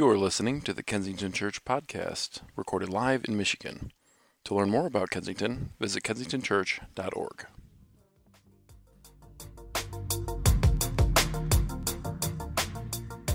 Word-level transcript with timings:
You 0.00 0.08
are 0.08 0.16
listening 0.16 0.62
to 0.62 0.72
the 0.72 0.82
Kensington 0.82 1.30
Church 1.30 1.62
podcast, 1.62 2.40
recorded 2.56 2.88
live 2.88 3.26
in 3.28 3.36
Michigan. 3.36 3.92
To 4.44 4.54
learn 4.54 4.70
more 4.70 4.86
about 4.86 5.10
Kensington, 5.10 5.74
visit 5.78 6.02
kensingtonchurch.org. 6.04 7.46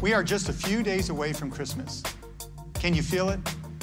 We 0.02 0.16
are 0.16 0.24
just 0.24 0.50
a 0.50 0.54
few 0.54 0.82
days 0.82 1.12
away 1.12 1.34
from 1.34 1.52
Christmas. 1.52 2.02
Can 2.74 2.96
you 2.96 3.04
feel 3.04 3.30
it? 3.30 3.40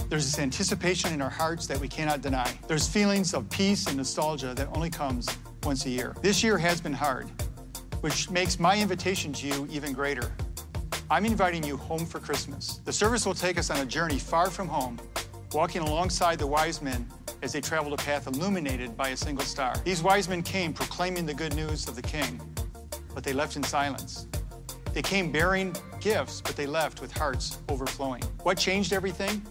There's 0.09 0.25
this 0.25 0.41
anticipation 0.41 1.13
in 1.13 1.23
our 1.23 1.31
hearts 1.31 1.69
that 1.69 1.79
we 1.79 1.87
cannot 1.87 2.21
deny. 2.21 2.53
There's 2.67 2.89
feelings 2.89 3.33
of 3.33 3.49
peace 3.49 3.87
and 3.87 3.97
nostalgia 3.97 4.55
that 4.57 4.67
only 4.75 4.91
comes 4.91 5.29
once 5.63 5.87
a 5.87 5.91
year. 5.91 6.17
This 6.21 6.43
year 6.43 6.59
has 6.59 6.81
been 6.81 6.95
hard, 6.95 7.31
which 8.01 8.29
makes 8.29 8.59
my 8.59 8.77
invitation 8.77 9.33
to 9.35 9.47
you 9.47 9.69
even 9.71 9.93
greater. 9.93 10.33
I'm 11.13 11.27
inviting 11.27 11.63
you 11.63 11.77
home 11.77 12.07
for 12.07 12.21
Christmas. 12.21 12.81
The 12.87 12.93
service 12.95 13.27
will 13.27 13.35
take 13.35 13.59
us 13.59 13.69
on 13.69 13.77
a 13.77 13.85
journey 13.85 14.19
far 14.19 14.49
from 14.49 14.67
home, 14.67 14.99
walking 15.53 15.83
alongside 15.83 16.39
the 16.39 16.47
wise 16.47 16.81
men 16.81 17.07
as 17.43 17.53
they 17.53 17.61
traveled 17.61 17.93
a 17.93 17.99
path 17.99 18.27
illuminated 18.27 18.97
by 18.97 19.11
a 19.11 19.17
single 19.19 19.45
star. 19.45 19.75
These 19.85 20.03
wise 20.03 20.27
men 20.27 20.43
came 20.43 20.73
proclaiming 20.73 21.27
the 21.27 21.35
good 21.35 21.55
news 21.55 21.87
of 21.87 21.97
the 21.97 22.01
king, 22.01 22.41
but 23.15 23.25
they 23.25 23.35
left 23.35 23.57
in 23.57 23.63
silence. 23.63 24.27
They 24.95 25.03
came 25.03 25.31
bearing 25.31 25.77
gifts, 26.01 26.41
but 26.41 26.57
they 26.57 26.65
left 26.65 27.03
with 27.03 27.13
hearts 27.13 27.59
overflowing. 27.69 28.23
What 28.43 28.57
changed 28.57 28.95
everything? 28.95 29.43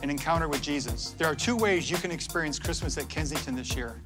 An 0.00 0.08
encounter 0.08 0.48
with 0.48 0.62
Jesus. 0.62 1.10
There 1.18 1.28
are 1.28 1.34
two 1.34 1.58
ways 1.58 1.90
you 1.90 1.98
can 1.98 2.10
experience 2.10 2.58
Christmas 2.58 2.96
at 2.96 3.10
Kensington 3.10 3.54
this 3.54 3.76
year 3.76 4.00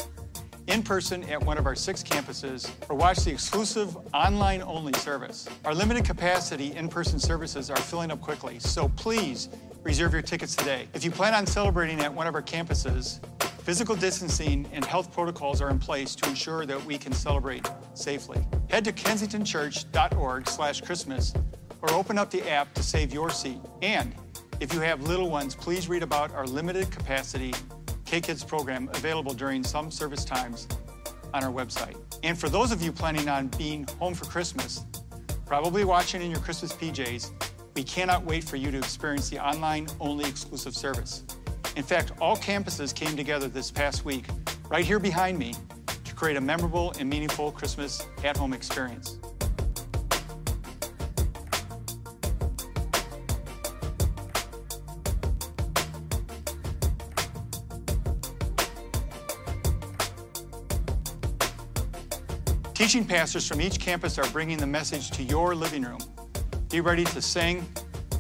in 0.66 0.82
person 0.82 1.23
at 1.24 1.42
one 1.42 1.59
of 1.59 1.66
our 1.66 1.74
six 1.74 2.02
campuses 2.02 2.70
or 2.88 2.96
watch 2.96 3.19
the 3.19 3.30
exclusive 3.30 3.96
online 4.14 4.62
only 4.62 4.92
service. 4.95 5.48
Our 5.64 5.74
limited 5.74 6.05
capacity 6.05 6.74
in 6.74 6.88
person 6.88 7.19
services 7.19 7.70
are 7.70 7.77
filling 7.77 8.10
up 8.10 8.20
quickly, 8.20 8.59
so 8.59 8.88
please 8.91 9.48
reserve 9.83 10.12
your 10.12 10.23
tickets 10.23 10.55
today. 10.55 10.88
If 10.94 11.05
you 11.05 11.11
plan 11.11 11.34
on 11.34 11.47
celebrating 11.47 12.00
at 12.00 12.12
one 12.12 12.27
of 12.27 12.34
our 12.34 12.42
campuses, 12.42 13.25
physical 13.62 13.97
distancing 13.97 14.69
and 14.72 14.84
health 14.84 15.12
protocols 15.12 15.61
are 15.61 15.70
in 15.70 15.78
place 15.78 16.14
to 16.16 16.28
ensure 16.28 16.66
that 16.66 16.84
we 16.84 16.98
can 16.98 17.12
celebrate 17.12 17.69
safely. 17.94 18.44
Head 18.69 18.84
to 18.84 18.92
kensingtonchurch.org/christmas 18.92 21.34
or 21.83 21.91
open 21.92 22.19
up 22.19 22.31
the 22.31 22.48
app 22.48 22.72
to 22.75 22.83
save 22.83 23.12
your 23.12 23.31
seat. 23.31 23.58
And 23.83 24.14
if 24.61 24.75
you 24.75 24.81
have 24.81 25.03
little 25.03 25.31
ones, 25.31 25.55
please 25.55 25.88
read 25.88 26.03
about 26.03 26.34
our 26.34 26.47
limited 26.47 26.91
capacity 26.91 27.55
K-Kids 28.11 28.42
program 28.42 28.91
available 28.94 29.33
during 29.33 29.62
some 29.62 29.89
service 29.89 30.25
times 30.25 30.66
on 31.33 31.44
our 31.44 31.53
website. 31.53 31.97
And 32.25 32.36
for 32.36 32.48
those 32.48 32.72
of 32.72 32.83
you 32.83 32.91
planning 32.91 33.28
on 33.28 33.47
being 33.56 33.86
home 34.00 34.14
for 34.14 34.25
Christmas, 34.25 34.84
probably 35.47 35.84
watching 35.84 36.20
in 36.20 36.28
your 36.28 36.41
Christmas 36.41 36.72
PJs, 36.72 37.31
we 37.77 37.84
cannot 37.84 38.25
wait 38.25 38.42
for 38.42 38.56
you 38.56 38.72
to 38.72 38.78
experience 38.78 39.28
the 39.28 39.38
online 39.38 39.86
only 40.00 40.28
exclusive 40.28 40.75
service. 40.75 41.22
In 41.77 41.84
fact, 41.84 42.11
all 42.20 42.36
campuses 42.36 42.92
came 42.92 43.16
together 43.16 43.47
this 43.47 43.70
past 43.70 44.05
week, 44.05 44.25
right 44.69 44.84
here 44.84 44.98
behind 44.98 45.38
me, 45.38 45.55
to 46.03 46.12
create 46.16 46.36
a 46.36 46.41
memorable 46.41 46.92
and 46.98 47.08
meaningful 47.08 47.53
Christmas 47.53 48.05
at 48.25 48.36
home 48.36 48.53
experience. 48.53 49.20
Teaching 62.91 63.06
pastors 63.06 63.46
from 63.46 63.60
each 63.60 63.78
campus 63.78 64.19
are 64.19 64.28
bringing 64.30 64.58
the 64.58 64.66
message 64.66 65.12
to 65.12 65.22
your 65.22 65.55
living 65.55 65.84
room. 65.84 66.00
Be 66.70 66.80
ready 66.80 67.05
to 67.05 67.22
sing, 67.22 67.64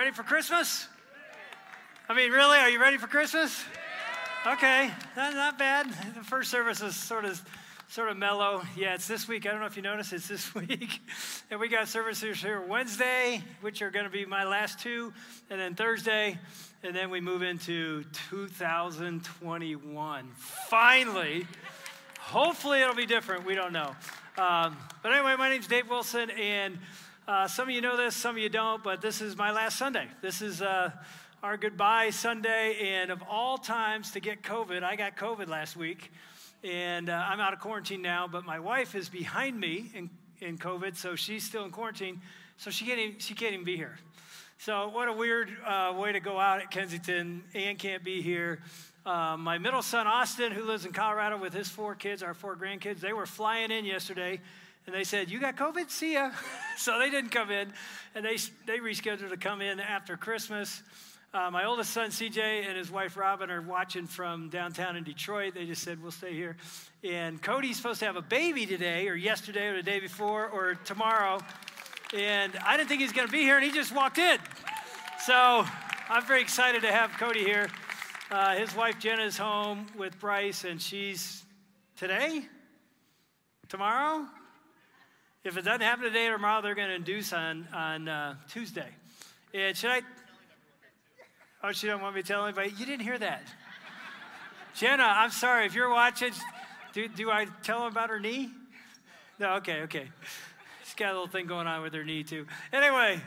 Ready 0.02 0.14
for 0.14 0.24
Christmas? 0.24 0.88
I 2.10 2.16
mean, 2.16 2.32
really? 2.32 2.58
Are 2.58 2.72
you 2.72 2.82
ready 2.82 2.98
for 2.98 3.06
Christmas? 3.06 3.64
Okay, 4.48 4.90
not, 5.16 5.36
not 5.36 5.60
bad. 5.60 5.92
The 6.16 6.24
first 6.24 6.50
service 6.50 6.82
is 6.82 6.96
sort 6.96 7.24
of 7.24 7.40
sort 7.88 8.10
of 8.10 8.18
mellow. 8.18 8.64
Yeah, 8.76 8.96
it's 8.96 9.08
this 9.08 9.28
week. 9.28 9.46
I 9.46 9.52
don't 9.52 9.60
know 9.60 9.68
if 9.68 9.76
you 9.76 9.84
noticed, 9.84 10.12
it's 10.12 10.28
this 10.28 10.56
week. 10.70 11.02
and 11.52 11.60
we 11.60 11.70
got 11.70 11.88
services 11.88 12.42
here 12.42 12.62
Wednesday, 12.62 13.44
which 13.62 13.84
are 13.84 13.92
going 13.92 14.06
to 14.06 14.12
be 14.12 14.26
my 14.26 14.44
last 14.44 14.80
two, 14.80 15.14
and 15.52 15.62
then 15.62 15.76
Thursday, 15.76 16.40
and 16.82 16.96
then 16.96 17.12
we 17.12 17.22
move 17.22 17.44
into 17.44 18.04
2021. 18.32 20.32
Finally. 20.36 21.46
Hopefully, 22.20 22.82
it'll 22.82 22.96
be 22.96 23.06
different. 23.06 23.46
We 23.46 23.54
don't 23.54 23.72
know. 23.72 23.96
Um, 24.36 24.78
but 25.04 25.14
anyway, 25.14 25.36
my 25.38 25.50
name's 25.50 25.68
Dave 25.68 25.88
Wilson, 25.88 26.32
and 26.32 26.80
uh, 27.28 27.48
some 27.48 27.70
of 27.70 27.76
you 27.76 27.82
know 27.82 27.98
this, 27.98 28.16
some 28.16 28.36
of 28.36 28.42
you 28.42 28.50
don't, 28.50 28.84
but 28.84 29.00
this 29.00 29.22
is 29.22 29.38
my 29.38 29.52
last 29.52 29.78
Sunday. 29.78 30.08
This 30.22 30.42
is 30.42 30.62
uh, 30.62 30.90
our 31.44 31.56
goodbye 31.56 32.10
Sunday, 32.10 32.78
and 32.82 33.12
of 33.12 33.22
all 33.30 33.60
times 33.60 34.12
to 34.12 34.20
get 34.20 34.42
COVID, 34.42 34.82
I 34.82 34.96
got 34.96 35.16
COVID 35.16 35.48
last 35.48 35.76
week, 35.76 36.12
and 36.64 37.10
uh, 37.10 37.26
I'm 37.30 37.40
out 37.40 37.54
of 37.54 37.60
quarantine 37.60 38.02
now, 38.02 38.28
but 38.28 38.44
my 38.44 38.60
wife 38.60 38.96
is 38.96 39.08
behind 39.08 39.60
me 39.60 39.92
in, 39.94 40.10
in 40.40 40.58
COVID, 40.58 40.98
so 40.98 41.16
she's 41.16 41.44
still 41.44 41.64
in 41.64 41.70
quarantine, 41.70 42.22
so 42.58 42.72
she 42.72 42.86
can't 42.86 43.00
even, 43.00 43.20
she 43.20 43.36
can't 43.36 43.54
even 43.54 43.66
be 43.66 43.78
here. 43.78 44.00
So, 44.58 44.90
what 44.90 45.08
a 45.08 45.14
weird 45.14 45.50
uh, 45.66 45.94
way 45.96 46.12
to 46.12 46.20
go 46.20 46.40
out 46.40 46.60
at 46.60 46.72
Kensington. 46.72 47.44
Ann 47.54 47.76
can't 47.76 48.04
be 48.04 48.24
here. 48.24 48.62
Uh, 49.06 49.38
my 49.38 49.60
middle 49.60 49.82
son, 49.84 50.08
Austin, 50.08 50.52
who 50.52 50.64
lives 50.64 50.86
in 50.86 50.92
Colorado 50.92 51.38
with 51.38 51.54
his 51.54 51.68
four 51.68 51.94
kids, 51.94 52.24
our 52.24 52.34
four 52.34 52.56
grandkids, 52.56 53.00
they 53.00 53.14
were 53.14 53.26
flying 53.26 53.72
in 53.72 53.86
yesterday 53.86 54.40
and 54.86 54.96
they 54.96 55.04
said, 55.04 55.30
You 55.30 55.40
got 55.40 55.56
COVID? 55.56 55.90
See 55.90 56.14
ya. 56.14 56.32
so 56.78 57.00
they 57.00 57.10
didn't 57.10 57.32
come 57.32 57.52
in 57.52 57.72
and 58.16 58.26
they, 58.26 58.38
they 58.66 58.80
rescheduled 58.80 59.30
to 59.30 59.38
come 59.38 59.62
in 59.62 59.80
after 59.80 60.18
Christmas. 60.18 60.82
Uh, 61.34 61.50
my 61.50 61.64
oldest 61.64 61.92
son, 61.92 62.10
CJ, 62.10 62.68
and 62.68 62.78
his 62.78 62.92
wife, 62.92 63.16
Robin, 63.16 63.50
are 63.50 63.62
watching 63.62 64.06
from 64.06 64.50
downtown 64.50 64.98
in 64.98 65.06
Detroit. 65.06 65.54
They 65.54 65.66
just 65.66 65.82
said, 65.82 66.02
We'll 66.02 66.12
stay 66.12 66.34
here. 66.34 66.58
And 67.04 67.42
Cody's 67.42 67.78
supposed 67.78 68.00
to 68.02 68.06
have 68.06 68.18
a 68.18 68.22
baby 68.22 68.66
today, 68.66 69.08
or 69.08 69.16
yesterday, 69.16 69.68
or 69.68 69.78
the 69.78 69.84
day 69.84 70.02
before, 70.02 70.50
or 70.50 70.76
tomorrow. 70.84 71.40
And 72.14 72.52
I 72.66 72.76
didn't 72.76 72.90
think 72.90 73.02
he's 73.02 73.14
going 73.14 73.28
to 73.28 73.32
be 73.32 73.44
here, 73.44 73.56
and 73.56 73.66
he 73.66 73.72
just 73.72 73.96
walked 73.96 74.18
in. 74.18 74.40
So 75.26 75.66
I'm 76.10 76.26
very 76.26 76.42
excited 76.42 76.82
to 76.82 76.92
have 76.92 77.12
Cody 77.12 77.46
here. 77.46 77.70
Uh, 78.30 78.56
his 78.56 78.76
wife 78.76 79.00
Jenna 79.00 79.24
is 79.24 79.38
home 79.38 79.88
with 79.98 80.20
Bryce, 80.20 80.66
and 80.66 80.82
she's 80.82 81.46
today, 81.96 82.42
tomorrow. 83.70 84.28
If 85.44 85.58
it 85.58 85.64
doesn't 85.64 85.82
happen 85.82 86.04
today 86.04 86.28
or 86.28 86.34
tomorrow, 86.34 86.62
they're 86.62 86.76
going 86.76 86.90
to 86.90 86.96
induce 86.96 87.34
on 87.34 87.68
on 87.74 88.08
uh, 88.08 88.36
Tuesday. 88.50 88.90
And 89.54 89.76
should 89.76 89.92
I? 89.92 90.02
Oh, 91.64 91.72
she 91.72 91.88
don't 91.88 92.02
want 92.02 92.16
me 92.16 92.22
to 92.22 92.28
tell 92.28 92.46
anybody. 92.46 92.74
You 92.78 92.86
didn't 92.86 93.02
hear 93.02 93.18
that, 93.18 93.44
Jenna. 94.76 95.04
I'm 95.04 95.32
sorry 95.32 95.66
if 95.66 95.74
you're 95.74 95.90
watching. 95.90 96.32
Do 96.94 97.08
do 97.08 97.32
I 97.32 97.48
tell 97.64 97.80
them 97.80 97.92
about 97.92 98.10
her 98.10 98.20
knee? 98.20 98.50
No. 99.40 99.54
Okay. 99.56 99.82
Okay. 99.82 100.08
She's 100.84 100.96
got 100.96 101.12
a 101.12 101.14
little 101.14 101.28
thing 101.28 101.48
going 101.48 101.68
on 101.68 101.82
with 101.82 101.94
her 101.94 102.04
knee 102.04 102.24
too. 102.24 102.46
Anyway 102.74 103.22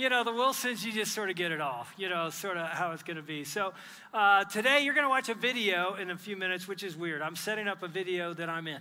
you 0.00 0.08
know, 0.08 0.24
the 0.24 0.32
Wilsons, 0.32 0.82
you 0.82 0.92
just 0.92 1.12
sort 1.12 1.28
of 1.28 1.36
get 1.36 1.52
it 1.52 1.60
all, 1.60 1.86
you 1.98 2.08
know, 2.08 2.30
sort 2.30 2.56
of 2.56 2.68
how 2.68 2.92
it's 2.92 3.02
going 3.02 3.18
to 3.18 3.22
be. 3.22 3.44
So 3.44 3.74
uh, 4.14 4.44
today 4.44 4.80
you're 4.82 4.94
going 4.94 5.04
to 5.04 5.10
watch 5.10 5.28
a 5.28 5.34
video 5.34 5.94
in 5.94 6.10
a 6.10 6.16
few 6.16 6.36
minutes, 6.36 6.66
which 6.66 6.82
is 6.82 6.96
weird. 6.96 7.20
I'm 7.20 7.36
setting 7.36 7.68
up 7.68 7.82
a 7.82 7.88
video 7.88 8.32
that 8.32 8.48
I'm 8.48 8.66
in. 8.66 8.80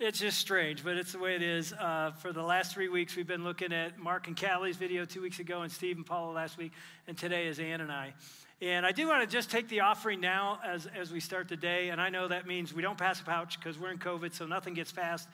It's 0.00 0.18
just 0.18 0.38
strange, 0.38 0.82
but 0.82 0.96
it's 0.96 1.12
the 1.12 1.18
way 1.18 1.36
it 1.36 1.42
is. 1.42 1.74
Uh, 1.74 2.10
for 2.12 2.32
the 2.32 2.42
last 2.42 2.72
three 2.72 2.88
weeks, 2.88 3.16
we've 3.16 3.26
been 3.26 3.44
looking 3.44 3.70
at 3.70 3.98
Mark 3.98 4.28
and 4.28 4.36
Callie's 4.36 4.76
video 4.76 5.04
two 5.04 5.20
weeks 5.20 5.40
ago, 5.40 5.60
and 5.60 5.70
Steve 5.70 5.98
and 5.98 6.06
Paula 6.06 6.32
last 6.32 6.56
week, 6.56 6.72
and 7.06 7.18
today 7.18 7.46
is 7.46 7.60
Ann 7.60 7.82
and 7.82 7.92
I. 7.92 8.14
And 8.62 8.86
I 8.86 8.92
do 8.92 9.06
want 9.08 9.22
to 9.22 9.30
just 9.30 9.50
take 9.50 9.68
the 9.68 9.80
offering 9.80 10.20
now 10.20 10.58
as, 10.64 10.88
as 10.98 11.12
we 11.12 11.20
start 11.20 11.48
the 11.48 11.56
day. 11.56 11.90
And 11.90 12.00
I 12.00 12.08
know 12.08 12.28
that 12.28 12.46
means 12.46 12.72
we 12.72 12.80
don't 12.80 12.96
pass 12.96 13.20
a 13.20 13.24
pouch 13.24 13.58
because 13.58 13.78
we're 13.78 13.90
in 13.90 13.98
COVID, 13.98 14.32
so 14.32 14.46
nothing 14.46 14.72
gets 14.72 14.90
passed 14.90 15.28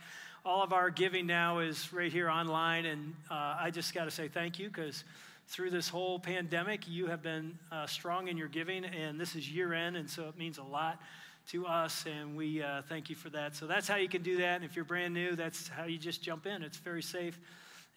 all 0.44 0.62
of 0.62 0.72
our 0.72 0.90
giving 0.90 1.26
now 1.26 1.58
is 1.58 1.92
right 1.92 2.12
here 2.12 2.30
online. 2.30 2.86
And 2.86 3.14
uh, 3.28 3.56
I 3.58 3.72
just 3.72 3.92
got 3.92 4.04
to 4.04 4.12
say 4.12 4.28
thank 4.28 4.60
you 4.60 4.68
because 4.68 5.02
through 5.48 5.70
this 5.70 5.88
whole 5.88 6.20
pandemic, 6.20 6.88
you 6.88 7.08
have 7.08 7.20
been 7.20 7.58
uh, 7.72 7.86
strong 7.86 8.28
in 8.28 8.36
your 8.36 8.46
giving. 8.46 8.84
And 8.84 9.20
this 9.20 9.34
is 9.34 9.50
year 9.50 9.72
end, 9.72 9.96
and 9.96 10.08
so 10.08 10.28
it 10.28 10.38
means 10.38 10.58
a 10.58 10.62
lot 10.62 11.00
to 11.48 11.66
us. 11.66 12.04
And 12.06 12.36
we 12.36 12.62
uh, 12.62 12.82
thank 12.88 13.08
you 13.10 13.16
for 13.16 13.30
that. 13.30 13.54
So 13.54 13.66
that's 13.66 13.88
how 13.88 13.96
you 13.96 14.08
can 14.08 14.22
do 14.22 14.38
that. 14.38 14.56
And 14.56 14.64
if 14.64 14.76
you're 14.76 14.84
brand 14.84 15.14
new, 15.14 15.36
that's 15.36 15.68
how 15.68 15.84
you 15.84 15.98
just 15.98 16.22
jump 16.22 16.46
in. 16.46 16.62
It's 16.62 16.78
very 16.78 17.02
safe, 17.02 17.38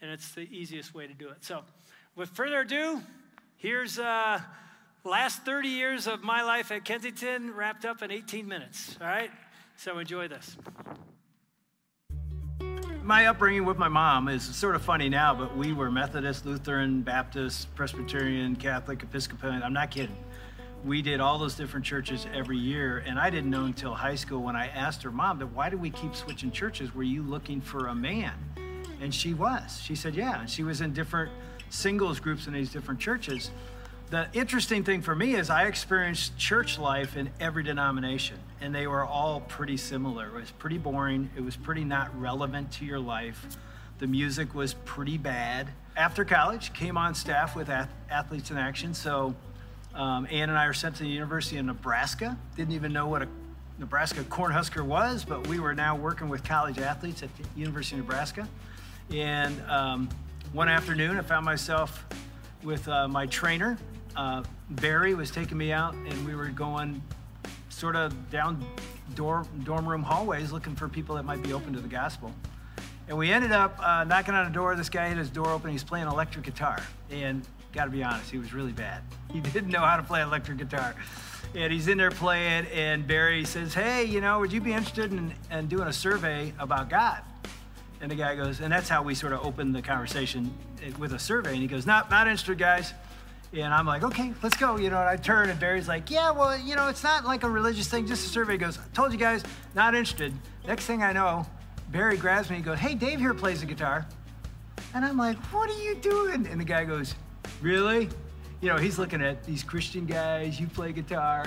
and 0.02 0.12
it's 0.12 0.34
the 0.34 0.48
easiest 0.56 0.94
way 0.94 1.08
to 1.08 1.14
do 1.14 1.30
it. 1.30 1.44
So 1.44 1.62
with 2.16 2.30
further 2.30 2.62
ado, 2.62 3.02
here's 3.58 4.00
uh, 4.00 4.40
last 5.04 5.44
30 5.44 5.70
years 5.70 6.08
of 6.08 6.24
my 6.24 6.42
life 6.42 6.72
at 6.72 6.86
Kensington 6.86 7.56
wrapped 7.56 7.86
up 7.86 8.02
in 8.02 8.12
18 8.12 8.48
minutes. 8.48 8.98
All 9.02 9.08
right? 9.08 9.32
So 9.78 10.00
enjoy 10.00 10.28
this 10.28 10.58
my 13.10 13.26
upbringing 13.26 13.66
with 13.66 13.80
my 13.80 13.88
mom 13.88 14.28
is 14.28 14.44
sort 14.44 14.76
of 14.76 14.84
funny 14.84 15.10
now, 15.10 15.34
but 15.34 15.58
we 15.58 15.74
were 15.74 15.90
Methodist, 15.90 16.46
Lutheran, 16.46 17.02
Baptist, 17.02 17.74
Presbyterian, 17.74 18.56
Catholic, 18.56 19.02
Episcopalian. 19.02 19.64
I'm 19.64 19.74
not 19.74 19.90
kidding. 19.90 20.16
We 20.84 21.02
did 21.02 21.20
all 21.20 21.38
those 21.38 21.56
different 21.56 21.86
churches 21.86 22.26
every 22.34 22.58
year, 22.58 23.04
and 23.06 23.20
I 23.20 23.30
didn't 23.30 23.50
know 23.50 23.66
until 23.66 23.94
high 23.94 24.16
school 24.16 24.42
when 24.42 24.56
I 24.56 24.68
asked 24.68 25.04
her 25.04 25.12
mom 25.12 25.40
that 25.40 25.48
why 25.48 25.70
do 25.70 25.78
we 25.78 25.90
keep 25.90 26.16
switching 26.16 26.52
churches? 26.52 26.96
Were 26.96 27.04
you 27.04 27.22
looking 27.22 27.60
for 27.60 27.88
a 27.88 27.96
man? 27.96 28.34
And 29.02 29.14
she 29.14 29.34
was. 29.34 29.82
She 29.84 29.96
said, 29.96 30.16
yeah. 30.16 30.40
And 30.40 30.50
she 30.50 30.64
was 30.64 30.82
in 30.82 30.94
different 30.94 31.32
singles 31.70 32.20
groups 32.20 32.48
in 32.48 32.54
these 32.54 32.72
different 32.72 33.00
churches. 33.00 33.52
The 34.10 34.28
interesting 34.34 34.84
thing 34.84 35.02
for 35.02 35.14
me 35.14 35.36
is 35.36 35.50
I 35.50 35.66
experienced 35.68 36.38
church 36.38 36.80
life 36.80 37.16
in 37.16 37.30
every 37.40 37.62
denomination, 37.62 38.38
and 38.60 38.74
they 38.74 38.88
were 38.88 39.06
all 39.06 39.42
pretty 39.42 39.78
similar. 39.78 40.28
It 40.28 40.34
was 40.34 40.52
pretty 40.52 40.78
boring, 40.78 41.30
it 41.36 41.42
was 41.42 41.56
pretty 41.56 41.84
not 41.84 42.20
relevant 42.20 42.72
to 42.74 42.86
your 42.86 43.00
life. 43.00 43.46
The 44.00 44.08
music 44.08 44.56
was 44.56 44.74
pretty 44.86 45.18
bad. 45.18 45.68
After 45.96 46.26
college, 46.26 46.74
came 46.74 46.98
on 46.98 47.14
staff 47.14 47.56
with 47.56 47.70
Athletes 48.10 48.50
in 48.50 48.58
Action. 48.58 48.94
So 48.94 49.36
um, 49.96 50.28
Ann 50.30 50.50
and 50.50 50.58
I 50.58 50.68
were 50.68 50.74
sent 50.74 50.96
to 50.98 51.04
the 51.04 51.10
University 51.10 51.58
of 51.58 51.66
Nebraska. 51.66 52.38
Didn't 52.56 52.74
even 52.74 52.94
know 52.94 53.08
what 53.08 53.22
a 53.22 53.28
Nebraska 53.80 54.24
Cornhusker 54.24 54.86
was, 54.86 55.24
but 55.24 55.48
we 55.48 55.60
were 55.60 55.74
now 55.74 55.96
working 55.96 56.28
with 56.28 56.44
college 56.44 56.80
athletes 56.80 57.24
at 57.24 57.30
the 57.38 57.44
University 57.56 57.96
of 57.96 58.06
Nebraska. 58.06 58.48
And 59.12 59.62
um, 59.70 60.10
one 60.52 60.68
afternoon, 60.68 61.18
I 61.18 61.22
found 61.22 61.46
myself 61.46 62.06
with 62.64 62.88
uh, 62.88 63.08
my 63.08 63.26
trainer, 63.28 63.78
uh, 64.16 64.44
Barry 64.70 65.16
was 65.16 65.32
taking 65.32 65.58
me 65.58 65.72
out, 65.72 65.94
and 65.94 66.26
we 66.26 66.36
were 66.36 66.48
going 66.48 67.02
sort 67.70 67.96
of 67.96 68.30
down 68.30 68.66
dorm, 69.16 69.48
dorm 69.64 69.88
room 69.88 70.04
hallways 70.04 70.52
looking 70.52 70.76
for 70.76 70.90
people 70.90 71.16
that 71.16 71.24
might 71.24 71.42
be 71.42 71.54
open 71.54 71.74
to 71.74 71.80
the 71.80 71.88
gospel. 71.88 72.34
And 73.08 73.18
we 73.18 73.32
ended 73.32 73.52
up 73.52 73.80
uh, 73.82 74.04
knocking 74.04 74.36
on 74.36 74.46
a 74.46 74.50
door. 74.50 74.76
This 74.76 74.90
guy 74.90 75.08
had 75.08 75.18
his 75.18 75.30
door 75.30 75.48
open. 75.48 75.72
He's 75.72 75.84
playing 75.84 76.08
electric 76.08 76.46
guitar. 76.46 76.80
And 77.10 77.48
Got 77.74 77.86
to 77.86 77.92
be 77.92 78.04
honest, 78.04 78.32
he 78.32 78.38
was 78.38 78.54
really 78.54 78.72
bad. 78.72 79.02
He 79.32 79.42
didn't 79.42 79.70
know 79.70 79.82
how 79.82 79.96
to 79.96 80.02
play 80.02 80.24
electric 80.24 80.58
guitar. 80.58 80.96
And 81.54 81.72
he's 81.72 81.88
in 81.88 82.00
there 82.00 82.10
playing, 82.10 82.66
and 82.74 83.06
Barry 83.06 83.46
says, 83.46 83.76
Hey, 83.76 84.06
you 84.06 84.22
know, 84.22 84.40
would 84.40 84.52
you 84.52 84.60
be 84.60 84.74
interested 84.74 85.12
in, 85.12 85.32
in 85.52 85.68
doing 85.68 85.88
a 85.88 85.94
survey 85.94 86.52
about 86.58 86.90
God? 86.90 87.22
And 88.02 88.10
the 88.10 88.16
guy 88.16 88.36
goes, 88.36 88.60
and 88.60 88.72
that's 88.74 88.90
how 88.90 89.04
we 89.04 89.14
sort 89.14 89.34
of 89.34 89.46
opened 89.46 89.76
the 89.76 89.84
conversation 89.84 90.52
eh, 90.84 90.90
with 90.98 91.14
a 91.14 91.20
survey. 91.20 91.52
And 91.52 91.62
he 91.62 91.68
goes, 91.68 91.86
Not, 91.86 92.10
not 92.10 92.26
interested, 92.26 92.58
guys. 92.58 92.94
And 93.54 93.74
I'm 93.74 93.86
like, 93.86 94.04
okay, 94.04 94.32
let's 94.44 94.56
go. 94.56 94.78
You 94.78 94.90
know, 94.90 95.00
and 95.00 95.10
I 95.10 95.16
turn 95.16 95.50
and 95.50 95.60
Barry's 95.60 95.88
like, 95.88 96.12
yeah, 96.12 96.30
well, 96.30 96.58
you 96.58 96.76
know, 96.76 96.88
it's 96.88 97.04
not 97.04 97.26
like 97.26 97.44
a 97.44 97.50
religious 97.50 97.88
thing, 97.88 98.06
just 98.06 98.26
a 98.26 98.30
survey. 98.30 98.54
He 98.54 98.58
goes, 98.60 98.78
told 98.94 99.12
you 99.12 99.18
guys, 99.18 99.44
not 99.74 99.96
interested. 99.96 100.34
Next 100.68 100.86
thing 100.86 101.02
I 101.02 101.14
know, 101.14 101.48
Barry 101.90 102.16
grabs 102.16 102.50
me 102.52 102.58
and 102.58 102.66
goes, 102.66 102.78
hey, 102.78 102.94
Dave 102.94 103.20
here 103.20 103.34
plays 103.34 103.62
the 103.62 103.66
guitar. 103.66 104.06
And 104.94 105.04
I'm 105.04 105.18
like, 105.18 105.38
what 105.52 105.70
are 105.70 105.82
you 105.82 105.96
doing? 105.96 106.46
And 106.46 106.62
the 106.62 106.66
guy 106.66 106.86
goes, 106.86 107.16
really? 107.62 108.10
You 108.62 108.70
know, 108.70 108.78
he's 108.78 109.00
looking 109.00 109.22
at 109.22 109.44
these 109.44 109.64
Christian 109.64 110.06
guys, 110.06 110.60
you 110.60 110.68
play 110.68 110.92
guitar. 110.92 111.46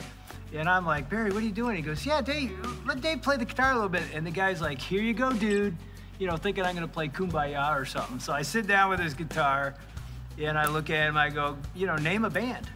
And 0.54 0.68
I'm 0.68 0.84
like, 0.86 1.08
Barry, 1.08 1.30
what 1.30 1.42
are 1.42 1.46
you 1.46 1.52
doing? 1.52 1.76
He 1.76 1.82
goes, 1.82 2.04
yeah, 2.04 2.20
Dave, 2.20 2.52
let 2.86 3.00
Dave 3.00 3.22
play 3.22 3.36
the 3.36 3.44
guitar 3.44 3.72
a 3.72 3.74
little 3.74 3.88
bit. 3.88 4.04
And 4.14 4.26
the 4.26 4.30
guy's 4.30 4.60
like, 4.60 4.80
here 4.80 5.02
you 5.02 5.14
go, 5.14 5.32
dude. 5.32 5.76
You 6.18 6.26
know, 6.26 6.36
thinking 6.36 6.64
I'm 6.64 6.74
gonna 6.74 6.88
play 6.88 7.08
Kumbaya 7.08 7.74
or 7.78 7.84
something. 7.84 8.20
So 8.20 8.32
I 8.32 8.42
sit 8.42 8.66
down 8.66 8.90
with 8.90 9.00
his 9.00 9.14
guitar 9.14 9.74
and 10.38 10.58
I 10.58 10.66
look 10.66 10.90
at 10.90 11.08
him, 11.08 11.16
I 11.16 11.30
go, 11.30 11.56
you 11.74 11.86
know, 11.86 11.96
name 11.96 12.24
a 12.24 12.30
band. 12.30 12.70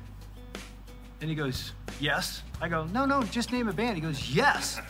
And 1.21 1.31
he 1.31 1.37
goes, 1.37 1.73
yes. 2.01 2.43
I 2.61 2.69
go, 2.69 2.87
no, 2.87 3.05
no, 3.05 3.23
just 3.25 3.53
name 3.53 3.69
a 3.69 3.73
band. 3.73 3.97
He 3.97 4.01
goes, 4.03 4.31
yes. 4.31 4.81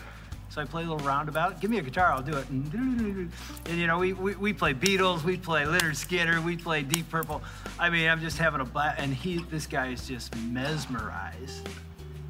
So 0.57 0.63
I 0.63 0.65
play 0.65 0.85
a 0.85 0.87
little 0.91 1.05
roundabout. 1.05 1.61
Give 1.61 1.69
me 1.69 1.77
a 1.77 1.83
guitar, 1.83 2.07
I'll 2.07 2.23
do 2.23 2.35
it. 2.35 2.49
And, 2.49 3.31
you 3.67 3.85
know, 3.85 3.99
we, 3.99 4.13
we, 4.13 4.33
we 4.33 4.53
play 4.53 4.73
Beatles, 4.73 5.23
we 5.23 5.37
play 5.37 5.65
Lynyrd 5.65 5.91
Skynyrd, 5.91 6.43
we 6.43 6.57
play 6.57 6.81
Deep 6.81 7.07
Purple. 7.11 7.43
I 7.77 7.91
mean, 7.91 8.09
I'm 8.09 8.19
just 8.19 8.39
having 8.39 8.61
a 8.61 8.65
blast. 8.65 8.99
And 8.99 9.13
he, 9.13 9.37
this 9.51 9.67
guy 9.67 9.89
is 9.89 10.07
just 10.07 10.35
mesmerized. 10.35 11.69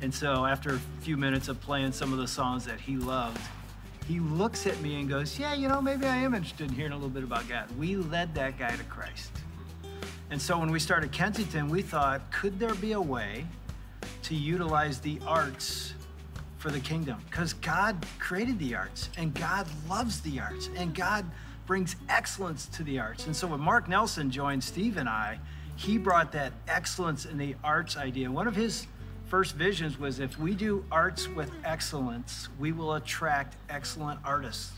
And 0.01 0.13
so 0.13 0.45
after 0.45 0.73
a 0.75 0.79
few 0.99 1.15
minutes 1.15 1.47
of 1.47 1.61
playing 1.61 1.93
some 1.93 2.11
of 2.11 2.19
the 2.19 2.27
songs 2.27 2.65
that 2.65 2.81
he 2.81 2.97
loved, 2.97 3.39
he 4.05 4.19
looks 4.19 4.67
at 4.67 4.77
me 4.81 4.99
and 4.99 5.07
goes, 5.07 5.39
yeah, 5.39 5.53
you 5.53 5.69
know, 5.69 5.81
maybe 5.81 6.05
I 6.05 6.17
am 6.17 6.33
interested 6.33 6.69
in 6.69 6.75
hearing 6.75 6.91
a 6.91 6.95
little 6.95 7.07
bit 7.07 7.23
about 7.23 7.47
God. 7.47 7.71
We 7.77 7.95
led 7.95 8.35
that 8.35 8.59
guy 8.59 8.75
to 8.75 8.83
Christ. 8.83 9.31
And 10.31 10.41
so 10.41 10.59
when 10.59 10.69
we 10.69 10.81
started 10.81 11.13
Kensington, 11.13 11.69
we 11.69 11.81
thought, 11.81 12.29
could 12.33 12.59
there 12.59 12.75
be 12.75 12.91
a 12.91 13.01
way 13.01 13.45
to 14.23 14.35
utilize 14.35 14.99
the 14.99 15.17
arts 15.25 15.93
for 16.57 16.69
the 16.69 16.79
kingdom? 16.79 17.17
Because 17.29 17.53
God 17.53 18.05
created 18.19 18.59
the 18.59 18.75
arts 18.75 19.09
and 19.17 19.33
God 19.33 19.67
loves 19.89 20.21
the 20.21 20.39
arts 20.39 20.69
and 20.75 20.93
God 20.93 21.25
brings 21.65 21.95
excellence 22.09 22.67
to 22.67 22.83
the 22.83 22.99
arts. 22.99 23.25
And 23.25 23.35
so 23.35 23.47
when 23.47 23.59
Mark 23.59 23.89
Nelson 23.89 24.31
joined 24.31 24.63
Steve 24.63 24.97
and 24.97 25.09
I, 25.09 25.39
he 25.75 25.97
brought 25.97 26.31
that 26.31 26.53
excellence 26.67 27.25
in 27.25 27.37
the 27.37 27.55
arts 27.63 27.97
idea. 27.97 28.31
One 28.31 28.47
of 28.47 28.55
his 28.55 28.87
first 29.25 29.55
visions 29.55 29.99
was 29.99 30.19
if 30.19 30.39
we 30.39 30.55
do 30.55 30.85
arts 30.91 31.27
with 31.27 31.51
excellence, 31.63 32.49
we 32.57 32.71
will 32.71 32.93
attract 32.93 33.55
excellent 33.69 34.19
artists 34.23 34.71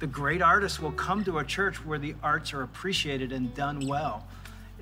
the 0.00 0.06
great 0.06 0.42
artists 0.42 0.78
will 0.80 0.92
come 0.92 1.24
to 1.24 1.38
a 1.38 1.44
church 1.44 1.84
where 1.84 1.98
the 1.98 2.14
arts 2.22 2.52
are 2.52 2.62
appreciated 2.62 3.32
and 3.32 3.54
done 3.54 3.86
well. 3.86 4.26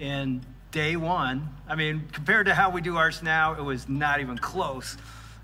And 0.01 0.45
day 0.73 0.97
one, 0.97 1.49
I 1.69 1.77
mean, 1.77 2.09
compared 2.13 2.47
to 2.47 2.55
how 2.55 2.71
we 2.71 2.81
do 2.81 2.97
arts 2.97 3.23
now, 3.23 3.55
it 3.55 3.63
was 3.63 3.89
not 3.89 4.21
even 4.21 4.39
close. 4.39 4.97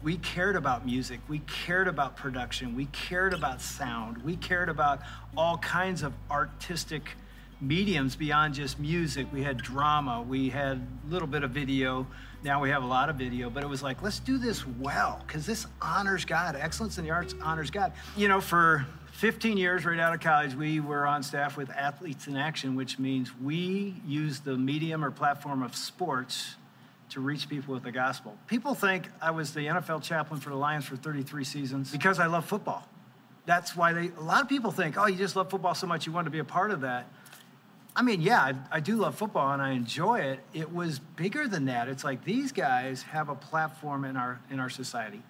We 0.02 0.16
cared 0.16 0.56
about 0.56 0.86
music, 0.86 1.20
we 1.28 1.40
cared 1.40 1.86
about 1.86 2.16
production, 2.16 2.74
we 2.74 2.86
cared 2.86 3.34
about 3.34 3.60
sound, 3.60 4.16
we 4.18 4.36
cared 4.36 4.70
about 4.70 5.00
all 5.36 5.58
kinds 5.58 6.02
of 6.02 6.14
artistic 6.30 7.02
mediums 7.60 8.16
beyond 8.16 8.54
just 8.54 8.80
music. 8.80 9.26
We 9.30 9.42
had 9.42 9.58
drama, 9.58 10.22
we 10.22 10.48
had 10.48 10.78
a 11.06 11.12
little 11.12 11.28
bit 11.28 11.42
of 11.42 11.50
video. 11.50 12.06
Now 12.42 12.62
we 12.62 12.70
have 12.70 12.82
a 12.82 12.86
lot 12.86 13.10
of 13.10 13.16
video, 13.16 13.50
but 13.50 13.62
it 13.62 13.68
was 13.68 13.82
like, 13.82 14.00
let's 14.00 14.20
do 14.20 14.38
this 14.38 14.66
well, 14.66 15.22
because 15.26 15.44
this 15.44 15.66
honors 15.82 16.24
God. 16.24 16.56
Excellence 16.56 16.96
in 16.96 17.04
the 17.04 17.10
arts 17.10 17.34
honors 17.42 17.70
God. 17.70 17.92
You 18.16 18.28
know, 18.28 18.40
for 18.40 18.86
15 19.12 19.58
years 19.58 19.84
right 19.84 20.00
out 20.00 20.14
of 20.14 20.20
college, 20.20 20.54
we 20.54 20.80
were 20.80 21.06
on 21.06 21.22
staff 21.22 21.58
with 21.58 21.68
Athletes 21.70 22.26
in 22.26 22.38
Action, 22.38 22.74
which 22.74 22.98
means 22.98 23.30
we 23.38 24.00
use 24.06 24.40
the 24.40 24.56
medium 24.56 25.04
or 25.04 25.10
platform 25.10 25.62
of 25.62 25.76
sports 25.76 26.54
to 27.10 27.20
reach 27.20 27.48
people 27.48 27.74
with 27.74 27.82
the 27.82 27.92
gospel. 27.92 28.36
People 28.46 28.74
think 28.74 29.08
I 29.20 29.30
was 29.30 29.52
the 29.52 29.66
NFL 29.66 30.02
chaplain 30.02 30.40
for 30.40 30.50
the 30.50 30.56
Lions 30.56 30.84
for 30.84 30.96
33 30.96 31.44
seasons 31.44 31.90
because 31.90 32.18
I 32.18 32.26
love 32.26 32.44
football. 32.44 32.86
That's 33.46 33.74
why 33.74 33.92
they, 33.92 34.10
a 34.16 34.22
lot 34.22 34.42
of 34.42 34.48
people 34.48 34.70
think, 34.70 34.96
oh, 34.98 35.06
you 35.06 35.16
just 35.16 35.36
love 35.36 35.50
football 35.50 35.74
so 35.74 35.86
much 35.86 36.06
you 36.06 36.12
want 36.12 36.26
to 36.26 36.30
be 36.30 36.38
a 36.38 36.44
part 36.44 36.70
of 36.70 36.82
that. 36.82 37.06
I 37.96 38.02
mean, 38.02 38.20
yeah, 38.20 38.40
I, 38.40 38.54
I 38.76 38.80
do 38.80 38.96
love 38.96 39.16
football 39.16 39.52
and 39.52 39.60
I 39.60 39.72
enjoy 39.72 40.20
it. 40.20 40.40
It 40.52 40.72
was 40.72 40.98
bigger 40.98 41.48
than 41.48 41.64
that. 41.64 41.88
It's 41.88 42.04
like 42.04 42.24
these 42.24 42.52
guys 42.52 43.02
have 43.02 43.28
a 43.28 43.34
platform 43.34 44.04
in 44.04 44.16
our 44.16 44.40
in 44.50 44.60
our 44.60 44.70
society 44.70 45.22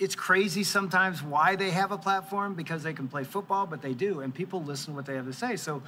it's 0.00 0.14
crazy 0.14 0.64
sometimes 0.64 1.22
why 1.22 1.54
they 1.54 1.70
have 1.70 1.92
a 1.92 1.98
platform 1.98 2.54
because 2.54 2.82
they 2.82 2.94
can 2.94 3.06
play 3.06 3.22
football, 3.22 3.66
but 3.66 3.82
they 3.82 3.92
do, 3.92 4.20
and 4.20 4.34
people 4.34 4.64
listen 4.64 4.94
to 4.94 4.96
what 4.96 5.04
they 5.04 5.14
have 5.14 5.26
to 5.26 5.32
say. 5.32 5.56
So 5.56 5.82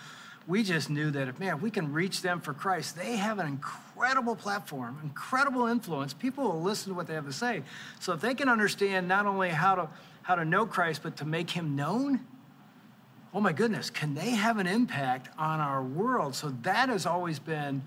we 0.47 0.63
just 0.63 0.91
knew 0.91 1.11
that 1.11 1.29
if, 1.29 1.39
man, 1.39 1.61
we 1.61 1.71
can 1.71 1.93
reach 1.93 2.23
them 2.23 2.41
for 2.41 2.53
Christ, 2.53 2.97
they 2.97 3.17
have 3.17 3.39
an 3.39 3.47
incredible 3.47 4.35
platform, 4.35 4.99
incredible 5.03 5.67
influence. 5.67 6.13
People 6.13 6.45
will 6.45 6.63
listen 6.63 6.93
to 6.93 6.97
what 6.97 7.07
they 7.07 7.15
have 7.15 7.27
to 7.27 7.33
say. 7.33 7.63
So 8.01 8.13
if 8.13 8.21
they 8.21 8.35
can 8.35 8.49
understand 8.49 9.07
not 9.09 9.27
only 9.27 9.51
how 9.51 9.75
to 9.75 9.89
how 10.23 10.37
to 10.37 10.45
know 10.45 10.67
Christ, 10.67 11.03
but 11.03 11.17
to 11.17 11.25
make 11.25 11.51
him 11.51 11.75
known, 11.75 12.21
oh 13.35 13.41
my 13.41 13.53
goodness, 13.53 13.91
can 13.91 14.15
they 14.15 14.31
have 14.31 14.59
an 14.59 14.69
impact 14.69 15.29
on 15.37 15.59
our 15.59 15.83
world? 15.83 16.37
So 16.37 16.51
that 16.63 16.89
has 16.89 17.07
always 17.07 17.41
been 17.41 17.83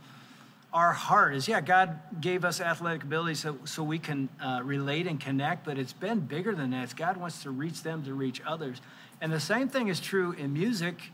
our 0.76 0.92
heart 0.92 1.34
is 1.34 1.48
yeah 1.48 1.62
god 1.62 1.98
gave 2.20 2.44
us 2.44 2.60
athletic 2.60 3.02
ability 3.02 3.34
so, 3.34 3.58
so 3.64 3.82
we 3.82 3.98
can 3.98 4.28
uh, 4.44 4.60
relate 4.62 5.08
and 5.08 5.22
connect 5.22 5.64
but 5.64 5.80
it's 5.80 5.94
been 5.94 6.20
bigger 6.20 6.54
than 6.54 6.72
that 6.72 6.94
god 6.98 7.16
wants 7.16 7.42
to 7.42 7.50
reach 7.50 7.82
them 7.82 8.04
to 8.04 8.14
reach 8.14 8.42
others 8.46 8.82
and 9.22 9.32
the 9.32 9.40
same 9.40 9.70
thing 9.70 9.88
is 9.88 10.02
true 10.02 10.34
in 10.34 10.52
music 10.52 11.14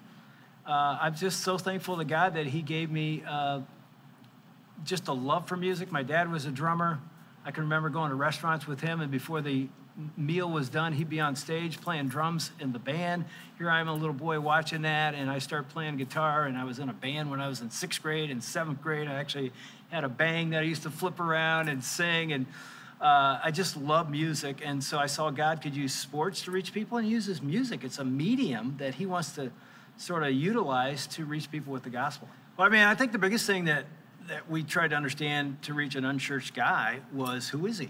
uh, 0.65 0.97
i'm 1.01 1.15
just 1.15 1.41
so 1.41 1.57
thankful 1.57 1.97
to 1.97 2.05
god 2.05 2.35
that 2.35 2.47
he 2.47 2.61
gave 2.61 2.91
me 2.91 3.23
uh, 3.27 3.61
just 4.83 5.07
a 5.07 5.13
love 5.13 5.47
for 5.47 5.57
music. 5.57 5.91
My 5.91 6.03
dad 6.03 6.31
was 6.31 6.45
a 6.45 6.51
drummer. 6.51 6.99
I 7.45 7.51
can 7.51 7.63
remember 7.63 7.89
going 7.89 8.09
to 8.09 8.15
restaurants 8.15 8.67
with 8.67 8.81
him 8.81 9.01
and 9.01 9.11
before 9.11 9.41
the 9.41 9.67
meal 10.15 10.49
was 10.49 10.69
done 10.69 10.93
he'd 10.93 11.09
be 11.09 11.19
on 11.19 11.35
stage 11.35 11.81
playing 11.81 12.07
drums 12.07 12.51
in 12.59 12.71
the 12.71 12.79
band. 12.79 13.25
Here 13.57 13.69
i 13.69 13.81
am 13.81 13.89
a 13.89 13.93
little 13.93 14.13
boy 14.13 14.39
watching 14.39 14.83
that 14.83 15.13
and 15.13 15.29
i 15.29 15.37
start 15.37 15.67
playing 15.67 15.97
guitar 15.97 16.45
and 16.45 16.57
i 16.57 16.63
was 16.63 16.79
in 16.79 16.87
a 16.87 16.93
band 16.93 17.29
when 17.29 17.41
i 17.41 17.47
was 17.49 17.59
in 17.59 17.69
sixth 17.69 18.01
grade 18.01 18.31
and 18.31 18.41
seventh 18.41 18.81
grade. 18.81 19.07
I 19.07 19.15
actually 19.15 19.51
had 19.89 20.05
a 20.05 20.09
bang 20.09 20.51
that 20.51 20.59
i 20.59 20.65
used 20.65 20.83
to 20.83 20.89
flip 20.89 21.19
around 21.19 21.67
and 21.67 21.83
sing 21.83 22.31
and 22.31 22.45
uh, 23.01 23.39
i 23.43 23.51
just 23.51 23.75
love 23.75 24.09
music. 24.09 24.61
And 24.63 24.81
so 24.81 24.97
i 24.97 25.07
saw 25.07 25.29
god 25.29 25.61
could 25.61 25.75
use 25.75 25.93
sports 25.93 26.41
to 26.43 26.51
reach 26.51 26.71
people 26.71 26.97
and 26.97 27.05
he 27.05 27.11
uses 27.11 27.41
music. 27.41 27.83
It's 27.83 27.99
a 27.99 28.05
medium 28.05 28.75
that 28.79 28.95
he 28.95 29.05
wants 29.05 29.33
to 29.33 29.51
sort 29.98 30.24
of 30.24 30.31
utilize 30.33 31.07
to 31.07 31.25
reach 31.25 31.51
people 31.51 31.71
with 31.74 31.83
the 31.83 31.89
gospel 31.89 32.27
well 32.57 32.67
i 32.67 32.69
mean 32.69 32.83
i 32.83 32.95
think 32.95 33.12
the 33.12 33.19
biggest 33.19 33.45
thing 33.45 33.65
that 33.65 33.86
that 34.27 34.50
we 34.50 34.63
tried 34.63 34.89
to 34.89 34.95
understand 34.95 35.62
to 35.62 35.74
reach 35.74 35.95
an 35.95 36.05
unchurched 36.05 36.53
guy 36.53 37.00
was 37.13 37.50
who 37.50 37.65
is 37.65 37.79
he 37.79 37.89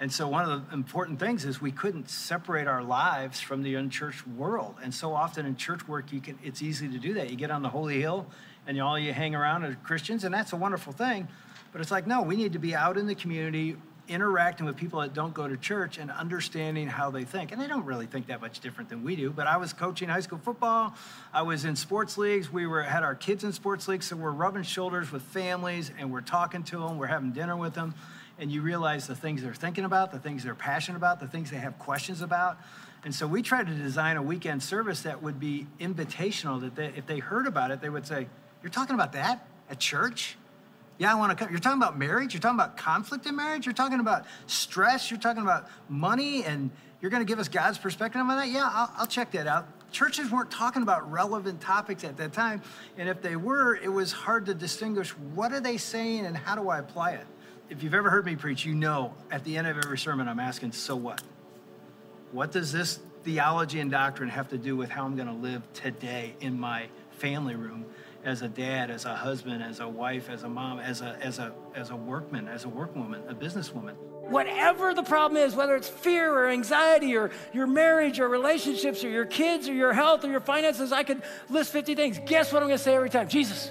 and 0.00 0.12
so, 0.12 0.26
one 0.26 0.44
of 0.44 0.68
the 0.68 0.74
important 0.74 1.20
things 1.20 1.44
is 1.44 1.60
we 1.60 1.70
couldn't 1.70 2.10
separate 2.10 2.66
our 2.66 2.82
lives 2.82 3.40
from 3.40 3.62
the 3.62 3.76
unchurched 3.76 4.26
world. 4.26 4.74
And 4.82 4.92
so 4.92 5.14
often 5.14 5.46
in 5.46 5.56
church 5.56 5.86
work, 5.86 6.12
you 6.12 6.20
can, 6.20 6.38
it's 6.42 6.62
easy 6.62 6.88
to 6.88 6.98
do 6.98 7.14
that. 7.14 7.30
You 7.30 7.36
get 7.36 7.50
on 7.50 7.62
the 7.62 7.68
holy 7.68 8.00
hill 8.00 8.26
and 8.66 8.80
all 8.80 8.98
you 8.98 9.12
hang 9.12 9.34
around 9.34 9.64
are 9.64 9.74
Christians, 9.76 10.24
and 10.24 10.34
that's 10.34 10.52
a 10.52 10.56
wonderful 10.56 10.92
thing. 10.92 11.28
But 11.72 11.80
it's 11.80 11.90
like, 11.90 12.06
no, 12.06 12.22
we 12.22 12.36
need 12.36 12.52
to 12.54 12.58
be 12.58 12.74
out 12.74 12.98
in 12.98 13.06
the 13.06 13.14
community, 13.14 13.76
interacting 14.08 14.66
with 14.66 14.76
people 14.76 15.00
that 15.00 15.14
don't 15.14 15.34
go 15.34 15.48
to 15.48 15.56
church 15.56 15.98
and 15.98 16.10
understanding 16.10 16.86
how 16.86 17.10
they 17.10 17.24
think. 17.24 17.52
And 17.52 17.60
they 17.60 17.66
don't 17.66 17.84
really 17.84 18.06
think 18.06 18.26
that 18.26 18.40
much 18.40 18.60
different 18.60 18.90
than 18.90 19.02
we 19.02 19.16
do. 19.16 19.30
But 19.30 19.46
I 19.46 19.56
was 19.56 19.72
coaching 19.72 20.08
high 20.08 20.20
school 20.20 20.38
football, 20.38 20.94
I 21.32 21.42
was 21.42 21.64
in 21.64 21.76
sports 21.76 22.18
leagues, 22.18 22.52
we 22.52 22.66
were 22.66 22.82
had 22.82 23.02
our 23.02 23.14
kids 23.14 23.44
in 23.44 23.52
sports 23.52 23.88
leagues, 23.88 24.06
so 24.06 24.16
we're 24.16 24.30
rubbing 24.30 24.62
shoulders 24.62 25.10
with 25.10 25.22
families 25.22 25.90
and 25.98 26.12
we're 26.12 26.20
talking 26.20 26.62
to 26.64 26.78
them, 26.78 26.98
we're 26.98 27.06
having 27.06 27.32
dinner 27.32 27.56
with 27.56 27.74
them 27.74 27.94
and 28.38 28.50
you 28.50 28.62
realize 28.62 29.06
the 29.06 29.14
things 29.14 29.42
they're 29.42 29.54
thinking 29.54 29.84
about, 29.84 30.12
the 30.12 30.18
things 30.18 30.44
they're 30.44 30.54
passionate 30.54 30.98
about, 30.98 31.20
the 31.20 31.28
things 31.28 31.50
they 31.50 31.58
have 31.58 31.78
questions 31.78 32.20
about. 32.20 32.58
And 33.04 33.14
so 33.14 33.26
we 33.26 33.42
tried 33.42 33.66
to 33.66 33.74
design 33.74 34.16
a 34.16 34.22
weekend 34.22 34.62
service 34.62 35.02
that 35.02 35.22
would 35.22 35.38
be 35.38 35.66
invitational, 35.78 36.60
that 36.62 36.74
they, 36.74 36.86
if 36.96 37.06
they 37.06 37.18
heard 37.18 37.46
about 37.46 37.70
it, 37.70 37.80
they 37.80 37.90
would 37.90 38.06
say, 38.06 38.26
You're 38.62 38.70
talking 38.70 38.94
about 38.94 39.12
that 39.12 39.46
at 39.70 39.78
church? 39.78 40.36
Yeah, 40.98 41.12
I 41.12 41.14
want 41.16 41.36
to 41.36 41.44
come. 41.44 41.52
You're 41.52 41.60
talking 41.60 41.80
about 41.80 41.98
marriage? 41.98 42.34
You're 42.34 42.40
talking 42.40 42.58
about 42.58 42.76
conflict 42.76 43.26
in 43.26 43.34
marriage? 43.36 43.66
You're 43.66 43.74
talking 43.74 44.00
about 44.00 44.26
stress? 44.46 45.10
You're 45.10 45.20
talking 45.20 45.42
about 45.42 45.68
money? 45.88 46.44
And 46.44 46.70
you're 47.00 47.10
going 47.10 47.24
to 47.24 47.30
give 47.30 47.38
us 47.38 47.48
God's 47.48 47.78
perspective 47.78 48.20
on 48.20 48.28
that? 48.28 48.48
Yeah, 48.48 48.68
I'll, 48.72 48.90
I'll 48.98 49.06
check 49.06 49.32
that 49.32 49.46
out. 49.46 49.66
Churches 49.92 50.30
weren't 50.30 50.50
talking 50.50 50.82
about 50.82 51.10
relevant 51.10 51.60
topics 51.60 52.04
at 52.04 52.16
that 52.16 52.32
time. 52.32 52.62
And 52.96 53.08
if 53.08 53.22
they 53.22 53.36
were, 53.36 53.74
it 53.76 53.92
was 53.92 54.12
hard 54.12 54.46
to 54.46 54.54
distinguish 54.54 55.10
what 55.10 55.52
are 55.52 55.60
they 55.60 55.76
saying 55.76 56.26
and 56.26 56.36
how 56.36 56.54
do 56.54 56.68
I 56.68 56.78
apply 56.78 57.12
it? 57.12 57.26
if 57.70 57.82
you've 57.82 57.94
ever 57.94 58.10
heard 58.10 58.26
me 58.26 58.36
preach, 58.36 58.64
you 58.64 58.74
know 58.74 59.14
at 59.30 59.44
the 59.44 59.56
end 59.56 59.66
of 59.66 59.78
every 59.78 59.98
sermon, 59.98 60.28
I'm 60.28 60.40
asking, 60.40 60.72
so 60.72 60.96
what? 60.96 61.22
What 62.32 62.52
does 62.52 62.72
this 62.72 62.98
theology 63.22 63.80
and 63.80 63.90
doctrine 63.90 64.28
have 64.28 64.48
to 64.50 64.58
do 64.58 64.76
with 64.76 64.90
how 64.90 65.04
I'm 65.04 65.16
going 65.16 65.28
to 65.28 65.34
live 65.34 65.62
today 65.72 66.34
in 66.40 66.58
my 66.58 66.86
family 67.18 67.54
room? 67.54 67.84
As 68.24 68.42
a 68.42 68.48
dad, 68.48 68.90
as 68.90 69.04
a 69.04 69.14
husband, 69.14 69.62
as 69.62 69.80
a 69.80 69.88
wife, 69.88 70.30
as 70.30 70.42
a 70.42 70.48
mom, 70.48 70.78
as 70.80 71.02
a 71.02 71.16
as 71.20 71.38
a 71.38 71.52
as 71.74 71.90
a 71.90 71.96
workman, 71.96 72.48
as 72.48 72.64
a 72.64 72.68
workwoman, 72.68 73.28
a 73.28 73.34
businesswoman. 73.34 73.94
Whatever 74.28 74.94
the 74.94 75.02
problem 75.02 75.40
is, 75.42 75.54
whether 75.54 75.76
it's 75.76 75.88
fear 75.88 76.32
or 76.32 76.48
anxiety 76.48 77.14
or 77.14 77.30
your 77.52 77.66
marriage 77.66 78.18
or 78.18 78.28
relationships 78.28 79.04
or 79.04 79.10
your 79.10 79.26
kids 79.26 79.68
or 79.68 79.74
your 79.74 79.92
health 79.92 80.24
or 80.24 80.30
your 80.30 80.40
finances, 80.40 80.92
I 80.92 81.02
could 81.02 81.22
list 81.50 81.72
50 81.72 81.94
things. 81.94 82.18
Guess 82.24 82.50
what 82.50 82.62
I'm 82.62 82.68
going 82.68 82.78
to 82.78 82.82
say 82.82 82.94
every 82.94 83.10
time? 83.10 83.28
Jesus. 83.28 83.70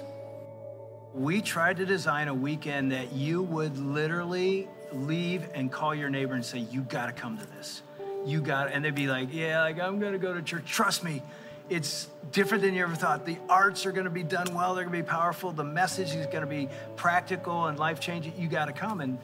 We 1.12 1.42
tried 1.42 1.78
to 1.78 1.86
design 1.86 2.28
a 2.28 2.34
weekend 2.34 2.92
that 2.92 3.12
you 3.12 3.42
would 3.42 3.76
literally 3.78 4.68
leave 4.92 5.44
and 5.54 5.72
call 5.72 5.92
your 5.94 6.08
neighbor 6.08 6.34
and 6.34 6.44
say, 6.44 6.58
"You 6.58 6.82
got 6.82 7.06
to 7.06 7.12
come 7.12 7.38
to 7.38 7.46
this. 7.56 7.82
You 8.24 8.40
got," 8.40 8.72
and 8.72 8.84
they'd 8.84 8.94
be 8.94 9.08
like, 9.08 9.32
"Yeah, 9.32 9.62
like 9.62 9.80
I'm 9.80 9.98
going 9.98 10.12
to 10.12 10.18
go 10.18 10.34
to 10.34 10.42
church. 10.42 10.64
Trust 10.66 11.02
me, 11.02 11.22
it's 11.70 12.08
different 12.30 12.62
than 12.62 12.74
you 12.74 12.82
ever 12.82 12.94
thought. 12.94 13.24
The 13.24 13.38
arts 13.48 13.86
are 13.86 13.92
going 13.92 14.04
to 14.04 14.10
be 14.10 14.22
done 14.22 14.54
well. 14.54 14.74
They're 14.74 14.84
going 14.84 14.96
to 14.96 15.02
be 15.02 15.08
powerful. 15.08 15.52
The 15.52 15.64
message 15.64 16.14
is 16.14 16.26
going 16.26 16.42
to 16.42 16.46
be 16.46 16.68
practical 16.96 17.66
and 17.66 17.78
life 17.78 18.00
changing. 18.00 18.34
You 18.38 18.48
got 18.48 18.66
to 18.66 18.72
come." 18.72 19.00
And 19.00 19.18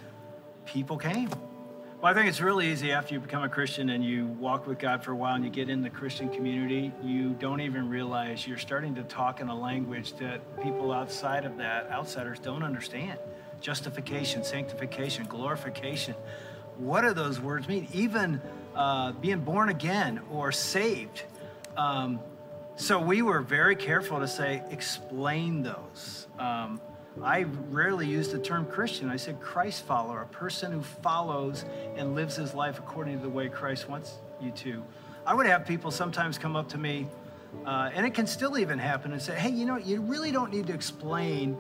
people 0.67 0.97
came. 0.97 1.31
Well, 2.01 2.11
I 2.11 2.15
think 2.15 2.29
it's 2.31 2.41
really 2.41 2.73
easy 2.73 2.93
after 2.93 3.13
you 3.13 3.21
become 3.21 3.43
a 3.43 3.49
Christian 3.49 3.91
and 3.91 4.03
you 4.03 4.25
walk 4.25 4.67
with 4.67 4.79
God 4.79 5.05
for 5.05 5.13
a 5.13 5.17
while 5.17 5.35
and 5.35 5.45
you 5.45 5.51
get 5.51 5.69
in 5.69 5.83
the 5.83 5.91
Christian 5.91 6.31
community, 6.31 6.93
you 7.05 7.35
don't 7.35 7.61
even 7.61 7.91
realize 7.91 8.47
you're 8.47 8.57
starting 8.57 8.95
to 8.95 9.03
talk 9.03 9.43
in 9.43 9.49
a 9.49 9.55
language 9.55 10.15
that 10.15 10.41
people 10.63 10.93
outside 10.93 11.45
of 11.45 11.59
that, 11.59 11.91
outsiders, 11.91 12.39
don't 12.39 12.63
understand. 12.63 13.19
Justification, 13.61 14.45
sanctification, 14.45 15.27
glorification. 15.27 16.15
What 16.79 17.03
do 17.03 17.13
those 17.13 17.39
words 17.39 17.69
mean? 17.69 17.87
Even 17.93 18.41
uh, 18.75 19.13
being 19.13 19.41
born 19.41 19.69
again 19.69 20.23
or 20.31 20.53
saved. 20.53 21.23
Um, 21.77 22.21
so 22.81 22.99
we 22.99 23.21
were 23.21 23.41
very 23.41 23.77
careful 23.77 24.21
to 24.21 24.27
say, 24.27 24.63
explain 24.71 25.63
those. 25.63 26.27
Um, 26.39 26.81
I 27.23 27.43
rarely 27.69 28.07
use 28.07 28.29
the 28.29 28.39
term 28.39 28.65
Christian. 28.65 29.11
I 29.11 29.17
said 29.17 29.39
Christ 29.39 29.85
follower, 29.85 30.23
a 30.23 30.27
person 30.27 30.73
who 30.73 30.81
follows 30.81 31.67
and 31.97 32.15
lives 32.15 32.37
his 32.37 32.55
life 32.55 32.79
according 32.79 33.19
to 33.19 33.23
the 33.23 33.29
way 33.29 33.51
Christ 33.51 33.87
wants 33.87 34.15
you 34.41 34.51
to. 34.53 34.83
I 35.27 35.35
would 35.35 35.45
have 35.45 35.67
people 35.67 35.91
sometimes 35.91 36.39
come 36.39 36.57
up 36.57 36.71
to 36.71 36.79
me, 36.79 37.07
uh, 37.67 37.91
and 37.95 38.07
it 38.07 38.15
can 38.15 38.27
still 38.27 38.57
even 38.57 38.79
happen, 38.79 39.13
and 39.13 39.21
say, 39.21 39.39
hey, 39.39 39.51
you 39.51 39.67
know, 39.67 39.77
you 39.77 40.01
really 40.01 40.33
don't 40.33 40.51
need 40.51 40.67
to 40.69 40.73
explain 40.73 41.59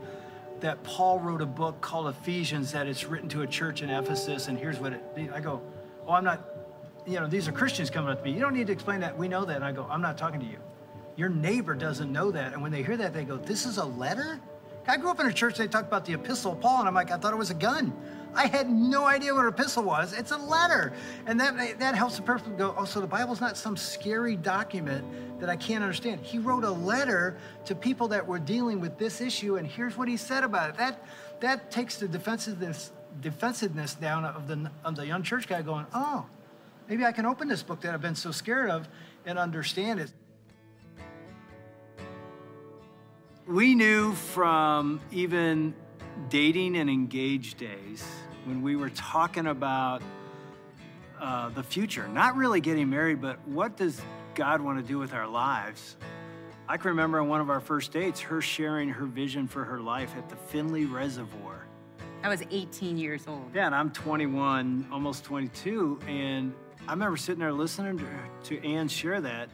that 0.60 0.82
Paul 0.84 1.20
wrote 1.20 1.42
a 1.42 1.46
book 1.46 1.82
called 1.82 2.08
Ephesians 2.08 2.72
that 2.72 2.86
it's 2.86 3.04
written 3.04 3.28
to 3.30 3.42
a 3.42 3.46
church 3.46 3.82
in 3.82 3.90
Ephesus, 3.90 4.48
and 4.48 4.58
here's 4.58 4.78
what 4.78 4.94
it. 4.94 5.30
I 5.34 5.40
go, 5.40 5.60
oh, 6.06 6.12
I'm 6.14 6.24
not. 6.24 6.48
You 7.06 7.20
know, 7.20 7.26
these 7.26 7.46
are 7.48 7.52
Christians 7.52 7.90
coming 7.90 8.10
up 8.10 8.18
to 8.18 8.24
me. 8.24 8.32
You 8.32 8.40
don't 8.40 8.54
need 8.54 8.68
to 8.68 8.72
explain 8.72 9.00
that. 9.00 9.18
We 9.18 9.26
know 9.28 9.44
that. 9.44 9.56
And 9.56 9.64
I 9.64 9.72
go, 9.72 9.86
I'm 9.90 10.02
not 10.02 10.16
talking 10.16 10.40
to 10.40 10.46
you. 10.46 10.58
Your 11.20 11.28
neighbor 11.28 11.74
doesn't 11.74 12.10
know 12.10 12.30
that, 12.30 12.54
and 12.54 12.62
when 12.62 12.72
they 12.72 12.82
hear 12.82 12.96
that, 12.96 13.12
they 13.12 13.24
go, 13.24 13.36
this 13.36 13.66
is 13.66 13.76
a 13.76 13.84
letter. 13.84 14.40
I 14.86 14.96
grew 14.96 15.10
up 15.10 15.20
in 15.20 15.26
a 15.26 15.32
church, 15.34 15.58
they 15.58 15.68
talked 15.68 15.86
about 15.86 16.06
the 16.06 16.14
epistle 16.14 16.52
of 16.52 16.62
Paul, 16.62 16.78
and 16.78 16.88
I'm 16.88 16.94
like, 16.94 17.10
I 17.10 17.18
thought 17.18 17.34
it 17.34 17.36
was 17.36 17.50
a 17.50 17.54
gun. 17.54 17.92
I 18.34 18.46
had 18.46 18.70
no 18.70 19.04
idea 19.04 19.34
what 19.34 19.44
an 19.44 19.52
epistle 19.52 19.82
was. 19.82 20.14
It's 20.14 20.30
a 20.30 20.38
letter. 20.38 20.94
And 21.26 21.38
that, 21.38 21.78
that 21.78 21.94
helps 21.94 22.16
the 22.16 22.22
person 22.22 22.56
go, 22.56 22.74
oh, 22.74 22.86
so 22.86 23.02
the 23.02 23.06
Bible's 23.06 23.38
not 23.38 23.58
some 23.58 23.76
scary 23.76 24.34
document 24.34 25.04
that 25.40 25.50
I 25.50 25.56
can't 25.56 25.84
understand. 25.84 26.22
He 26.22 26.38
wrote 26.38 26.64
a 26.64 26.70
letter 26.70 27.36
to 27.66 27.74
people 27.74 28.08
that 28.08 28.26
were 28.26 28.38
dealing 28.38 28.80
with 28.80 28.96
this 28.96 29.20
issue, 29.20 29.56
and 29.56 29.66
here's 29.66 29.98
what 29.98 30.08
he 30.08 30.16
said 30.16 30.42
about 30.42 30.70
it. 30.70 30.76
That, 30.78 31.04
that 31.40 31.70
takes 31.70 31.98
the 31.98 32.08
defensiveness, 32.08 32.92
defensiveness 33.20 33.92
down 33.92 34.24
of 34.24 34.48
the, 34.48 34.70
of 34.86 34.96
the 34.96 35.06
young 35.06 35.22
church 35.22 35.46
guy 35.46 35.60
going, 35.60 35.84
oh, 35.92 36.24
maybe 36.88 37.04
I 37.04 37.12
can 37.12 37.26
open 37.26 37.46
this 37.46 37.62
book 37.62 37.82
that 37.82 37.92
I've 37.92 38.00
been 38.00 38.16
so 38.16 38.32
scared 38.32 38.70
of 38.70 38.88
and 39.26 39.38
understand 39.38 40.00
it. 40.00 40.10
We 43.50 43.74
knew 43.74 44.12
from 44.14 45.00
even 45.10 45.74
dating 46.28 46.76
and 46.76 46.88
engaged 46.88 47.58
days 47.58 48.06
when 48.44 48.62
we 48.62 48.76
were 48.76 48.90
talking 48.90 49.48
about 49.48 50.02
uh, 51.20 51.48
the 51.48 51.64
future, 51.64 52.06
not 52.06 52.36
really 52.36 52.60
getting 52.60 52.88
married, 52.88 53.20
but 53.20 53.44
what 53.48 53.76
does 53.76 54.00
God 54.36 54.60
want 54.60 54.78
to 54.78 54.84
do 54.86 55.00
with 55.00 55.12
our 55.14 55.26
lives? 55.26 55.96
I 56.68 56.76
can 56.76 56.90
remember 56.90 57.18
on 57.18 57.28
one 57.28 57.40
of 57.40 57.50
our 57.50 57.58
first 57.58 57.90
dates, 57.90 58.20
her 58.20 58.40
sharing 58.40 58.88
her 58.88 59.04
vision 59.04 59.48
for 59.48 59.64
her 59.64 59.80
life 59.80 60.14
at 60.16 60.28
the 60.28 60.36
Findlay 60.36 60.84
Reservoir. 60.84 61.66
I 62.22 62.28
was 62.28 62.44
18 62.52 62.98
years 62.98 63.26
old. 63.26 63.50
Yeah, 63.52 63.66
and 63.66 63.74
I'm 63.74 63.90
21, 63.90 64.86
almost 64.92 65.24
22, 65.24 65.98
and 66.06 66.54
I 66.86 66.92
remember 66.92 67.16
sitting 67.16 67.40
there 67.40 67.52
listening 67.52 67.98
to, 67.98 68.06
to 68.60 68.64
Ann 68.64 68.86
share 68.86 69.20
that. 69.20 69.48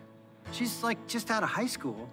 She's 0.53 0.83
like 0.83 1.07
just 1.07 1.31
out 1.31 1.43
of 1.43 1.49
high 1.49 1.67
school. 1.67 2.11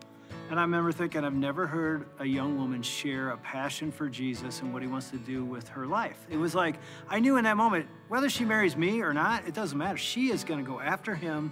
And 0.53 0.59
I 0.59 0.63
remember 0.65 0.91
thinking, 0.91 1.25
I've 1.25 1.33
never 1.33 1.65
heard 1.65 2.05
a 2.19 2.25
young 2.25 2.59
woman 2.59 2.83
share 2.83 3.31
a 3.31 3.37
passion 3.37 3.91
for 3.91 4.07
Jesus 4.07 4.61
and 4.61 4.71
what 4.71 4.83
he 4.83 4.87
wants 4.87 5.09
to 5.09 5.17
do 5.17 5.43
with 5.43 5.67
her 5.69 5.87
life. 5.87 6.27
It 6.29 6.37
was 6.37 6.53
like, 6.53 6.75
I 7.09 7.19
knew 7.19 7.37
in 7.37 7.45
that 7.45 7.57
moment, 7.57 7.87
whether 8.07 8.29
she 8.29 8.45
marries 8.45 8.77
me 8.77 9.01
or 9.01 9.13
not, 9.13 9.47
it 9.47 9.55
doesn't 9.55 9.75
matter. 9.75 9.97
She 9.97 10.29
is 10.29 10.43
going 10.43 10.63
to 10.63 10.71
go 10.71 10.79
after 10.79 11.15
him, 11.15 11.51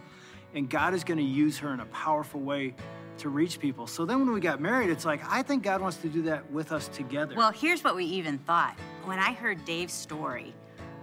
and 0.54 0.70
God 0.70 0.94
is 0.94 1.04
going 1.04 1.18
to 1.18 1.24
use 1.24 1.58
her 1.58 1.74
in 1.74 1.80
a 1.80 1.86
powerful 1.88 2.42
way 2.42 2.76
to 3.18 3.30
reach 3.30 3.60
people. 3.60 3.88
So 3.88 4.06
then 4.06 4.20
when 4.20 4.32
we 4.34 4.40
got 4.40 4.62
married, 4.62 4.92
it's 4.92 5.04
like, 5.04 5.22
I 5.28 5.42
think 5.42 5.64
God 5.64 5.82
wants 5.82 5.98
to 5.98 6.08
do 6.08 6.22
that 6.22 6.52
with 6.52 6.72
us 6.72 6.88
together. 6.90 7.34
Well, 7.36 7.52
here's 7.52 7.84
what 7.84 7.96
we 7.96 8.06
even 8.06 8.38
thought. 8.38 8.78
When 9.06 9.18
I 9.18 9.34
heard 9.34 9.66
Dave's 9.66 9.94
story 9.94 10.54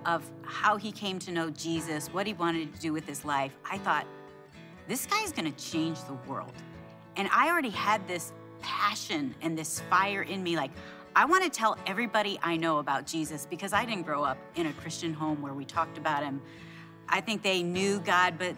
of 0.07 0.23
how 0.45 0.77
he 0.77 0.93
came 0.93 1.19
to 1.19 1.33
know 1.33 1.51
Jesus, 1.51 2.07
what 2.13 2.29
he 2.29 2.33
wanted 2.35 2.73
to 2.73 2.81
do 2.81 2.93
with 2.93 3.09
his 3.09 3.25
life, 3.25 3.57
I 3.69 3.77
thought, 3.79 4.07
this 4.87 5.05
guy's 5.05 5.33
going 5.33 5.53
to 5.53 5.71
change 5.71 5.99
the 6.05 6.15
world. 6.31 6.53
And 7.19 7.29
I 7.33 7.51
already 7.51 7.71
had 7.71 8.07
this 8.09 8.33
passion 8.61 9.35
and 9.43 9.59
this 9.59 9.81
fire 9.91 10.23
in 10.23 10.43
me 10.43 10.57
like, 10.57 10.71
I 11.17 11.25
want 11.25 11.43
to 11.43 11.51
tell 11.51 11.77
everybody 11.87 12.39
I 12.43 12.57
know 12.57 12.79
about 12.79 13.07
Jesus 13.07 13.45
because 13.45 13.73
I 13.73 13.85
didn't 13.85 14.05
grow 14.05 14.23
up 14.23 14.39
in 14.55 14.67
a 14.67 14.73
Christian 14.75 15.13
home 15.13 15.43
where 15.43 15.53
we 15.53 15.65
talked 15.65 15.99
about 15.99 16.23
him. 16.23 16.41
I 17.09 17.21
think 17.21 17.43
they 17.43 17.63
knew 17.63 17.99
God, 18.01 18.39
but 18.39 18.55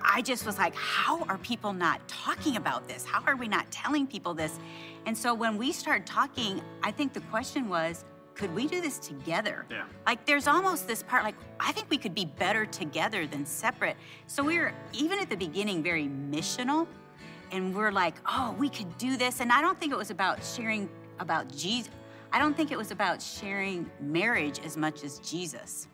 I 0.00 0.22
just 0.22 0.46
was 0.46 0.58
like, 0.58 0.76
how 0.76 1.22
are 1.24 1.38
people 1.38 1.72
not 1.72 2.06
talking 2.06 2.56
about 2.56 2.86
this? 2.86 3.04
How 3.04 3.22
are 3.26 3.34
we 3.34 3.48
not 3.48 3.68
telling 3.72 4.06
people 4.06 4.32
this? 4.32 4.60
And 5.06 5.18
so 5.18 5.34
when 5.34 5.58
we 5.58 5.72
started 5.72 6.06
talking, 6.06 6.62
I 6.84 6.92
think 6.92 7.12
the 7.12 7.20
question 7.22 7.68
was, 7.68 8.04
could 8.34 8.54
we 8.54 8.66
do 8.66 8.80
this 8.80 8.98
together? 8.98 9.66
Yeah. 9.70 9.84
Like 10.06 10.24
there's 10.24 10.46
almost 10.46 10.86
this 10.86 11.02
part 11.02 11.22
like 11.22 11.34
I 11.60 11.72
think 11.72 11.90
we 11.90 11.98
could 11.98 12.14
be 12.14 12.24
better 12.24 12.64
together 12.64 13.26
than 13.26 13.44
separate. 13.44 13.96
So 14.26 14.42
we 14.42 14.58
were 14.58 14.72
even 14.92 15.18
at 15.18 15.28
the 15.28 15.36
beginning 15.36 15.82
very 15.82 16.06
missional 16.06 16.86
and 17.52 17.74
we're 17.74 17.92
like, 17.92 18.16
"Oh, 18.26 18.56
we 18.58 18.68
could 18.68 18.96
do 18.98 19.16
this." 19.16 19.40
And 19.40 19.52
I 19.52 19.60
don't 19.60 19.78
think 19.78 19.92
it 19.92 19.98
was 19.98 20.10
about 20.10 20.42
sharing 20.44 20.88
about 21.18 21.54
Jesus. 21.54 21.92
I 22.32 22.38
don't 22.38 22.56
think 22.56 22.72
it 22.72 22.78
was 22.78 22.90
about 22.90 23.20
sharing 23.20 23.88
marriage 24.00 24.58
as 24.64 24.76
much 24.76 25.04
as 25.04 25.18
Jesus. 25.18 25.86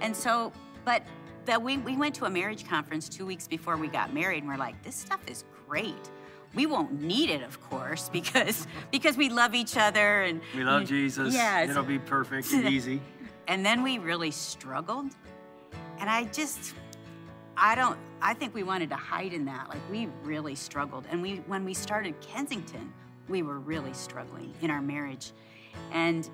And 0.00 0.14
so, 0.14 0.52
but 0.84 1.02
that 1.44 1.62
we, 1.62 1.78
we 1.78 1.96
went 1.96 2.14
to 2.16 2.24
a 2.24 2.30
marriage 2.30 2.66
conference 2.66 3.08
two 3.08 3.24
weeks 3.24 3.46
before 3.46 3.76
we 3.76 3.88
got 3.88 4.12
married, 4.12 4.42
and 4.42 4.48
we're 4.48 4.58
like, 4.58 4.82
this 4.82 4.96
stuff 4.96 5.20
is 5.26 5.44
great. 5.68 6.10
We 6.54 6.66
won't 6.66 7.00
need 7.00 7.30
it, 7.30 7.42
of 7.42 7.60
course, 7.60 8.08
because 8.12 8.66
because 8.90 9.16
we 9.16 9.28
love 9.28 9.54
each 9.54 9.76
other 9.76 10.22
and 10.22 10.40
we 10.56 10.64
love 10.64 10.86
Jesus. 10.86 11.32
Yes. 11.32 11.70
It'll 11.70 11.82
be 11.84 11.98
perfect 11.98 12.52
and 12.52 12.68
easy. 12.68 13.00
And 13.46 13.64
then 13.64 13.82
we 13.82 13.98
really 13.98 14.30
struggled, 14.30 15.10
and 15.98 16.10
I 16.10 16.24
just, 16.24 16.74
I 17.62 17.74
don't, 17.74 17.98
I 18.22 18.32
think 18.32 18.54
we 18.54 18.62
wanted 18.62 18.88
to 18.88 18.96
hide 18.96 19.34
in 19.34 19.44
that. 19.44 19.68
Like 19.68 19.82
we 19.90 20.08
really 20.24 20.54
struggled, 20.54 21.04
and 21.10 21.20
we 21.20 21.36
when 21.46 21.64
we 21.64 21.74
started 21.74 22.18
Kensington, 22.22 22.92
we 23.28 23.42
were 23.42 23.58
really 23.58 23.92
struggling 23.92 24.52
in 24.62 24.70
our 24.70 24.80
marriage, 24.80 25.32
and 25.92 26.28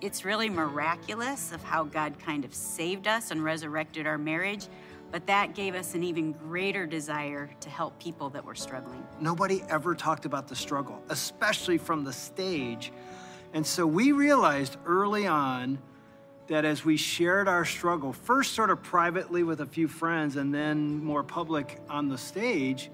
it's 0.00 0.24
really 0.24 0.50
miraculous 0.50 1.52
of 1.52 1.62
how 1.62 1.84
God 1.84 2.18
kind 2.18 2.44
of 2.44 2.52
saved 2.52 3.06
us 3.06 3.30
and 3.30 3.44
resurrected 3.44 4.04
our 4.04 4.18
marriage, 4.18 4.66
but 5.12 5.28
that 5.28 5.54
gave 5.54 5.76
us 5.76 5.94
an 5.94 6.02
even 6.02 6.32
greater 6.32 6.86
desire 6.86 7.48
to 7.60 7.70
help 7.70 7.96
people 8.00 8.28
that 8.30 8.44
were 8.44 8.56
struggling. 8.56 9.06
Nobody 9.20 9.62
ever 9.68 9.94
talked 9.94 10.24
about 10.24 10.48
the 10.48 10.56
struggle, 10.56 11.00
especially 11.08 11.78
from 11.78 12.02
the 12.02 12.12
stage. 12.12 12.92
And 13.52 13.64
so 13.64 13.86
we 13.86 14.10
realized 14.10 14.76
early 14.86 15.28
on 15.28 15.78
that 16.48 16.64
as 16.64 16.84
we 16.84 16.96
shared 16.96 17.48
our 17.48 17.64
struggle, 17.64 18.12
first 18.12 18.54
sort 18.54 18.70
of 18.70 18.82
privately 18.82 19.42
with 19.42 19.60
a 19.60 19.66
few 19.66 19.88
friends 19.88 20.36
and 20.36 20.52
then 20.52 21.02
more 21.02 21.22
public 21.22 21.78
on 21.88 22.08
the 22.08 22.18
stage, 22.18 22.90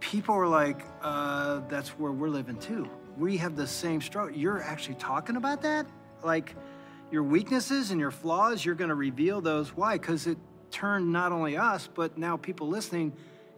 people 0.00 0.34
were 0.34 0.48
like, 0.48 0.82
uh, 1.02 1.60
that's 1.68 1.90
where 1.90 2.12
we're 2.12 2.28
living 2.28 2.56
too. 2.56 2.88
We 3.16 3.36
have 3.38 3.56
the 3.56 3.66
same 3.66 4.00
struggle. 4.00 4.36
You're 4.36 4.62
actually 4.62 4.94
talking 4.94 5.36
about 5.36 5.62
that? 5.62 5.86
Like 6.22 6.54
your 7.10 7.22
weaknesses 7.22 7.90
and 7.90 8.00
your 8.00 8.10
flaws, 8.10 8.64
you're 8.64 8.74
going 8.74 8.90
to 8.90 8.94
reveal 8.94 9.40
those. 9.40 9.76
Why? 9.76 9.98
Because 9.98 10.26
it 10.26 10.38
turned 10.70 11.12
not 11.12 11.32
only 11.32 11.56
us, 11.56 11.88
but 11.92 12.18
now 12.18 12.36
people 12.36 12.68
listening, 12.68 13.12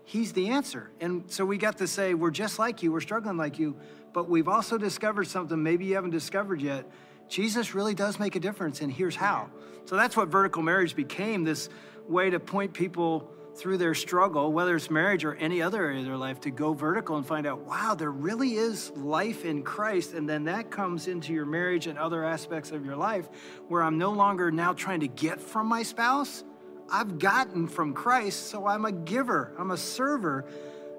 he's 0.05 0.33
the 0.33 0.49
answer. 0.49 0.91
And 1.01 1.25
so 1.31 1.45
we 1.45 1.59
got 1.59 1.79
to 1.79 1.87
say, 1.87 2.15
we're 2.15 2.31
just 2.31 2.59
like 2.59 2.83
you, 2.83 2.93
we're 2.93 3.01
struggling 3.01 3.37
like 3.37 3.59
you, 3.59 3.77
but 4.13 4.29
we've 4.29 4.49
also 4.49 4.79
discovered 4.79 5.27
something 5.27 5.63
maybe 5.63 5.85
you 5.85 5.95
haven't 5.95 6.11
discovered 6.11 6.63
yet. 6.63 6.85
Jesus 7.31 7.75
really 7.75 7.95
does 7.95 8.19
make 8.19 8.35
a 8.35 8.41
difference, 8.41 8.81
and 8.81 8.93
here's 8.93 9.17
how. 9.17 9.49
So 9.85 9.97
that's 9.97 10.17
what 10.17 10.29
vertical 10.29 10.63
marriage 10.63 10.95
became 10.95 11.45
this 11.45 11.69
way 12.09 12.29
to 12.31 12.41
point 12.41 12.75
people 12.75 13.31
through 13.55 13.79
their 13.79 13.95
struggle, 13.95 14.53
whether 14.53 14.75
it's 14.77 14.91
marriage 14.91 15.25
or 15.25 15.35
any 15.35 15.63
other 15.63 15.85
area 15.85 16.01
of 16.01 16.05
their 16.07 16.17
life, 16.17 16.41
to 16.41 16.51
go 16.51 16.73
vertical 16.73 17.17
and 17.17 17.27
find 17.27 17.47
out, 17.47 17.61
wow, 17.61 17.95
there 17.95 18.11
really 18.11 18.55
is 18.55 18.91
life 18.97 19.45
in 19.45 19.63
Christ. 19.63 20.15
And 20.15 20.29
then 20.29 20.45
that 20.45 20.71
comes 20.71 21.09
into 21.09 21.33
your 21.33 21.47
marriage 21.47 21.87
and 21.87 21.99
other 21.99 22.25
aspects 22.25 22.71
of 22.73 22.85
your 22.85 22.97
life 22.97 23.29
where 23.69 23.83
I'm 23.83 23.99
no 23.99 24.13
longer 24.13 24.51
now 24.51 24.73
trying 24.73 25.01
to 25.01 25.09
get 25.09 25.41
from 25.41 25.67
my 25.67 25.83
spouse. 25.83 26.43
I've 26.91 27.19
gotten 27.19 27.69
from 27.69 27.93
Christ, 27.93 28.49
so 28.49 28.67
I'm 28.67 28.85
a 28.85 28.93
giver, 28.93 29.53
I'm 29.59 29.71
a 29.71 29.77
server. 29.77 30.47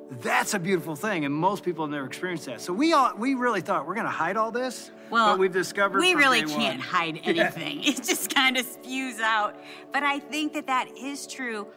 That's 0.10 0.54
a 0.54 0.60
beautiful 0.60 0.96
thing, 0.96 1.26
and 1.26 1.34
most 1.34 1.63
people 1.63 1.86
have 1.86 1.91
never 1.91 2.06
experienced 2.06 2.46
that. 2.46 2.62
So 2.62 2.74
we 2.74 2.94
all 2.94 3.15
we 3.17 3.34
really 3.34 3.62
thought 3.62 3.88
we're 3.88 3.96
to 4.06 4.12
hide 4.12 4.38
all 4.38 4.52
this, 4.52 4.91
Well, 5.12 5.34
but 5.34 5.39
we've 5.39 5.52
discovered 5.54 6.00
we 6.00 6.15
really 6.15 6.43
can't 6.43 6.80
one- 6.80 6.80
hide 6.80 7.19
anything. 7.24 7.84
It 7.84 8.04
just 8.04 8.34
kind 8.34 8.58
of 8.58 8.65
spews 8.65 9.19
out. 9.19 9.56
But 9.91 10.04
I 10.04 10.19
think 10.19 10.54
that 10.54 10.67
that 10.67 10.89
is 10.97 11.28
true. 11.28 11.67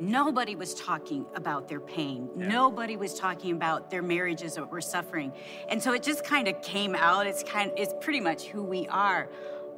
Nobody 0.00 0.56
was 0.56 0.74
talking 0.74 1.26
about 1.34 1.68
their 1.68 1.80
pain. 1.80 2.30
Nobody 2.34 2.96
was 2.96 3.18
talking 3.18 3.54
about 3.54 3.90
their 3.90 4.00
marriages 4.02 4.54
that 4.54 4.70
were 4.70 4.80
suffering. 4.80 5.30
And 5.68 5.82
so 5.82 5.92
it 5.92 6.02
just 6.02 6.24
kind 6.24 6.48
of 6.48 6.60
came 6.62 6.94
out. 6.94 7.26
It's 7.26 7.42
kind 7.42 7.70
it's 7.76 7.92
pretty 8.00 8.20
much 8.20 8.46
who 8.46 8.62
we 8.62 8.88
are. 8.88 9.28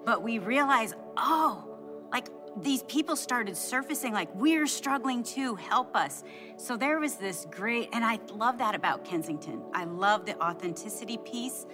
But 0.04 0.22
we 0.22 0.38
realize, 0.38 0.94
oh, 1.16 1.64
like 2.12 2.28
these 2.60 2.82
people 2.84 3.16
started 3.16 3.56
surfacing 3.56 4.12
like 4.12 4.32
we're 4.34 4.66
struggling 4.66 5.24
too, 5.24 5.56
help 5.56 5.96
us. 5.96 6.22
So 6.56 6.76
there 6.76 7.00
was 7.00 7.16
this 7.16 7.46
great 7.50 7.88
and 7.92 8.04
I 8.04 8.20
love 8.32 8.58
that 8.58 8.74
about 8.74 9.04
Kensington. 9.04 9.62
I 9.74 9.84
love 9.84 10.26
the 10.26 10.40
authenticity 10.40 11.18
piece 11.18 11.66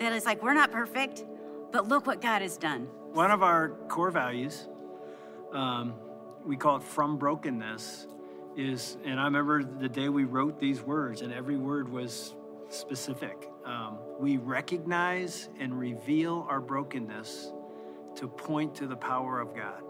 that 0.00 0.12
is 0.12 0.24
like 0.24 0.42
we're 0.42 0.54
not 0.54 0.72
perfect, 0.72 1.24
but 1.70 1.86
look 1.86 2.06
what 2.06 2.20
God 2.20 2.42
has 2.42 2.56
done. 2.56 2.88
One 3.12 3.30
of 3.30 3.42
our 3.42 3.70
core 3.88 4.10
values, 4.10 4.68
um, 5.52 5.94
we 6.44 6.56
call 6.56 6.76
it 6.76 6.82
from 6.82 7.18
brokenness, 7.18 8.06
is, 8.56 8.96
and 9.04 9.20
I 9.20 9.24
remember 9.24 9.62
the 9.62 9.88
day 9.88 10.08
we 10.08 10.24
wrote 10.24 10.58
these 10.58 10.80
words, 10.82 11.22
and 11.22 11.32
every 11.32 11.56
word 11.56 11.88
was 11.88 12.34
specific. 12.68 13.48
Um, 13.64 13.98
we 14.18 14.38
recognize 14.38 15.48
and 15.58 15.78
reveal 15.78 16.46
our 16.48 16.60
brokenness 16.60 17.52
to 18.16 18.28
point 18.28 18.74
to 18.76 18.86
the 18.86 18.96
power 18.96 19.40
of 19.40 19.54
God. 19.54 19.82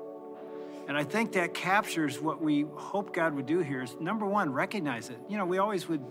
And 0.88 0.96
I 0.96 1.04
think 1.04 1.32
that 1.32 1.54
captures 1.54 2.20
what 2.20 2.42
we 2.42 2.66
hope 2.74 3.14
God 3.14 3.34
would 3.34 3.46
do 3.46 3.60
here 3.60 3.82
is 3.82 3.94
number 4.00 4.26
one, 4.26 4.52
recognize 4.52 5.08
it. 5.08 5.18
You 5.28 5.38
know, 5.38 5.46
we 5.46 5.58
always 5.58 5.88
would, 5.88 6.04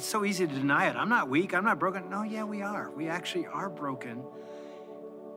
it's 0.00 0.08
so 0.08 0.24
easy 0.24 0.46
to 0.46 0.54
deny 0.54 0.88
it. 0.88 0.96
I'm 0.96 1.10
not 1.10 1.28
weak, 1.28 1.52
I'm 1.52 1.62
not 1.62 1.78
broken. 1.78 2.08
No, 2.08 2.22
yeah, 2.22 2.42
we 2.42 2.62
are. 2.62 2.90
We 2.90 3.08
actually 3.08 3.46
are 3.46 3.68
broken. 3.68 4.22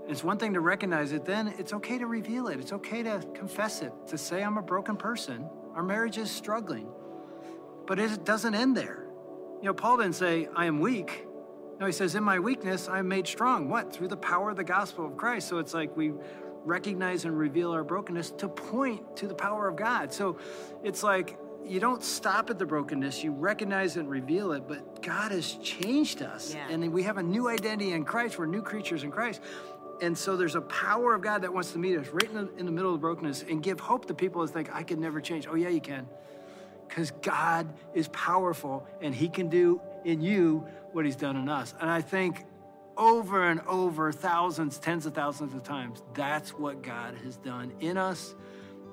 It's 0.07 0.23
one 0.23 0.37
thing 0.37 0.53
to 0.53 0.61
recognize 0.61 1.11
it, 1.11 1.25
then 1.25 1.53
it's 1.57 1.73
okay 1.73 1.97
to 1.97 2.07
reveal 2.07 2.47
it. 2.47 2.61
It's 2.61 2.71
okay 2.71 3.03
to 3.03 3.21
confess 3.33 3.81
it, 3.81 3.91
to 4.07 4.17
say, 4.17 4.41
I'm 4.41 4.57
a 4.57 4.61
broken 4.61 4.95
person. 4.95 5.49
Our 5.75 5.83
marriage 5.83 6.17
is 6.17 6.31
struggling. 6.31 6.87
But 7.85 7.99
it 7.99 8.23
doesn't 8.23 8.55
end 8.55 8.77
there. 8.77 9.05
You 9.59 9.65
know, 9.65 9.73
Paul 9.73 9.97
didn't 9.97 10.15
say, 10.15 10.47
I 10.55 10.65
am 10.65 10.79
weak. 10.79 11.27
No, 11.81 11.85
he 11.85 11.91
says, 11.91 12.15
In 12.15 12.23
my 12.23 12.39
weakness, 12.39 12.87
I 12.87 12.99
am 12.99 13.09
made 13.09 13.27
strong. 13.27 13.67
What? 13.67 13.93
Through 13.93 14.07
the 14.07 14.15
power 14.15 14.51
of 14.51 14.55
the 14.55 14.63
gospel 14.63 15.05
of 15.05 15.17
Christ. 15.17 15.49
So 15.49 15.57
it's 15.57 15.73
like 15.73 15.97
we 15.97 16.13
recognize 16.63 17.25
and 17.25 17.37
reveal 17.37 17.71
our 17.71 17.83
brokenness 17.83 18.31
to 18.37 18.47
point 18.47 19.17
to 19.17 19.27
the 19.27 19.35
power 19.35 19.67
of 19.67 19.75
God. 19.75 20.13
So 20.13 20.37
it's 20.85 21.03
like 21.03 21.37
you 21.65 21.79
don't 21.79 22.03
stop 22.03 22.49
at 22.49 22.59
the 22.59 22.65
brokenness, 22.65 23.23
you 23.23 23.31
recognize 23.31 23.97
and 23.97 24.09
reveal 24.09 24.51
it, 24.51 24.67
but 24.67 25.01
God 25.01 25.31
has 25.31 25.53
changed 25.55 26.21
us. 26.21 26.53
Yeah. 26.53 26.67
And 26.69 26.91
we 26.91 27.03
have 27.03 27.17
a 27.17 27.23
new 27.23 27.47
identity 27.49 27.93
in 27.93 28.03
Christ. 28.03 28.37
We're 28.37 28.45
new 28.45 28.61
creatures 28.61 29.03
in 29.03 29.11
Christ. 29.11 29.41
And 30.01 30.17
so 30.17 30.35
there's 30.35 30.55
a 30.55 30.61
power 30.61 31.13
of 31.13 31.21
God 31.21 31.43
that 31.43 31.53
wants 31.53 31.71
to 31.71 31.77
meet 31.77 31.97
us 31.97 32.07
right 32.07 32.29
in 32.29 32.33
the, 32.33 32.53
in 32.57 32.65
the 32.65 32.71
middle 32.71 32.93
of 32.93 32.99
the 32.99 33.01
brokenness 33.01 33.43
and 33.43 33.63
give 33.63 33.79
hope 33.79 34.05
to 34.07 34.13
people 34.13 34.41
who 34.41 34.47
think, 34.47 34.73
I 34.73 34.83
can 34.83 34.99
never 34.99 35.21
change. 35.21 35.47
Oh, 35.47 35.55
yeah, 35.55 35.69
you 35.69 35.81
can. 35.81 36.07
Because 36.87 37.11
God 37.21 37.67
is 37.93 38.07
powerful 38.09 38.85
and 39.01 39.15
He 39.15 39.29
can 39.29 39.49
do 39.49 39.81
in 40.03 40.21
you 40.21 40.67
what 40.91 41.05
He's 41.05 41.15
done 41.15 41.37
in 41.37 41.47
us. 41.47 41.73
And 41.79 41.89
I 41.89 42.01
think 42.01 42.43
over 42.97 43.49
and 43.49 43.61
over, 43.61 44.11
thousands, 44.11 44.77
tens 44.77 45.05
of 45.05 45.13
thousands 45.13 45.53
of 45.53 45.63
times, 45.63 46.03
that's 46.13 46.53
what 46.53 46.83
God 46.83 47.15
has 47.23 47.37
done 47.37 47.73
in 47.79 47.97
us 47.97 48.35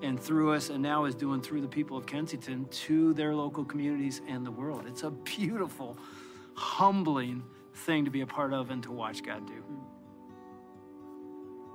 and 0.02 0.18
through 0.18 0.52
us, 0.52 0.70
and 0.70 0.82
now 0.82 1.04
is 1.04 1.14
doing 1.14 1.40
through 1.40 1.60
the 1.60 1.68
people 1.68 1.96
of 1.96 2.06
Kensington 2.06 2.66
to 2.70 3.12
their 3.14 3.34
local 3.34 3.64
communities 3.64 4.22
and 4.28 4.46
the 4.46 4.50
world. 4.50 4.84
It's 4.86 5.02
a 5.02 5.10
beautiful, 5.10 5.98
humbling 6.54 7.42
thing 7.74 8.04
to 8.04 8.10
be 8.10 8.22
a 8.22 8.26
part 8.26 8.52
of 8.52 8.70
and 8.70 8.82
to 8.82 8.92
watch 8.92 9.22
God 9.22 9.46
do. 9.46 9.62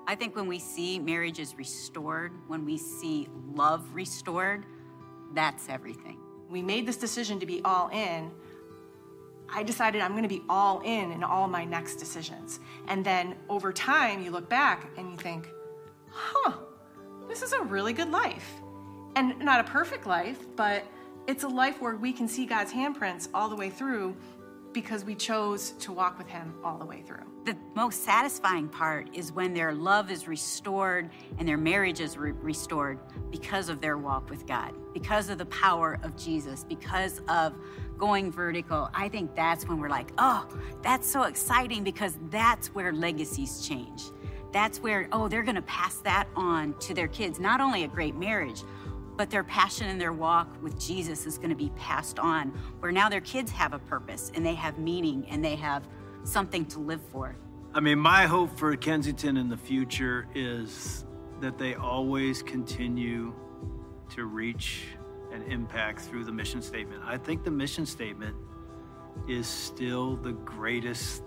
I 0.08 0.16
think 0.16 0.36
when 0.36 0.48
we 0.48 0.60
see 0.60 1.00
marriages 1.00 1.56
restored, 1.58 2.32
when 2.48 2.64
we 2.66 2.78
see 2.78 3.28
love 3.54 3.88
restored, 3.94 4.66
that's 5.34 5.68
everything. 5.68 6.20
we 6.50 6.62
made 6.62 6.86
this 6.86 6.98
decision 6.98 7.40
to 7.40 7.46
be 7.46 7.62
all 7.64 7.90
in, 7.90 8.32
I 9.50 9.64
decided 9.64 10.02
I'm 10.02 10.12
going 10.12 10.24
to 10.24 10.30
be 10.30 10.44
all 10.50 10.82
in 10.82 11.12
in 11.12 11.24
all 11.24 11.48
my 11.48 11.66
next 11.66 11.96
decisions. 11.96 12.60
And 12.88 13.06
then 13.06 13.36
over 13.50 13.72
time, 13.72 14.24
you 14.24 14.32
look 14.32 14.50
back 14.50 14.90
and 14.98 15.12
you 15.12 15.18
think, 15.18 15.48
huh, 16.10 16.54
this 17.36 17.52
is 17.52 17.52
a 17.52 17.64
really 17.64 17.92
good 17.92 18.12
life. 18.12 18.62
And 19.18 19.38
not 19.40 19.60
a 19.60 19.66
perfect 19.66 20.08
life, 20.08 20.46
but 20.56 20.86
it's 21.28 21.44
a 21.44 21.48
life 21.50 21.82
where 21.82 21.98
we 21.98 22.14
can 22.14 22.30
see 22.30 22.46
God's 22.46 22.72
handprints 22.72 23.28
all 23.34 23.50
the 23.50 23.58
way 23.58 23.70
through 23.70 24.16
because 24.72 25.04
we 25.04 25.16
chose 25.16 25.72
to 25.72 25.92
walk 25.92 26.18
with 26.18 26.30
Him 26.30 26.54
all 26.64 26.78
the 26.78 26.86
way 26.86 27.02
through. 27.02 27.26
The 27.44 27.58
most 27.76 28.06
satisfying 28.06 28.70
part 28.70 29.10
is 29.14 29.34
when 29.34 29.54
their 29.54 29.74
love 29.74 30.12
is 30.12 30.30
restored 30.30 31.10
and 31.38 31.46
their 31.46 31.58
marriage 31.58 32.00
is 32.00 32.18
re- 32.18 32.32
restored 32.32 33.00
because 33.32 33.68
of 33.68 33.82
their 33.82 33.98
walk 33.98 34.30
with 34.30 34.48
God, 34.48 34.74
because 34.94 35.30
of 35.30 35.38
the 35.38 35.46
power 35.48 36.00
of 36.04 36.16
Jesus, 36.16 36.64
because 36.64 37.20
of 37.28 37.54
going 37.98 38.32
vertical. 38.32 38.90
I 38.94 39.10
think 39.10 39.36
that's 39.36 39.68
when 39.68 39.82
we're 39.82 39.90
like, 39.90 40.14
oh, 40.18 40.48
that's 40.82 41.06
so 41.06 41.24
exciting 41.24 41.84
because 41.84 42.18
that's 42.30 42.74
where 42.74 42.94
legacies 42.94 43.68
change. 43.68 44.04
That's 44.56 44.80
where, 44.80 45.10
oh, 45.12 45.28
they're 45.28 45.44
going 45.44 45.56
to 45.56 45.62
pass 45.64 45.98
that 45.98 46.30
on 46.34 46.76
to 46.80 46.94
their 46.94 47.10
kids. 47.10 47.42
Not 47.42 47.60
only 47.60 47.84
a 47.84 47.90
great 47.90 48.16
marriage, 48.16 48.64
but 49.18 49.30
their 49.30 49.44
passion 49.44 49.88
and 49.88 50.00
their 50.00 50.14
walk 50.14 50.48
with 50.64 50.80
Jesus 50.80 51.26
is 51.26 51.38
going 51.38 51.50
to 51.50 51.58
be 51.58 51.74
passed 51.76 52.20
on, 52.20 52.52
where 52.80 52.94
now 52.94 53.10
their 53.10 53.20
kids 53.20 53.52
have 53.52 53.74
a 53.74 53.80
purpose 53.80 54.32
and 54.34 54.46
they 54.46 54.56
have 54.56 54.80
meaning 54.80 55.26
and 55.28 55.44
they 55.44 55.58
have 55.58 55.86
something 56.24 56.66
to 56.68 56.80
live 56.80 57.02
for. 57.12 57.36
I 57.74 57.82
mean, 57.82 58.00
my 58.00 58.28
hope 58.28 58.58
for 58.58 58.74
Kensington 58.78 59.36
in 59.36 59.50
the 59.50 59.58
future 59.58 60.26
is 60.34 61.04
that 61.42 61.58
they 61.58 61.76
always 61.76 62.42
continue 62.42 63.34
to 64.12 64.24
reach 64.24 64.84
and 65.34 65.44
impact 65.52 66.00
through 66.00 66.24
the 66.24 66.32
mission 66.32 66.62
statement. 66.62 67.04
I 67.06 67.18
think 67.18 67.44
the 67.44 67.52
mission 67.52 67.86
statement 67.86 68.38
is 69.28 69.48
still 69.48 70.16
the 70.16 70.32
greatest 70.32 71.24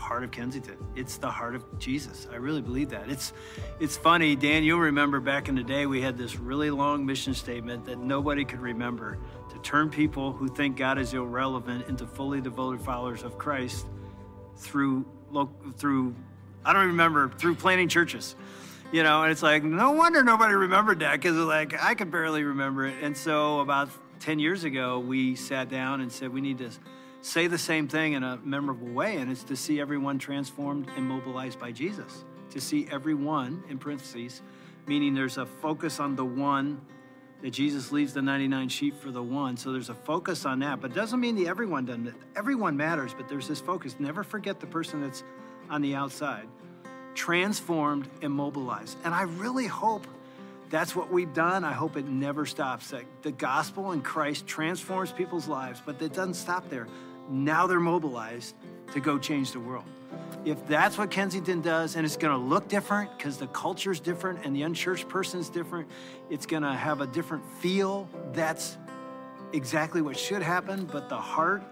part 0.00 0.24
of 0.24 0.30
Kensington. 0.30 0.78
It's 0.96 1.18
the 1.18 1.30
heart 1.30 1.54
of 1.54 1.78
Jesus. 1.78 2.26
I 2.32 2.36
really 2.36 2.62
believe 2.62 2.88
that. 2.88 3.10
It's 3.10 3.34
it's 3.80 3.98
funny, 3.98 4.34
Dan, 4.34 4.64
you'll 4.64 4.80
remember 4.80 5.20
back 5.20 5.50
in 5.50 5.54
the 5.54 5.62
day 5.62 5.84
we 5.84 6.00
had 6.00 6.16
this 6.16 6.36
really 6.36 6.70
long 6.70 7.04
mission 7.04 7.34
statement 7.34 7.84
that 7.84 7.98
nobody 7.98 8.46
could 8.46 8.60
remember 8.60 9.18
to 9.50 9.58
turn 9.58 9.90
people 9.90 10.32
who 10.32 10.48
think 10.48 10.78
God 10.78 10.98
is 10.98 11.12
irrelevant 11.12 11.86
into 11.86 12.06
fully 12.06 12.40
devoted 12.40 12.80
followers 12.80 13.22
of 13.22 13.36
Christ 13.36 13.86
through 14.56 15.04
through 15.76 16.14
I 16.64 16.72
don't 16.72 16.86
remember 16.86 17.28
through 17.28 17.56
planting 17.56 17.88
churches. 17.88 18.36
You 18.92 19.02
know, 19.02 19.22
and 19.22 19.30
it's 19.30 19.42
like 19.42 19.62
no 19.62 19.92
wonder 19.92 20.24
nobody 20.24 20.54
remembered 20.54 21.00
that 21.00 21.12
because 21.12 21.36
like 21.36 21.74
I 21.80 21.94
could 21.94 22.10
barely 22.10 22.42
remember 22.42 22.86
it. 22.86 22.94
And 23.02 23.14
so 23.14 23.60
about 23.60 23.90
10 24.20 24.38
years 24.38 24.64
ago, 24.64 24.98
we 24.98 25.34
sat 25.34 25.68
down 25.68 26.00
and 26.00 26.10
said 26.10 26.32
we 26.32 26.40
need 26.40 26.58
to 26.58 26.70
say 27.22 27.46
the 27.46 27.58
same 27.58 27.88
thing 27.88 28.14
in 28.14 28.22
a 28.22 28.38
memorable 28.38 28.88
way, 28.88 29.16
and 29.16 29.30
it's 29.30 29.44
to 29.44 29.56
see 29.56 29.80
everyone 29.80 30.18
transformed 30.18 30.88
and 30.96 31.04
mobilized 31.06 31.58
by 31.58 31.72
Jesus. 31.72 32.24
To 32.50 32.60
see 32.60 32.88
everyone 32.90 33.62
in 33.68 33.78
parentheses, 33.78 34.42
meaning 34.86 35.14
there's 35.14 35.38
a 35.38 35.46
focus 35.46 36.00
on 36.00 36.16
the 36.16 36.24
one 36.24 36.80
that 37.42 37.50
Jesus 37.50 37.90
leaves 37.92 38.12
the 38.12 38.22
99 38.22 38.68
sheep 38.68 39.00
for 39.00 39.10
the 39.10 39.22
one. 39.22 39.56
So 39.56 39.72
there's 39.72 39.88
a 39.88 39.94
focus 39.94 40.44
on 40.44 40.58
that, 40.60 40.80
but 40.80 40.90
it 40.90 40.94
doesn't 40.94 41.20
mean 41.20 41.36
the 41.36 41.48
everyone 41.48 41.86
doesn't. 41.86 42.14
Everyone 42.36 42.76
matters, 42.76 43.14
but 43.14 43.28
there's 43.28 43.48
this 43.48 43.60
focus. 43.60 43.96
Never 43.98 44.22
forget 44.22 44.60
the 44.60 44.66
person 44.66 45.00
that's 45.00 45.22
on 45.70 45.80
the 45.80 45.94
outside, 45.94 46.48
transformed 47.14 48.08
and 48.22 48.32
mobilized. 48.32 48.98
And 49.04 49.14
I 49.14 49.22
really 49.22 49.66
hope 49.66 50.06
that's 50.68 50.94
what 50.94 51.10
we've 51.10 51.32
done. 51.32 51.64
I 51.64 51.72
hope 51.72 51.96
it 51.96 52.06
never 52.06 52.46
stops. 52.46 52.90
That 52.90 53.04
the 53.22 53.32
gospel 53.32 53.92
in 53.92 54.02
Christ 54.02 54.46
transforms 54.46 55.12
people's 55.12 55.48
lives, 55.48 55.80
but 55.84 56.00
it 56.02 56.12
doesn't 56.12 56.34
stop 56.34 56.68
there. 56.68 56.88
Now 57.30 57.66
they're 57.66 57.80
mobilized 57.80 58.56
to 58.92 59.00
go 59.00 59.18
change 59.18 59.52
the 59.52 59.60
world. 59.60 59.84
If 60.44 60.66
that's 60.66 60.98
what 60.98 61.10
Kensington 61.10 61.60
does, 61.60 61.96
and 61.96 62.04
it's 62.04 62.16
going 62.16 62.32
to 62.32 62.44
look 62.44 62.66
different 62.66 63.16
because 63.16 63.36
the 63.36 63.46
culture's 63.48 64.00
different 64.00 64.44
and 64.44 64.56
the 64.56 64.62
unchurched 64.62 65.08
person's 65.08 65.48
different, 65.48 65.88
it's 66.28 66.46
going 66.46 66.62
to 66.62 66.72
have 66.72 67.00
a 67.00 67.06
different 67.06 67.44
feel. 67.60 68.08
That's 68.32 68.76
exactly 69.52 70.02
what 70.02 70.16
should 70.18 70.42
happen, 70.42 70.86
but 70.86 71.08
the 71.08 71.18
heart 71.18 71.62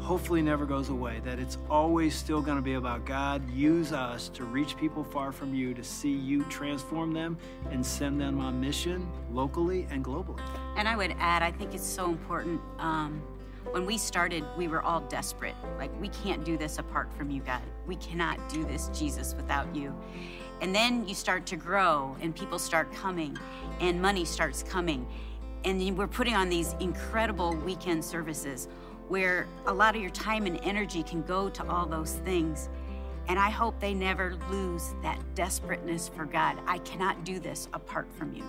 hopefully 0.00 0.42
never 0.42 0.66
goes 0.66 0.88
away, 0.88 1.20
that 1.24 1.38
it's 1.38 1.58
always 1.70 2.12
still 2.12 2.42
going 2.42 2.56
to 2.56 2.62
be 2.62 2.74
about 2.74 3.04
God. 3.04 3.48
Use 3.50 3.92
us 3.92 4.28
to 4.30 4.44
reach 4.44 4.76
people 4.76 5.04
far 5.04 5.30
from 5.30 5.54
you, 5.54 5.74
to 5.74 5.84
see 5.84 6.10
you 6.10 6.42
transform 6.44 7.12
them 7.12 7.38
and 7.70 7.86
send 7.86 8.20
them 8.20 8.40
on 8.40 8.60
mission 8.60 9.08
locally 9.32 9.86
and 9.90 10.04
globally. 10.04 10.40
And 10.76 10.88
I 10.88 10.96
would 10.96 11.14
add, 11.20 11.42
I 11.42 11.52
think 11.52 11.72
it's 11.72 11.86
so 11.86 12.06
important. 12.06 12.60
Um, 12.78 13.22
when 13.72 13.86
we 13.86 13.96
started, 13.96 14.44
we 14.56 14.68
were 14.68 14.82
all 14.82 15.00
desperate. 15.00 15.54
Like, 15.78 15.90
we 16.00 16.08
can't 16.08 16.44
do 16.44 16.58
this 16.58 16.78
apart 16.78 17.12
from 17.16 17.30
you, 17.30 17.40
God. 17.40 17.62
We 17.86 17.96
cannot 17.96 18.48
do 18.48 18.64
this, 18.64 18.90
Jesus, 18.92 19.34
without 19.34 19.74
you. 19.74 19.94
And 20.60 20.74
then 20.74 21.08
you 21.08 21.14
start 21.14 21.46
to 21.46 21.56
grow, 21.56 22.16
and 22.20 22.36
people 22.36 22.58
start 22.58 22.92
coming, 22.92 23.36
and 23.80 24.00
money 24.00 24.24
starts 24.24 24.62
coming. 24.62 25.06
And 25.64 25.96
we're 25.96 26.06
putting 26.06 26.34
on 26.34 26.48
these 26.48 26.74
incredible 26.80 27.56
weekend 27.56 28.04
services 28.04 28.68
where 29.08 29.46
a 29.66 29.72
lot 29.72 29.96
of 29.96 30.02
your 30.02 30.10
time 30.10 30.46
and 30.46 30.60
energy 30.62 31.02
can 31.02 31.22
go 31.22 31.48
to 31.48 31.66
all 31.66 31.86
those 31.86 32.14
things. 32.24 32.68
And 33.28 33.38
I 33.38 33.50
hope 33.50 33.78
they 33.80 33.94
never 33.94 34.36
lose 34.50 34.94
that 35.02 35.18
desperateness 35.34 36.08
for 36.08 36.24
God. 36.24 36.58
I 36.66 36.78
cannot 36.78 37.24
do 37.24 37.38
this 37.38 37.68
apart 37.72 38.06
from 38.18 38.34
you. 38.34 38.44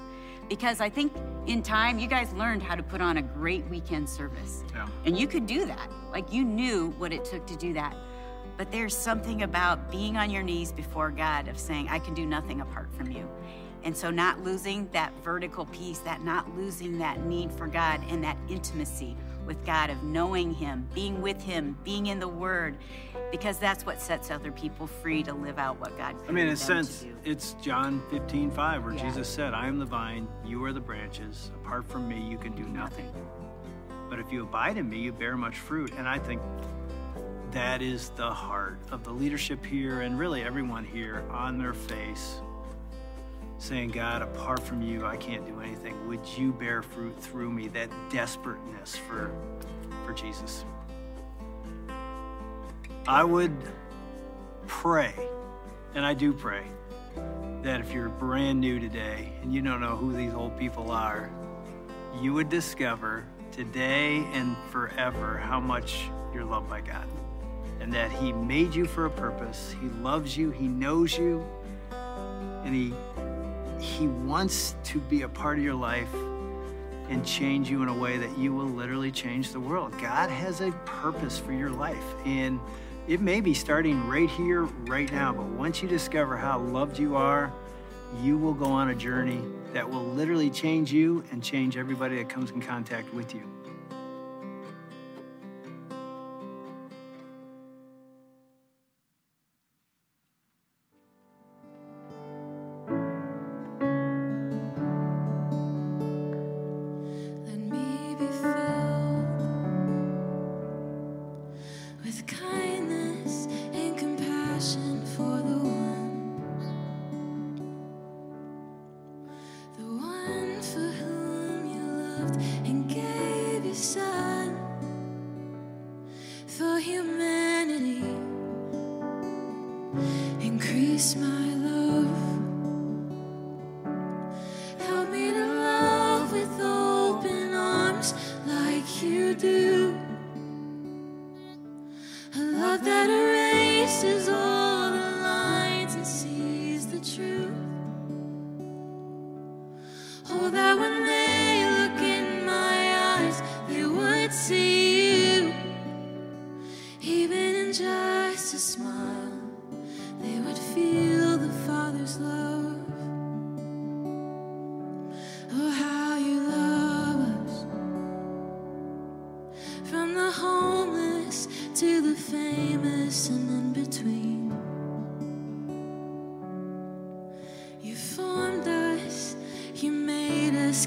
Because 0.53 0.81
I 0.81 0.87
think 0.87 1.11
in 1.47 1.63
time, 1.63 1.97
you 1.97 2.05
guys 2.05 2.31
learned 2.33 2.61
how 2.61 2.75
to 2.75 2.83
put 2.83 3.01
on 3.01 3.17
a 3.17 3.23
great 3.23 3.67
weekend 3.69 4.07
service. 4.07 4.63
Yeah. 4.71 4.87
And 5.03 5.17
you 5.17 5.25
could 5.25 5.47
do 5.47 5.65
that. 5.65 5.89
Like 6.11 6.31
you 6.31 6.43
knew 6.43 6.91
what 6.99 7.11
it 7.11 7.25
took 7.25 7.47
to 7.47 7.55
do 7.55 7.73
that. 7.73 7.97
But 8.55 8.71
there's 8.71 8.95
something 8.95 9.41
about 9.41 9.89
being 9.89 10.15
on 10.15 10.29
your 10.29 10.43
knees 10.43 10.71
before 10.71 11.09
God 11.09 11.47
of 11.47 11.57
saying, 11.57 11.87
I 11.89 11.97
can 11.97 12.13
do 12.13 12.27
nothing 12.27 12.61
apart 12.61 12.93
from 12.93 13.09
you. 13.09 13.27
And 13.81 13.97
so, 13.97 14.11
not 14.11 14.43
losing 14.43 14.87
that 14.91 15.11
vertical 15.23 15.65
piece, 15.65 15.97
that 15.99 16.23
not 16.23 16.55
losing 16.55 16.99
that 16.99 17.25
need 17.25 17.51
for 17.51 17.65
God 17.65 18.01
and 18.07 18.23
that 18.23 18.37
intimacy 18.47 19.17
with 19.47 19.65
God 19.65 19.89
of 19.89 20.03
knowing 20.03 20.53
Him, 20.53 20.87
being 20.93 21.19
with 21.19 21.41
Him, 21.41 21.75
being 21.83 22.05
in 22.05 22.19
the 22.19 22.27
Word, 22.27 22.77
because 23.33 23.57
that's 23.57 23.83
what 23.83 23.99
sets 23.99 24.29
other 24.29 24.51
people 24.51 24.85
free 24.85 25.23
to 25.23 25.33
live 25.33 25.57
out 25.57 25.79
what 25.79 25.97
God 25.97 26.15
I 26.29 26.31
mean, 26.31 26.45
in 26.45 26.53
a 26.53 26.55
sense, 26.55 27.03
it's 27.25 27.55
John 27.63 28.03
15, 28.11 28.51
5, 28.51 28.83
where 28.83 28.93
Yeah. 28.93 29.01
Jesus 29.01 29.27
said, 29.27 29.55
I 29.55 29.67
am 29.67 29.79
the 29.79 29.85
vine, 29.85 30.27
you 30.45 30.63
are 30.65 30.71
the 30.71 30.79
branches. 30.79 31.49
Apart 31.63 31.89
from 31.89 32.07
me, 32.07 32.21
you 32.21 32.37
can 32.37 32.53
do 32.53 32.61
nothing. 32.63 33.11
But 34.07 34.19
if 34.19 34.31
you 34.31 34.43
abide 34.43 34.77
in 34.77 34.87
me, 34.87 34.99
you 34.99 35.11
bear 35.11 35.35
much 35.35 35.57
fruit. 35.57 35.93
And 35.97 36.07
I 36.07 36.19
think 36.19 36.43
that 37.49 37.81
is 37.81 38.09
the 38.09 38.29
heart 38.29 38.77
of 38.91 39.03
the 39.03 39.11
leadership 39.11 39.65
here 39.65 40.01
and 40.01 40.19
really 40.19 40.43
everyone 40.43 40.85
here 40.85 41.23
on 41.31 41.57
their 41.57 41.73
face 41.73 42.39
saying, 43.57 43.89
God, 43.89 44.21
apart 44.21 44.61
from 44.61 44.83
you, 44.83 45.07
I 45.07 45.17
can't 45.17 45.43
do 45.47 45.59
anything. 45.59 46.07
Would 46.07 46.27
you 46.37 46.53
bear 46.53 46.83
fruit 46.83 47.19
through 47.19 47.51
me? 47.51 47.67
That 47.69 47.89
desperateness 48.11 48.95
for, 48.95 49.31
for 50.05 50.13
Jesus. 50.13 50.65
I 53.07 53.25
would 53.25 53.51
pray, 54.65 55.13
and 55.93 56.05
I 56.05 56.13
do 56.13 56.31
pray, 56.31 56.63
that 57.61 57.81
if 57.81 57.91
you're 57.91 58.07
brand 58.07 58.61
new 58.61 58.79
today 58.79 59.33
and 59.41 59.53
you 59.53 59.61
don't 59.61 59.81
know 59.81 59.97
who 59.97 60.13
these 60.13 60.33
old 60.33 60.57
people 60.57 60.89
are, 60.89 61.29
you 62.21 62.33
would 62.33 62.47
discover 62.47 63.25
today 63.51 64.25
and 64.31 64.55
forever 64.69 65.37
how 65.37 65.59
much 65.59 66.05
you're 66.33 66.45
loved 66.45 66.69
by 66.69 66.79
God. 66.79 67.05
And 67.81 67.91
that 67.91 68.09
He 68.09 68.31
made 68.31 68.73
you 68.73 68.85
for 68.85 69.05
a 69.05 69.09
purpose. 69.09 69.75
He 69.81 69.89
loves 69.89 70.37
you, 70.37 70.51
He 70.51 70.69
knows 70.69 71.17
you, 71.17 71.45
and 72.63 72.73
He 72.73 72.93
He 73.85 74.07
wants 74.07 74.77
to 74.85 74.99
be 74.99 75.23
a 75.23 75.29
part 75.29 75.57
of 75.57 75.63
your 75.63 75.75
life 75.75 76.13
and 77.09 77.25
change 77.25 77.69
you 77.69 77.83
in 77.83 77.89
a 77.89 77.93
way 77.93 78.17
that 78.17 78.37
you 78.37 78.53
will 78.53 78.69
literally 78.69 79.11
change 79.11 79.51
the 79.51 79.59
world. 79.59 79.91
God 79.99 80.29
has 80.29 80.61
a 80.61 80.71
purpose 80.85 81.37
for 81.37 81.51
your 81.51 81.69
life. 81.69 82.03
And 82.23 82.61
it 83.07 83.19
may 83.19 83.41
be 83.41 83.53
starting 83.53 84.07
right 84.07 84.29
here, 84.29 84.63
right 84.87 85.11
now, 85.11 85.33
but 85.33 85.45
once 85.45 85.81
you 85.81 85.89
discover 85.89 86.37
how 86.37 86.59
loved 86.59 86.97
you 86.97 87.15
are, 87.15 87.51
you 88.21 88.37
will 88.37 88.53
go 88.53 88.65
on 88.65 88.89
a 88.89 88.95
journey 88.95 89.41
that 89.73 89.89
will 89.89 90.05
literally 90.05 90.49
change 90.49 90.93
you 90.93 91.23
and 91.31 91.43
change 91.43 91.75
everybody 91.75 92.17
that 92.17 92.29
comes 92.29 92.51
in 92.51 92.61
contact 92.61 93.13
with 93.13 93.33
you. 93.33 93.52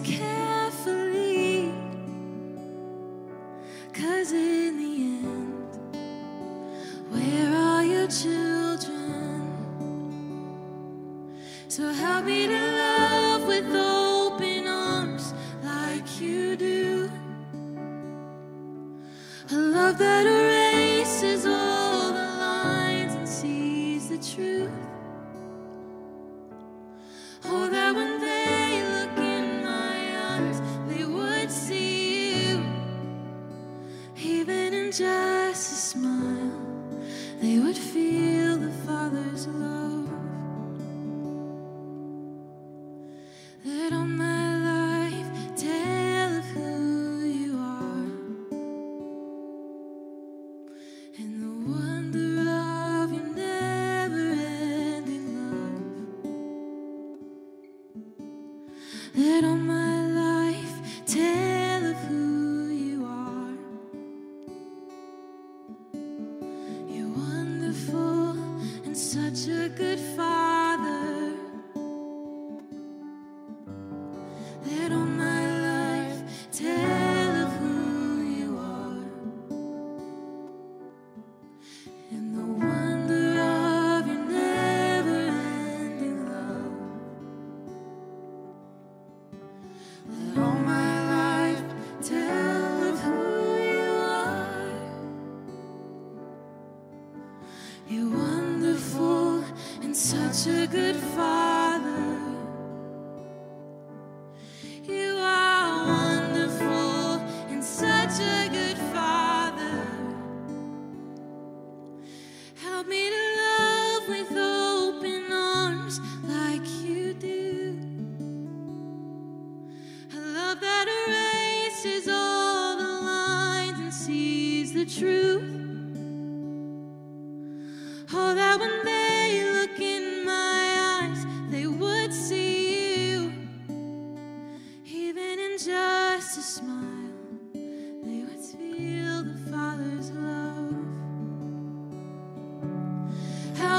Made 0.00 0.20
us 0.20 0.45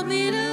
me 0.08 0.32
to 0.32 0.47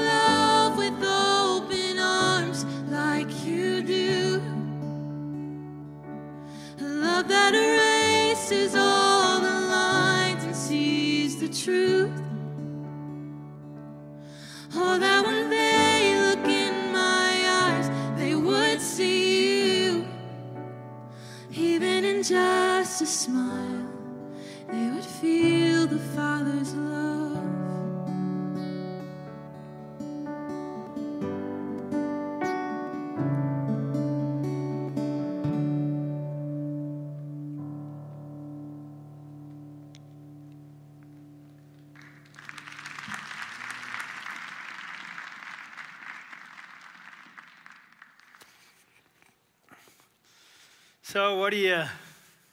So, 51.15 51.37
what 51.37 51.51
do 51.51 51.59
you 51.59 51.81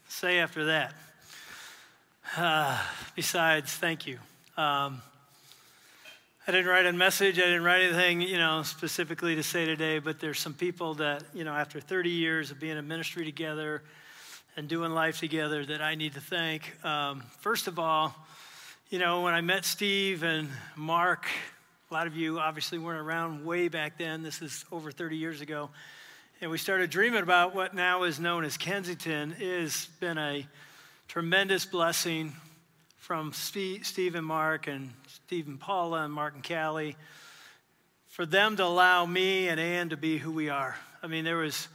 say 0.08 0.38
after 0.38 0.66
that? 0.66 0.94
Uh, 2.38 2.80
besides, 3.16 3.74
thank 3.74 4.06
you. 4.06 4.20
Um, 4.56 5.02
I 6.48 6.52
didn't 6.52 6.68
write 6.68 6.86
a 6.86 6.94
message. 6.94 7.40
I 7.40 7.46
didn't 7.46 7.64
write 7.64 7.82
anything, 7.82 8.22
you 8.22 8.38
know, 8.38 8.62
specifically 8.62 9.34
to 9.34 9.42
say 9.42 9.66
today. 9.66 9.98
But 9.98 10.20
there's 10.20 10.38
some 10.38 10.54
people 10.54 10.94
that, 10.94 11.24
you 11.34 11.44
know, 11.44 11.54
after 11.54 11.80
30 11.80 12.12
years 12.12 12.52
of 12.52 12.60
being 12.60 12.78
in 12.78 12.88
ministry 12.88 13.26
together 13.26 13.82
and 14.56 14.68
doing 14.68 14.92
life 14.92 15.18
together, 15.18 15.66
that 15.66 15.82
I 15.82 15.96
need 15.96 16.14
to 16.14 16.22
thank. 16.22 16.86
Um, 16.86 17.24
first 17.40 17.66
of 17.66 17.80
all, 17.80 18.14
you 18.92 19.00
know, 19.00 19.22
when 19.22 19.34
I 19.34 19.42
met 19.42 19.66
Steve 19.66 20.22
and 20.22 20.48
Mark, 20.76 21.26
a 21.90 21.94
lot 21.96 22.06
of 22.06 22.16
you 22.16 22.38
obviously 22.38 22.78
weren't 22.78 23.02
around 23.02 23.44
way 23.44 23.70
back 23.70 23.98
then. 23.98 24.22
This 24.22 24.40
is 24.40 24.66
over 24.72 24.92
30 24.92 25.18
years 25.18 25.42
ago 25.42 25.72
and 26.42 26.50
we 26.50 26.58
started 26.58 26.90
dreaming 26.90 27.22
about 27.22 27.54
what 27.54 27.76
now 27.76 28.02
is 28.02 28.20
known 28.20 28.44
as 28.44 28.58
Kensington, 28.58 29.36
it 29.40 29.62
has 29.62 29.88
been 30.00 30.18
a 30.18 30.48
tremendous 31.08 31.68
blessing 31.68 32.34
from 32.98 33.32
Steve, 33.32 33.86
Steve 33.86 34.16
and 34.16 34.26
Mark 34.26 34.66
and 34.66 34.92
Steve 35.06 35.48
and 35.48 35.60
Paula 35.60 36.04
and 36.04 36.12
Mark 36.12 36.34
and 36.34 36.44
Callie 36.44 36.98
for 38.08 38.26
them 38.26 38.58
to 38.58 38.64
allow 38.64 39.06
me 39.06 39.50
and 39.50 39.60
Ann 39.60 39.90
to 39.90 39.98
be 39.98 40.18
who 40.18 40.32
we 40.32 40.50
are. 40.50 40.76
I 41.04 41.08
mean, 41.08 41.26
there 41.26 41.38
was 41.38 41.68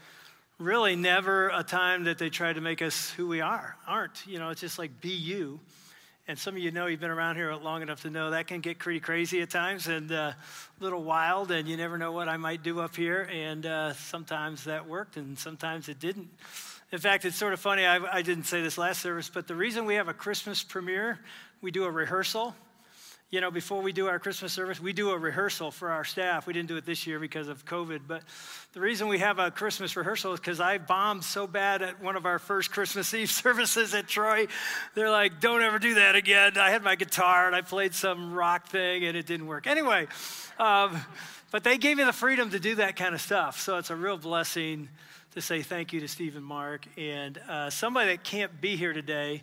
really 0.58 0.96
never 0.96 1.48
a 1.50 1.62
time 1.62 2.04
that 2.04 2.18
they 2.18 2.28
tried 2.28 2.54
to 2.54 2.60
make 2.60 2.82
us 2.82 3.10
who 3.10 3.28
we 3.28 3.40
are, 3.40 3.76
aren't. 3.86 4.26
You 4.26 4.40
know, 4.40 4.50
it's 4.50 4.60
just 4.60 4.80
like 4.80 5.00
be 5.00 5.10
you. 5.10 5.60
And 6.28 6.36
some 6.36 6.56
of 6.56 6.58
you 6.58 6.72
know 6.72 6.86
you've 6.86 6.98
been 6.98 7.10
around 7.10 7.36
here 7.36 7.54
long 7.54 7.82
enough 7.82 8.02
to 8.02 8.10
know 8.10 8.30
that 8.30 8.48
can 8.48 8.60
get 8.60 8.80
pretty 8.80 8.98
crazy 8.98 9.42
at 9.42 9.50
times 9.50 9.86
and 9.86 10.10
uh, 10.10 10.32
a 10.32 10.34
little 10.80 11.04
wild, 11.04 11.52
and 11.52 11.68
you 11.68 11.76
never 11.76 11.98
know 11.98 12.10
what 12.10 12.28
I 12.28 12.36
might 12.36 12.64
do 12.64 12.80
up 12.80 12.96
here. 12.96 13.28
And 13.32 13.64
uh, 13.64 13.92
sometimes 13.92 14.64
that 14.64 14.88
worked, 14.88 15.16
and 15.16 15.38
sometimes 15.38 15.88
it 15.88 16.00
didn't. 16.00 16.28
In 16.90 16.98
fact, 16.98 17.24
it's 17.26 17.36
sort 17.36 17.52
of 17.52 17.60
funny. 17.60 17.86
I, 17.86 17.98
I 18.12 18.22
didn't 18.22 18.44
say 18.44 18.60
this 18.60 18.76
last 18.76 19.02
service, 19.02 19.30
but 19.32 19.46
the 19.46 19.54
reason 19.54 19.86
we 19.86 19.94
have 19.94 20.08
a 20.08 20.14
Christmas 20.14 20.64
premiere, 20.64 21.20
we 21.60 21.70
do 21.70 21.84
a 21.84 21.90
rehearsal. 21.92 22.56
You 23.28 23.40
know, 23.40 23.50
before 23.50 23.82
we 23.82 23.92
do 23.92 24.06
our 24.06 24.20
Christmas 24.20 24.52
service, 24.52 24.78
we 24.78 24.92
do 24.92 25.10
a 25.10 25.18
rehearsal 25.18 25.72
for 25.72 25.90
our 25.90 26.04
staff. 26.04 26.46
We 26.46 26.52
didn't 26.52 26.68
do 26.68 26.76
it 26.76 26.86
this 26.86 27.08
year 27.08 27.18
because 27.18 27.48
of 27.48 27.64
COVID, 27.64 28.02
but 28.06 28.22
the 28.72 28.78
reason 28.78 29.08
we 29.08 29.18
have 29.18 29.40
a 29.40 29.50
Christmas 29.50 29.96
rehearsal 29.96 30.34
is 30.34 30.38
because 30.38 30.60
I 30.60 30.78
bombed 30.78 31.24
so 31.24 31.48
bad 31.48 31.82
at 31.82 32.00
one 32.00 32.14
of 32.14 32.24
our 32.24 32.38
first 32.38 32.70
Christmas 32.70 33.12
Eve 33.14 33.28
services 33.28 33.94
at 33.94 34.06
Troy. 34.06 34.46
They're 34.94 35.10
like, 35.10 35.40
don't 35.40 35.60
ever 35.62 35.80
do 35.80 35.94
that 35.94 36.14
again. 36.14 36.56
I 36.56 36.70
had 36.70 36.84
my 36.84 36.94
guitar 36.94 37.48
and 37.48 37.56
I 37.56 37.62
played 37.62 37.94
some 37.94 38.32
rock 38.32 38.68
thing 38.68 39.04
and 39.04 39.16
it 39.16 39.26
didn't 39.26 39.48
work. 39.48 39.66
Anyway, 39.66 40.06
um, 40.60 40.96
but 41.50 41.64
they 41.64 41.78
gave 41.78 41.96
me 41.96 42.04
the 42.04 42.12
freedom 42.12 42.50
to 42.50 42.60
do 42.60 42.76
that 42.76 42.94
kind 42.94 43.12
of 43.12 43.20
stuff. 43.20 43.58
So 43.58 43.76
it's 43.78 43.90
a 43.90 43.96
real 43.96 44.18
blessing 44.18 44.88
to 45.32 45.40
say 45.40 45.62
thank 45.62 45.92
you 45.92 45.98
to 45.98 46.06
Steve 46.06 46.36
and 46.36 46.44
Mark. 46.44 46.86
And 46.96 47.38
uh, 47.48 47.70
somebody 47.70 48.10
that 48.10 48.22
can't 48.22 48.60
be 48.60 48.76
here 48.76 48.92
today 48.92 49.42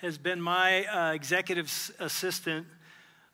has 0.00 0.18
been 0.18 0.42
my 0.42 0.84
uh, 0.86 1.12
executive 1.12 1.92
assistant 2.00 2.66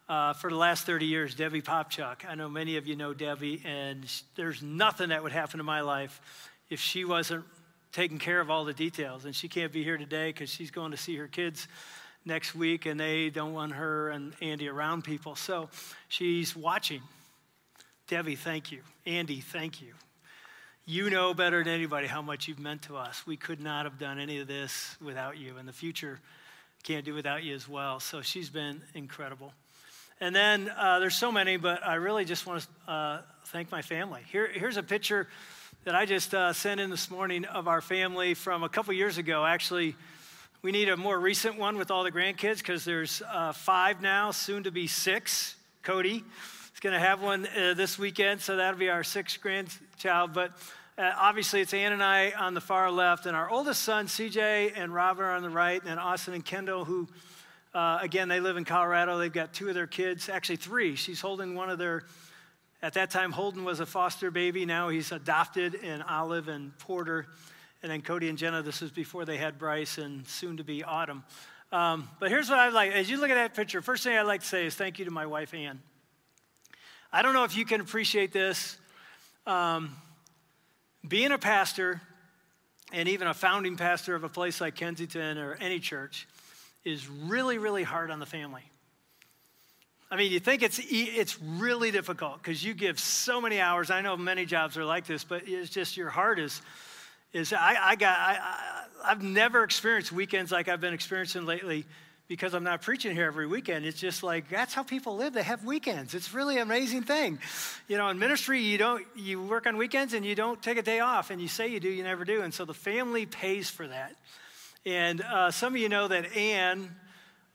uh, 0.09 0.33
for 0.35 0.51
the 0.51 0.57
last 0.57 0.87
30 0.87 1.07
years, 1.07 1.35
Debbie 1.35 1.63
Popchuk. 1.63 2.29
I 2.29 2.35
know 2.35 2.49
many 2.49 2.77
of 2.77 2.87
you 2.87 2.97
know 2.97 3.13
Debbie, 3.13 3.63
and 3.65 4.05
there's 4.37 4.63
nothing 4.63 5.09
that 5.09 5.23
would 5.23 5.33
happen 5.33 5.59
in 5.59 5.67
my 5.67 5.81
life 5.81 6.21
if 6.71 6.81
she 6.81 7.05
wasn't 7.05 7.45
taking 7.93 8.19
care 8.19 8.41
of 8.41 8.51
all 8.51 8.65
the 8.65 8.73
details. 8.73 9.25
And 9.25 9.35
she 9.35 9.49
can't 9.49 9.73
be 9.73 9.83
here 9.83 9.97
today 9.97 10.29
because 10.29 10.51
she's 10.51 10.71
going 10.71 10.93
to 10.93 10.97
see 10.97 11.17
her 11.17 11.27
kids 11.27 11.67
next 12.25 12.55
week, 12.55 12.87
and 12.87 13.01
they 13.01 13.31
don't 13.31 13.53
want 13.53 13.73
her 13.73 14.11
and 14.11 14.33
Andy 14.41 14.69
around 14.69 15.03
people. 15.03 15.35
So 15.35 15.71
she's 16.09 16.55
watching. 16.55 17.03
Debbie, 18.07 18.37
thank 18.37 18.71
you. 18.71 18.83
Andy, 19.07 19.41
thank 19.41 19.83
you. 19.83 19.93
You 20.85 21.11
know 21.11 21.35
better 21.35 21.65
than 21.65 21.73
anybody 21.73 22.07
how 22.07 22.23
much 22.23 22.47
you've 22.47 22.61
meant 22.61 22.83
to 22.83 22.97
us. 22.97 23.27
We 23.27 23.37
could 23.37 23.61
not 23.61 23.87
have 23.87 23.99
done 23.99 24.21
any 24.21 24.39
of 24.39 24.47
this 24.47 24.97
without 25.01 25.37
you. 25.37 25.57
and 25.57 25.67
the 25.69 25.73
future, 25.73 26.21
can't 26.85 27.05
do 27.05 27.13
without 27.13 27.43
you 27.43 27.57
as 27.57 27.69
well. 27.69 27.99
So 27.99 28.23
she's 28.23 28.51
been 28.51 28.83
incredible. 28.95 29.53
And 30.19 30.35
then 30.35 30.71
uh, 30.79 30.99
there's 30.99 31.15
so 31.15 31.31
many, 31.31 31.59
but 31.59 31.87
I 31.87 31.97
really 31.97 32.25
just 32.25 32.47
want 32.47 32.67
to 32.87 32.91
uh, 32.91 33.21
thank 33.47 33.71
my 33.71 33.83
family. 33.83 34.23
Here, 34.33 34.49
here's 34.51 34.79
a 34.79 34.83
picture 34.83 35.29
that 35.85 35.95
I 35.95 36.07
just 36.07 36.35
uh, 36.35 36.55
sent 36.55 36.81
in 36.81 36.89
this 36.89 37.11
morning 37.11 37.45
of 37.45 37.69
our 37.69 37.83
family 37.83 38.33
from 38.33 38.63
a 38.63 38.69
couple 38.69 38.95
years 38.95 39.19
ago. 39.19 39.45
Actually, 39.45 39.95
we 40.63 40.73
need 40.73 40.89
a 40.89 40.97
more 40.97 41.21
recent 41.21 41.59
one 41.59 41.77
with 41.77 41.91
all 41.91 42.03
the 42.03 42.11
grandkids 42.11 42.59
because 42.59 42.83
there's 42.83 43.21
uh, 43.31 43.53
five 43.53 44.01
now, 44.01 44.31
soon 44.31 44.63
to 44.63 44.71
be 44.71 44.87
six. 44.87 45.55
Cody 45.83 46.25
is 46.73 46.81
going 46.81 46.95
to 46.95 46.99
have 46.99 47.23
one 47.23 47.47
uh, 47.55 47.75
this 47.75 47.99
weekend, 47.99 48.41
so 48.41 48.57
that'll 48.57 48.81
be 48.81 48.89
our 48.89 49.05
sixth 49.05 49.43
grandchild. 49.43 50.33
But 50.33 50.53
uh, 50.97 51.13
obviously, 51.15 51.61
it's 51.61 51.75
Ann 51.75 51.93
and 51.93 52.03
I 52.03 52.31
on 52.31 52.55
the 52.55 52.63
far 52.63 52.91
left, 52.91 53.27
and 53.27 53.37
our 53.37 53.51
oldest 53.51 53.83
son, 53.83 54.07
CJ, 54.07 54.73
and 54.75 54.95
Robert 54.95 55.25
are 55.25 55.33
on 55.33 55.43
the 55.43 55.51
right, 55.51 55.83
and 55.85 56.01
Austin 56.01 56.33
and 56.33 56.45
Kendall, 56.45 56.87
who, 56.87 57.07
uh, 57.77 57.99
again, 58.01 58.29
they 58.29 58.41
live 58.41 58.57
in 58.57 58.65
Colorado. 58.65 59.19
They've 59.19 59.31
got 59.31 59.53
two 59.53 59.69
of 59.69 59.75
their 59.75 59.87
kids, 59.87 60.31
actually 60.31 60.57
three. 60.57 60.97
She's 60.97 61.21
holding 61.21 61.55
one 61.55 61.69
of 61.69 61.79
their, 61.79 62.05
at 62.81 62.95
that 62.95 63.11
time, 63.11 63.33
Holden 63.33 63.65
was 63.65 63.81
a 63.81 63.87
foster 63.87 64.31
baby. 64.31 64.65
Now 64.65 64.89
he's 64.89 65.13
adopted 65.13 65.75
in 65.75 66.01
Olive 66.01 66.49
and 66.49 66.77
Porter. 66.79 67.27
And 67.83 67.93
then 67.93 68.01
Cody 68.01 68.31
and 68.31 68.39
Jenna, 68.39 68.63
this 68.63 68.81
was 68.81 68.91
before 68.91 69.27
they 69.27 69.37
had 69.37 69.59
Bryce 69.59 69.99
and 69.99 70.27
soon 70.27 70.57
to 70.57 70.65
be 70.65 70.85
Autumn. 70.85 71.23
Um, 71.71 72.09
but 72.19 72.31
here's 72.31 72.49
what 72.49 72.59
I 72.59 72.71
like. 72.71 72.93
As 72.93 73.11
you 73.11 73.21
look 73.21 73.29
at 73.29 73.35
that 73.35 73.55
picture, 73.55 73.83
first 73.83 74.05
thing 74.05 74.17
I'd 74.17 74.23
like 74.23 74.41
to 74.41 74.47
say 74.47 74.65
is 74.65 74.75
thank 74.75 74.99
you 74.99 75.05
to 75.05 75.11
my 75.11 75.27
wife, 75.27 75.53
Ann. 75.53 75.83
I 77.13 77.21
don't 77.21 77.35
know 77.35 77.45
if 77.45 77.59
you 77.59 77.67
can 77.67 77.83
appreciate 77.83 78.33
this. 78.33 78.79
Um, 79.47 79.95
being 81.07 81.31
a 81.31 81.39
pastor 81.39 82.01
and 82.91 83.07
even 83.07 83.29
a 83.29 83.35
founding 83.35 83.77
pastor 83.77 84.15
of 84.15 84.25
a 84.25 84.31
place 84.31 84.63
like 84.63 84.77
Kensington 84.77 85.37
or 85.37 85.59
any 85.61 85.79
church 85.79 86.27
is 86.87 87.09
really, 87.09 87.59
really 87.59 87.83
hard 87.83 88.11
on 88.11 88.21
the 88.21 88.27
family. 88.27 88.63
I 90.09 90.15
mean, 90.15 90.31
you 90.31 90.39
think 90.39 90.63
it's, 90.63 90.81
it's 90.83 91.37
really 91.43 91.91
difficult 91.91 92.41
because 92.41 92.65
you 92.65 92.75
give 92.75 93.01
so 93.01 93.41
many 93.41 93.61
hours. 93.61 93.91
I 93.91 94.03
know 94.03 94.17
many 94.17 94.47
jobs 94.47 94.79
are 94.79 94.85
like 94.85 95.05
this, 95.05 95.25
but 95.25 95.43
it's 95.47 95.69
just 95.69 95.97
your 95.97 96.11
heart 96.11 96.39
is, 96.39 96.63
is 97.33 97.53
I, 97.53 97.77
I 97.83 97.97
got, 97.97 98.17
I, 98.17 98.39
I, 98.41 99.11
I've 99.11 99.23
never 99.23 99.65
experienced 99.65 100.13
weekends 100.13 100.53
like 100.53 100.69
I've 100.69 100.81
been 100.81 100.95
experiencing 100.95 101.45
lately 101.45 101.85
because 102.29 102.55
I'm 102.55 102.63
not 102.63 102.83
preaching 102.83 103.17
here 103.17 103.27
every 103.27 103.49
weekend. 103.49 103.85
It's 103.85 103.99
just 103.99 104.23
like 104.23 104.49
that's 104.49 104.75
how 104.75 104.85
people 104.85 105.17
live. 105.17 105.33
They 105.33 105.43
have 105.43 105.65
weekends. 105.65 106.15
It's 106.15 106.33
really 106.33 106.57
an 106.57 106.63
amazing 106.63 107.03
thing. 107.03 107.39
You 107.89 107.97
know, 107.97 108.09
in 108.09 108.19
ministry, 108.19 108.61
you 108.63 108.79
don't 108.79 109.05
you 109.15 109.43
work 109.43 109.67
on 109.67 109.77
weekends 109.77 110.13
and 110.15 110.25
you 110.25 110.35
don't 110.35 110.61
take 110.63 110.79
a 110.79 110.83
day 110.83 111.01
off, 111.01 111.31
and 111.31 111.41
you 111.41 111.49
say 111.49 111.69
you 111.69 111.79
do, 111.79 111.89
you 111.89 112.03
never 112.03 112.25
do, 112.25 112.43
and 112.43 112.53
so 112.53 112.65
the 112.65 112.75
family 112.75 113.27
pays 113.27 113.71
for 113.71 113.87
that. 113.87 114.15
And 114.87 115.21
uh, 115.21 115.51
some 115.51 115.75
of 115.75 115.81
you 115.81 115.91
know 115.91 116.09
that 116.09 116.35
Ann, 116.35 116.95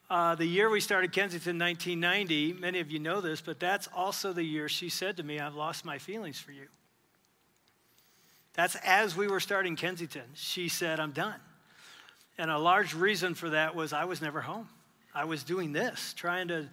uh, 0.10 0.36
the 0.36 0.46
year 0.46 0.70
we 0.70 0.82
started 0.82 1.12
Kensington, 1.12 1.58
1990. 1.58 2.54
Many 2.54 2.80
of 2.82 2.92
you 2.92 3.00
know 3.00 3.22
this, 3.22 3.42
but 3.42 3.60
that's 3.60 3.88
also 3.96 4.34
the 4.34 4.44
year 4.44 4.70
she 4.70 4.90
said 4.90 5.18
to 5.18 5.24
me, 5.24 5.40
"I've 5.40 5.56
lost 5.56 5.86
my 5.86 5.98
feelings 5.98 6.38
for 6.40 6.52
you." 6.52 6.68
That's 8.54 8.76
as 8.84 9.16
we 9.16 9.28
were 9.28 9.40
starting 9.40 9.76
Kensington. 9.76 10.26
She 10.34 10.68
said, 10.68 11.00
I'm 11.00 11.12
done. 11.12 11.40
And 12.38 12.52
a 12.52 12.58
large 12.58 12.94
reason 12.94 13.34
for 13.34 13.52
that 13.52 13.76
was 13.76 13.94
I 13.94 14.06
was 14.06 14.22
never 14.22 14.42
home. 14.42 14.68
I 15.14 15.26
was 15.26 15.44
doing 15.44 15.72
this, 15.72 16.14
trying 16.14 16.50
to 16.50 16.68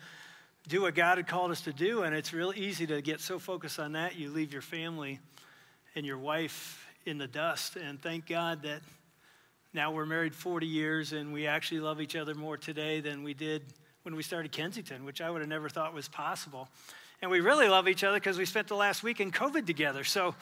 do 0.68 0.82
what 0.82 0.94
God 0.94 1.18
had 1.18 1.26
called 1.26 1.50
us 1.50 1.60
to 1.62 1.72
do. 1.72 2.02
And 2.02 2.14
it's 2.14 2.32
real 2.32 2.52
easy 2.54 2.86
to 2.88 3.00
get 3.00 3.20
so 3.20 3.38
focused 3.38 3.78
on 3.78 3.92
that, 3.92 4.16
you 4.16 4.30
leave 4.30 4.52
your 4.52 4.62
family 4.62 5.20
and 5.94 6.04
your 6.04 6.18
wife 6.18 6.84
in 7.06 7.18
the 7.18 7.26
dust. 7.26 7.76
And 7.76 8.00
thank 8.00 8.26
God 8.26 8.62
that 8.62 8.80
now 9.74 9.92
we're 9.92 10.06
married 10.06 10.34
40 10.34 10.66
years 10.66 11.12
and 11.12 11.30
we 11.32 11.46
actually 11.46 11.80
love 11.80 12.00
each 12.00 12.16
other 12.16 12.34
more 12.34 12.56
today 12.56 13.00
than 13.00 13.22
we 13.22 13.34
did 13.34 13.62
when 14.02 14.16
we 14.16 14.22
started 14.22 14.50
Kensington, 14.50 15.04
which 15.04 15.20
I 15.20 15.30
would 15.30 15.42
have 15.42 15.48
never 15.48 15.68
thought 15.68 15.92
was 15.92 16.08
possible. 16.08 16.68
And 17.20 17.30
we 17.30 17.40
really 17.40 17.68
love 17.68 17.86
each 17.86 18.02
other 18.02 18.16
because 18.16 18.38
we 18.38 18.46
spent 18.46 18.68
the 18.68 18.76
last 18.76 19.02
week 19.02 19.20
in 19.20 19.30
COVID 19.30 19.66
together. 19.66 20.04
So, 20.04 20.34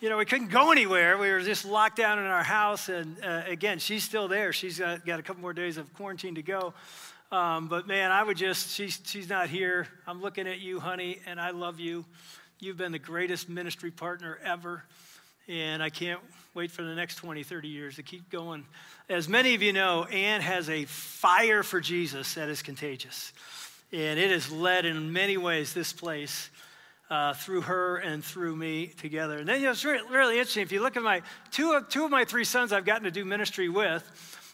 you 0.00 0.10
know, 0.10 0.18
we 0.18 0.26
couldn't 0.26 0.50
go 0.50 0.72
anywhere. 0.72 1.16
We 1.16 1.30
were 1.30 1.40
just 1.40 1.64
locked 1.64 1.96
down 1.96 2.18
in 2.18 2.26
our 2.26 2.42
house. 2.42 2.90
And 2.90 3.16
uh, 3.24 3.44
again, 3.46 3.78
she's 3.78 4.04
still 4.04 4.28
there. 4.28 4.52
She's 4.52 4.78
got, 4.78 5.06
got, 5.06 5.20
a 5.20 5.22
couple 5.22 5.40
more 5.40 5.54
days 5.54 5.78
of 5.78 5.90
quarantine 5.94 6.34
to 6.34 6.42
go. 6.42 6.74
Um, 7.32 7.68
but 7.68 7.86
man, 7.86 8.12
I 8.12 8.22
would 8.22 8.36
just, 8.36 8.74
she's, 8.74 9.00
she's 9.04 9.30
not 9.30 9.48
here. 9.48 9.86
I'm 10.06 10.20
looking 10.20 10.46
at 10.46 10.60
you, 10.60 10.80
honey, 10.80 11.20
and 11.26 11.40
I 11.40 11.50
love 11.50 11.80
you. 11.80 12.04
You've 12.58 12.76
been 12.76 12.92
the 12.92 12.98
greatest 12.98 13.48
ministry 13.48 13.90
partner 13.90 14.38
ever. 14.44 14.82
And 15.48 15.82
I 15.82 15.90
can't 15.90 16.20
wait 16.54 16.72
for 16.72 16.82
the 16.82 16.94
next 16.94 17.16
20, 17.16 17.42
30 17.42 17.68
years 17.68 17.96
to 17.96 18.02
keep 18.02 18.30
going. 18.30 18.64
As 19.08 19.28
many 19.28 19.54
of 19.54 19.62
you 19.62 19.72
know, 19.72 20.04
Ann 20.04 20.40
has 20.40 20.68
a 20.68 20.84
fire 20.86 21.62
for 21.62 21.80
Jesus 21.80 22.34
that 22.34 22.48
is 22.48 22.62
contagious. 22.62 23.32
And 23.92 24.18
it 24.18 24.30
has 24.30 24.50
led 24.50 24.84
in 24.84 25.12
many 25.12 25.36
ways 25.36 25.72
this 25.72 25.92
place 25.92 26.50
uh, 27.10 27.34
through 27.34 27.60
her 27.62 27.98
and 27.98 28.24
through 28.24 28.56
me 28.56 28.88
together. 28.88 29.38
And 29.38 29.48
then 29.48 29.60
you 29.60 29.66
know, 29.66 29.72
it's 29.72 29.84
really, 29.84 30.38
interesting. 30.38 30.62
If 30.62 30.72
you 30.72 30.82
look 30.82 30.96
at 30.96 31.02
my 31.02 31.22
two 31.52 31.72
of, 31.72 31.88
two 31.88 32.04
of 32.04 32.10
my 32.10 32.24
three 32.24 32.44
sons, 32.44 32.72
I've 32.72 32.84
gotten 32.84 33.04
to 33.04 33.12
do 33.12 33.24
ministry 33.24 33.68
with. 33.68 34.02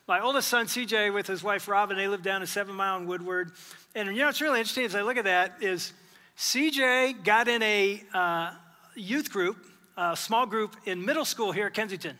My 0.06 0.20
oldest 0.20 0.48
son, 0.48 0.66
CJ, 0.66 1.14
with 1.14 1.26
his 1.26 1.42
wife 1.42 1.68
Robin, 1.68 1.96
they 1.96 2.08
live 2.08 2.22
down 2.22 2.42
in 2.42 2.46
Seven 2.46 2.74
Mile 2.74 2.98
in 2.98 3.06
Woodward. 3.06 3.52
And 3.94 4.08
you 4.08 4.22
know, 4.22 4.28
it's 4.28 4.40
really 4.40 4.58
interesting 4.58 4.84
as 4.84 4.94
I 4.94 5.02
look 5.02 5.16
at 5.16 5.24
that 5.24 5.62
is 5.62 5.92
CJ 6.36 7.24
got 7.24 7.48
in 7.48 7.62
a 7.62 8.02
uh, 8.12 8.50
youth 8.94 9.30
group, 9.30 9.64
a 9.96 10.16
small 10.16 10.46
group 10.46 10.76
in 10.84 11.04
middle 11.04 11.24
school 11.24 11.52
here 11.52 11.66
at 11.66 11.74
Kensington 11.74 12.18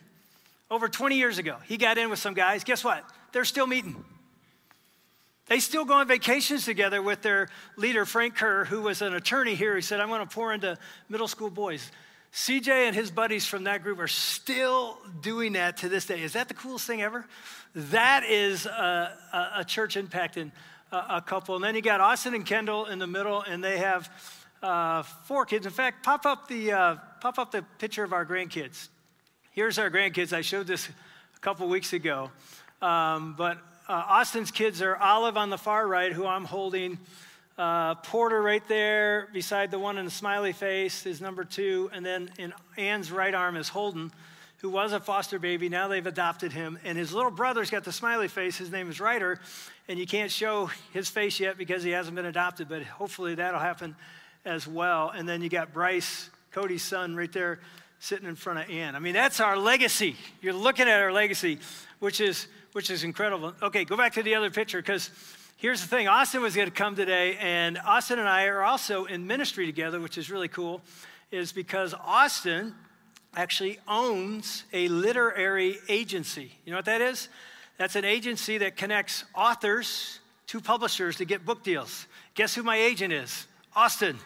over 0.69 0.87
20 0.87 1.17
years 1.17 1.37
ago. 1.37 1.57
He 1.65 1.77
got 1.77 1.97
in 1.97 2.09
with 2.09 2.19
some 2.19 2.33
guys. 2.33 2.63
Guess 2.63 2.83
what? 2.83 3.03
They're 3.31 3.45
still 3.45 3.67
meeting. 3.67 4.03
They 5.47 5.59
still 5.59 5.85
go 5.85 5.95
on 5.95 6.07
vacations 6.07 6.65
together 6.65 7.01
with 7.01 7.21
their 7.21 7.49
leader, 7.75 8.05
Frank 8.05 8.35
Kerr, 8.35 8.65
who 8.65 8.81
was 8.81 9.01
an 9.01 9.13
attorney 9.13 9.55
here. 9.55 9.75
He 9.75 9.81
said, 9.81 9.99
I'm 9.99 10.07
going 10.07 10.25
to 10.25 10.33
pour 10.33 10.53
into 10.53 10.77
middle 11.09 11.27
school 11.27 11.49
boys. 11.49 11.91
CJ 12.33 12.87
and 12.87 12.95
his 12.95 13.11
buddies 13.11 13.45
from 13.45 13.65
that 13.65 13.83
group 13.83 13.99
are 13.99 14.07
still 14.07 14.97
doing 15.21 15.53
that 15.53 15.77
to 15.77 15.89
this 15.89 16.05
day. 16.05 16.21
Is 16.21 16.33
that 16.33 16.47
the 16.47 16.53
coolest 16.53 16.87
thing 16.87 17.01
ever? 17.01 17.25
That 17.75 18.23
is 18.23 18.65
a, 18.65 19.15
a, 19.33 19.59
a 19.59 19.65
church 19.65 19.95
impacting 19.95 20.51
a, 20.91 21.17
a, 21.17 21.21
couple. 21.21 21.55
And 21.55 21.63
then 21.63 21.75
you 21.75 21.81
got 21.81 22.01
Austin 22.01 22.33
and 22.33 22.45
Kendall 22.45 22.85
in 22.85 22.97
the 22.97 23.05
middle, 23.05 23.41
and 23.41 23.63
they 23.63 23.77
have 23.77 24.09
uh, 24.63 25.03
four 25.03 25.45
kids. 25.45 25.65
In 25.65 25.71
fact, 25.71 26.03
pop 26.03 26.25
up 26.25 26.47
the 26.47 26.71
uh, 26.71 26.95
pop 27.19 27.37
up 27.37 27.51
the 27.51 27.63
picture 27.77 28.03
of 28.03 28.13
our 28.13 28.25
grandkids. 28.25 28.87
Here's 29.51 29.77
our 29.77 29.91
grandkids. 29.91 30.33
I 30.33 30.41
showed 30.41 30.65
this 30.65 30.89
a 30.89 31.39
couple 31.39 31.67
weeks 31.67 31.93
ago, 31.93 32.31
um, 32.81 33.35
but 33.37 33.57
uh, 33.87 34.03
Austin's 34.07 34.49
kids 34.49 34.81
are 34.81 34.95
Olive 34.95 35.37
on 35.37 35.49
the 35.49 35.57
far 35.57 35.85
right, 35.85 36.11
who 36.11 36.25
I'm 36.25 36.45
holding. 36.45 36.97
Uh, 37.57 37.93
Porter 37.95 38.41
right 38.41 38.67
there 38.67 39.27
beside 39.31 39.69
the 39.69 39.77
one 39.77 39.97
in 39.99 40.05
the 40.05 40.11
smiley 40.11 40.53
face 40.53 41.05
is 41.05 41.21
number 41.21 41.43
two. 41.43 41.89
And 41.93 42.03
then 42.03 42.31
in 42.39 42.53
Ann's 42.77 43.11
right 43.11 43.33
arm 43.33 43.57
is 43.57 43.69
Holden, 43.69 44.11
who 44.57 44.69
was 44.69 44.91
a 44.91 44.99
foster 44.99 45.37
baby. 45.37 45.69
Now 45.69 45.87
they've 45.87 46.07
adopted 46.07 46.51
him. 46.51 46.79
And 46.83 46.97
his 46.97 47.13
little 47.13 47.29
brother's 47.29 47.69
got 47.69 47.83
the 47.83 47.91
smiley 47.91 48.27
face. 48.27 48.57
His 48.57 48.71
name 48.71 48.89
is 48.89 48.99
Ryder. 48.99 49.39
And 49.87 49.99
you 49.99 50.07
can't 50.07 50.31
show 50.31 50.71
his 50.93 51.09
face 51.09 51.39
yet 51.39 51.57
because 51.57 51.83
he 51.83 51.91
hasn't 51.91 52.15
been 52.15 52.25
adopted, 52.25 52.69
but 52.69 52.81
hopefully 52.83 53.35
that'll 53.35 53.59
happen 53.59 53.95
as 54.45 54.67
well. 54.67 55.09
And 55.09 55.27
then 55.27 55.41
you 55.41 55.49
got 55.49 55.73
Bryce, 55.73 56.29
Cody's 56.51 56.83
son, 56.83 57.15
right 57.15 57.31
there 57.31 57.59
sitting 57.99 58.27
in 58.27 58.35
front 58.35 58.59
of 58.59 58.69
Ann. 58.69 58.95
I 58.95 58.99
mean, 58.99 59.13
that's 59.13 59.39
our 59.39 59.57
legacy. 59.57 60.17
You're 60.41 60.53
looking 60.53 60.87
at 60.87 60.99
our 60.99 61.11
legacy, 61.11 61.59
which 61.99 62.19
is 62.19 62.47
which 62.73 62.89
is 62.89 63.03
incredible. 63.03 63.53
Okay, 63.61 63.85
go 63.85 63.95
back 63.95 64.13
to 64.13 64.23
the 64.23 64.35
other 64.35 64.49
picture 64.49 64.81
because 64.81 65.11
here's 65.57 65.81
the 65.81 65.87
thing 65.87 66.07
Austin 66.07 66.41
was 66.41 66.55
going 66.55 66.67
to 66.67 66.73
come 66.73 66.95
today, 66.95 67.37
and 67.39 67.79
Austin 67.85 68.19
and 68.19 68.27
I 68.27 68.45
are 68.45 68.63
also 68.63 69.05
in 69.05 69.25
ministry 69.25 69.65
together, 69.65 69.99
which 69.99 70.17
is 70.17 70.29
really 70.29 70.47
cool, 70.47 70.81
is 71.31 71.51
because 71.51 71.93
Austin 71.93 72.73
actually 73.35 73.79
owns 73.87 74.63
a 74.73 74.87
literary 74.87 75.77
agency. 75.87 76.51
You 76.65 76.71
know 76.71 76.77
what 76.77 76.85
that 76.85 77.01
is? 77.01 77.29
That's 77.77 77.95
an 77.95 78.05
agency 78.05 78.57
that 78.59 78.75
connects 78.75 79.23
authors 79.35 80.19
to 80.47 80.59
publishers 80.59 81.17
to 81.17 81.25
get 81.25 81.45
book 81.45 81.63
deals. 81.63 82.07
Guess 82.35 82.55
who 82.55 82.63
my 82.63 82.75
agent 82.77 83.13
is? 83.13 83.47
Austin. 83.75 84.19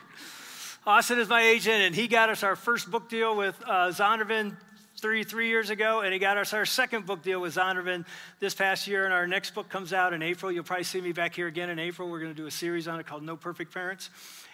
Austin 0.86 1.20
is 1.20 1.30
my 1.30 1.42
agent, 1.42 1.78
and 1.78 1.96
he 1.96 2.10
got 2.10 2.30
us 2.30 2.44
our 2.44 2.58
first 2.58 2.92
book 2.92 3.08
deal 3.08 3.34
with 3.34 3.56
uh, 3.66 3.88
Zondervan 3.88 4.58
three, 5.00 5.24
three 5.24 5.48
years 5.48 5.70
ago, 5.70 6.02
and 6.02 6.12
he 6.12 6.20
got 6.20 6.38
us 6.38 6.52
our 6.52 6.66
second 6.66 7.06
book 7.06 7.22
deal 7.24 7.40
with 7.40 7.56
Zondervan 7.56 8.06
this 8.42 8.54
past 8.54 8.88
year, 8.88 9.06
and 9.06 9.14
our 9.14 9.26
next 9.26 9.52
book 9.52 9.70
comes 9.70 9.94
out 9.94 10.12
in 10.12 10.22
April. 10.22 10.52
You'll 10.52 10.66
probably 10.66 10.84
see 10.84 11.00
me 11.00 11.14
back 11.14 11.34
here 11.34 11.48
again 11.48 11.70
in 11.70 11.80
April. 11.80 12.10
We're 12.10 12.20
going 12.20 12.34
to 12.34 12.38
do 12.38 12.48
a 12.48 12.52
series 12.52 12.90
on 12.90 13.00
it 13.00 13.06
called 13.06 13.24
No 13.24 13.38
Perfect 13.38 13.74
Parents, 13.74 14.10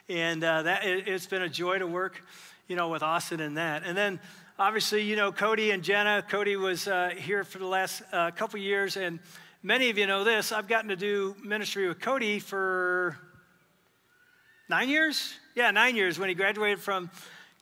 and 0.10 0.44
uh, 0.44 0.62
that 0.62 0.86
it, 0.86 1.08
has 1.08 1.26
been 1.26 1.42
a 1.42 1.50
joy 1.50 1.80
to 1.80 1.88
work, 1.88 2.24
you 2.68 2.76
know, 2.76 2.90
with 2.90 3.02
Austin 3.02 3.40
and 3.40 3.58
that. 3.58 3.82
And 3.84 3.98
then 3.98 4.20
obviously, 4.60 5.02
you 5.02 5.16
know, 5.16 5.32
Cody 5.32 5.72
and 5.72 5.82
Jenna. 5.82 6.22
Cody 6.22 6.56
was 6.56 6.88
uh, 6.88 7.14
here 7.18 7.44
for 7.44 7.58
the 7.58 7.66
last 7.66 8.04
uh, 8.12 8.30
couple 8.30 8.60
years, 8.60 8.96
and 8.96 9.18
many 9.64 9.90
of 9.90 9.98
you 9.98 10.06
know 10.06 10.24
this. 10.24 10.52
I've 10.52 10.68
gotten 10.68 10.90
to 10.90 10.96
do 10.96 11.36
ministry 11.44 11.88
with 11.88 12.00
Cody 12.00 12.38
for 12.38 13.18
nine 14.70 14.90
years. 14.90 15.34
Yeah, 15.56 15.72
nine 15.72 15.96
years 15.96 16.18
when 16.18 16.30
he 16.30 16.36
graduated 16.36 16.80
from 16.80 17.10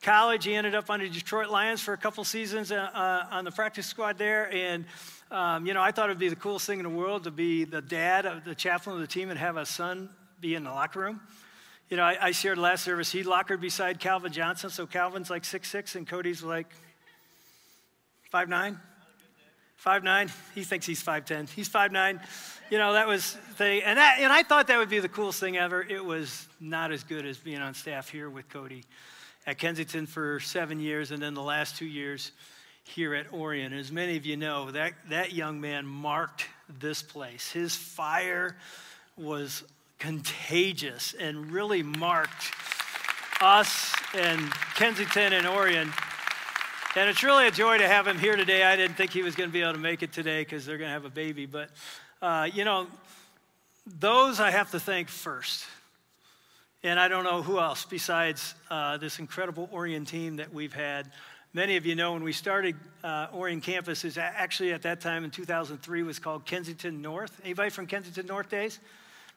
college. 0.02 0.44
He 0.44 0.54
ended 0.54 0.74
up 0.74 0.90
on 0.90 1.00
the 1.00 1.08
Detroit 1.08 1.50
Lions 1.50 1.80
for 1.80 1.92
a 1.92 1.96
couple 1.96 2.24
seasons 2.24 2.72
uh, 2.72 2.90
uh, 2.92 3.26
on 3.30 3.44
the 3.44 3.50
practice 3.50 3.86
squad 3.86 4.18
there. 4.18 4.52
And, 4.52 4.84
um, 5.30 5.66
you 5.66 5.74
know, 5.74 5.82
I 5.82 5.92
thought 5.92 6.08
it 6.08 6.12
would 6.12 6.18
be 6.18 6.28
the 6.28 6.36
coolest 6.36 6.66
thing 6.66 6.78
in 6.78 6.84
the 6.84 6.90
world 6.90 7.24
to 7.24 7.30
be 7.30 7.64
the 7.64 7.82
dad 7.82 8.26
of 8.26 8.44
the 8.44 8.54
chaplain 8.54 8.96
of 8.96 9.00
the 9.00 9.06
team 9.06 9.30
and 9.30 9.38
have 9.38 9.56
a 9.56 9.66
son 9.66 10.08
be 10.40 10.54
in 10.54 10.64
the 10.64 10.70
locker 10.70 11.00
room. 11.00 11.20
You 11.88 11.96
know, 11.98 12.04
I, 12.04 12.16
I 12.20 12.30
shared 12.30 12.58
last 12.58 12.84
service, 12.84 13.12
he 13.12 13.22
lockered 13.22 13.60
beside 13.60 14.00
Calvin 14.00 14.32
Johnson. 14.32 14.70
So 14.70 14.86
Calvin's 14.86 15.28
like 15.28 15.44
six 15.44 15.70
six, 15.70 15.94
and 15.94 16.06
Cody's 16.06 16.42
like 16.42 16.66
five 18.30 18.48
nine. 18.48 18.80
Five 19.76 20.02
nine. 20.02 20.30
He 20.54 20.62
thinks 20.62 20.86
he's 20.86 21.02
five 21.02 21.26
ten. 21.26 21.48
He's 21.48 21.68
five 21.68 21.92
nine. 21.92 22.20
You 22.72 22.78
know 22.78 22.94
that 22.94 23.06
was 23.06 23.32
thing, 23.56 23.82
and 23.82 23.98
that, 23.98 24.16
and 24.18 24.32
I 24.32 24.42
thought 24.42 24.68
that 24.68 24.78
would 24.78 24.88
be 24.88 24.98
the 24.98 25.06
coolest 25.06 25.38
thing 25.38 25.58
ever. 25.58 25.82
It 25.82 26.02
was 26.02 26.48
not 26.58 26.90
as 26.90 27.04
good 27.04 27.26
as 27.26 27.36
being 27.36 27.58
on 27.58 27.74
staff 27.74 28.08
here 28.08 28.30
with 28.30 28.48
Cody 28.48 28.84
at 29.46 29.58
Kensington 29.58 30.06
for 30.06 30.40
seven 30.40 30.80
years, 30.80 31.10
and 31.10 31.22
then 31.22 31.34
the 31.34 31.42
last 31.42 31.76
two 31.76 31.84
years 31.84 32.32
here 32.84 33.14
at 33.14 33.30
Orion. 33.30 33.74
As 33.74 33.92
many 33.92 34.16
of 34.16 34.24
you 34.24 34.38
know, 34.38 34.70
that, 34.70 34.94
that 35.10 35.34
young 35.34 35.60
man 35.60 35.84
marked 35.84 36.46
this 36.80 37.02
place. 37.02 37.52
His 37.52 37.76
fire 37.76 38.56
was 39.18 39.64
contagious 39.98 41.14
and 41.20 41.52
really 41.52 41.82
marked 41.82 42.54
us 43.42 43.94
and 44.14 44.50
Kensington 44.76 45.34
and 45.34 45.46
Orion. 45.46 45.92
And 46.96 47.10
it's 47.10 47.22
really 47.22 47.46
a 47.46 47.50
joy 47.50 47.76
to 47.76 47.86
have 47.86 48.06
him 48.06 48.18
here 48.18 48.36
today. 48.36 48.62
I 48.62 48.76
didn't 48.76 48.96
think 48.96 49.10
he 49.10 49.22
was 49.22 49.34
going 49.34 49.50
to 49.50 49.52
be 49.52 49.60
able 49.60 49.74
to 49.74 49.78
make 49.78 50.02
it 50.02 50.12
today 50.12 50.40
because 50.40 50.64
they're 50.64 50.78
going 50.78 50.88
to 50.88 50.94
have 50.94 51.04
a 51.04 51.10
baby. 51.10 51.44
But, 51.44 51.68
uh, 52.22 52.48
you 52.54 52.64
know, 52.64 52.86
those 53.84 54.38
I 54.38 54.52
have 54.52 54.70
to 54.70 54.80
thank 54.80 55.08
first. 55.08 55.66
And 56.84 56.98
I 56.98 57.08
don't 57.08 57.24
know 57.24 57.42
who 57.42 57.58
else 57.58 57.84
besides 57.84 58.54
uh, 58.70 58.96
this 58.96 59.18
incredible 59.18 59.68
Orion 59.72 60.04
team 60.04 60.36
that 60.36 60.54
we've 60.54 60.72
had. 60.72 61.10
Many 61.52 61.76
of 61.76 61.84
you 61.84 61.94
know 61.94 62.14
when 62.14 62.22
we 62.22 62.32
started 62.32 62.76
uh, 63.04 63.26
Orion 63.34 63.60
campus 63.60 64.04
is 64.04 64.16
actually 64.16 64.72
at 64.72 64.82
that 64.82 65.00
time 65.00 65.24
in 65.24 65.30
2003 65.30 66.02
was 66.02 66.18
called 66.18 66.46
Kensington 66.46 67.02
North. 67.02 67.40
Anybody 67.44 67.70
from 67.70 67.86
Kensington 67.86 68.26
North 68.26 68.48
days? 68.48 68.78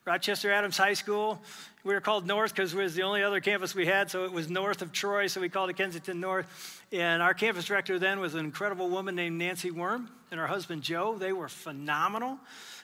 Rochester 0.05 0.51
Adams 0.51 0.77
High 0.77 0.93
School. 0.93 1.41
We 1.83 1.93
were 1.95 2.01
called 2.01 2.27
North 2.27 2.53
because 2.53 2.73
it 2.73 2.77
was 2.77 2.93
the 2.93 3.01
only 3.01 3.23
other 3.23 3.41
campus 3.41 3.73
we 3.73 3.87
had, 3.87 4.11
so 4.11 4.23
it 4.25 4.31
was 4.31 4.51
north 4.51 4.83
of 4.83 4.91
Troy, 4.91 5.25
so 5.25 5.41
we 5.41 5.49
called 5.49 5.71
it 5.71 5.77
Kensington 5.77 6.19
North. 6.19 6.83
And 6.91 7.23
our 7.23 7.33
campus 7.33 7.65
director 7.65 7.97
then 7.97 8.19
was 8.19 8.35
an 8.35 8.41
incredible 8.41 8.87
woman 8.87 9.15
named 9.15 9.39
Nancy 9.39 9.71
Worm 9.71 10.09
and 10.29 10.39
her 10.39 10.45
husband 10.45 10.83
Joe. 10.83 11.17
They 11.17 11.33
were 11.33 11.49
phenomenal. 11.49 12.37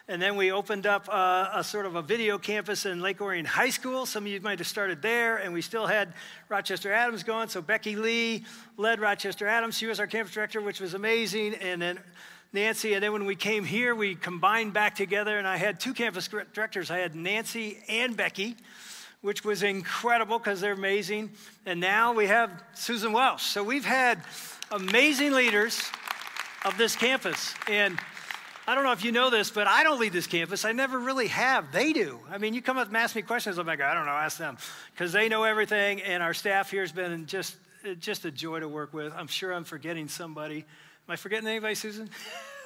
And 0.08 0.22
then 0.22 0.36
we 0.36 0.52
opened 0.52 0.88
up 0.88 1.08
uh, 1.10 1.50
a 1.54 1.64
sort 1.64 1.86
of 1.86 1.96
a 1.96 2.02
video 2.02 2.38
campus 2.38 2.86
in 2.86 3.02
Lake 3.02 3.22
Orion 3.22 3.46
High 3.46 3.70
School. 3.70 4.06
Some 4.06 4.26
of 4.26 4.32
you 4.32 4.42
might 4.42 4.60
have 4.60 4.68
started 4.68 5.02
there, 5.02 5.38
and 5.38 5.54
we 5.54 5.62
still 5.62 5.86
had 5.86 6.14
Rochester 6.50 6.92
Adams 6.92 7.24
going. 7.24 7.50
So 7.50 7.62
Becky 7.62 7.96
Lee 7.96 8.44
led 8.78 9.00
Rochester 9.00 9.48
Adams. 9.48 9.78
She 9.78 9.86
was 9.86 10.00
our 10.00 10.08
campus 10.08 10.34
director, 10.34 10.60
which 10.60 10.80
was 10.80 10.96
amazing. 10.96 11.54
And 11.56 11.82
then 11.82 12.00
Nancy, 12.52 12.94
and 12.94 13.04
then 13.04 13.14
when 13.14 13.26
we 13.26 13.36
came 13.36 13.64
here, 13.64 13.96
we 13.96 14.16
combined 14.16 14.74
back 14.74 14.96
together, 14.96 15.38
and 15.38 15.48
I 15.48 15.56
had 15.56 15.80
two 15.80 15.94
campus 15.94 16.28
directors. 16.28 16.92
I 16.92 16.98
had 16.98 17.16
Nancy 17.16 17.78
and 17.88 18.18
Becky, 18.18 18.58
which 19.22 19.46
was 19.46 19.64
incredible 19.64 20.40
because 20.40 20.60
they're 20.60 20.74
amazing. 20.74 21.30
And 21.66 21.80
now 21.80 22.12
we 22.12 22.26
have 22.26 22.52
Susan 22.74 23.14
Welsh. 23.14 23.44
So 23.44 23.64
we've 23.64 23.86
had 23.86 24.20
amazing 24.72 25.32
leaders 25.32 25.82
of 26.66 26.78
this 26.78 26.96
campus. 26.96 27.54
And 27.70 28.00
I 28.72 28.76
don't 28.76 28.86
know 28.86 28.94
if 28.94 29.04
you 29.04 29.12
know 29.12 29.30
this, 29.30 29.52
but 29.52 29.68
I 29.68 29.84
don't 29.84 30.00
lead 30.00 30.14
this 30.14 30.28
campus. 30.28 30.64
I 30.64 30.72
never 30.72 30.98
really 30.98 31.28
have. 31.28 31.74
They 31.74 31.92
do. 31.92 32.22
I 32.30 32.38
mean, 32.38 32.54
you 32.54 32.62
come 32.62 32.78
up 32.78 32.88
and 32.88 32.96
ask 32.96 33.14
me 33.18 33.22
questions, 33.22 33.58
I'm 33.58 33.68
like, 33.68 33.82
I 33.82 33.94
don't 33.94 34.06
know, 34.06 34.14
ask 34.14 34.38
them. 34.38 34.58
Because 34.94 35.12
they 35.12 35.28
know 35.28 35.44
everything, 35.44 36.02
and 36.02 36.24
our 36.24 36.34
staff 36.34 36.72
here 36.72 36.80
has 36.80 36.94
been 36.94 37.26
just, 37.26 37.58
just 38.00 38.24
a 38.24 38.32
joy 38.32 38.62
to 38.62 38.70
work 38.70 38.94
with. 38.94 39.12
I'm 39.14 39.28
sure 39.28 39.52
I'm 39.52 39.66
forgetting 39.66 40.08
somebody. 40.08 40.60
Am 40.60 41.10
I 41.10 41.18
forgetting 41.18 41.50
anybody, 41.50 41.76
Susan? 41.76 42.10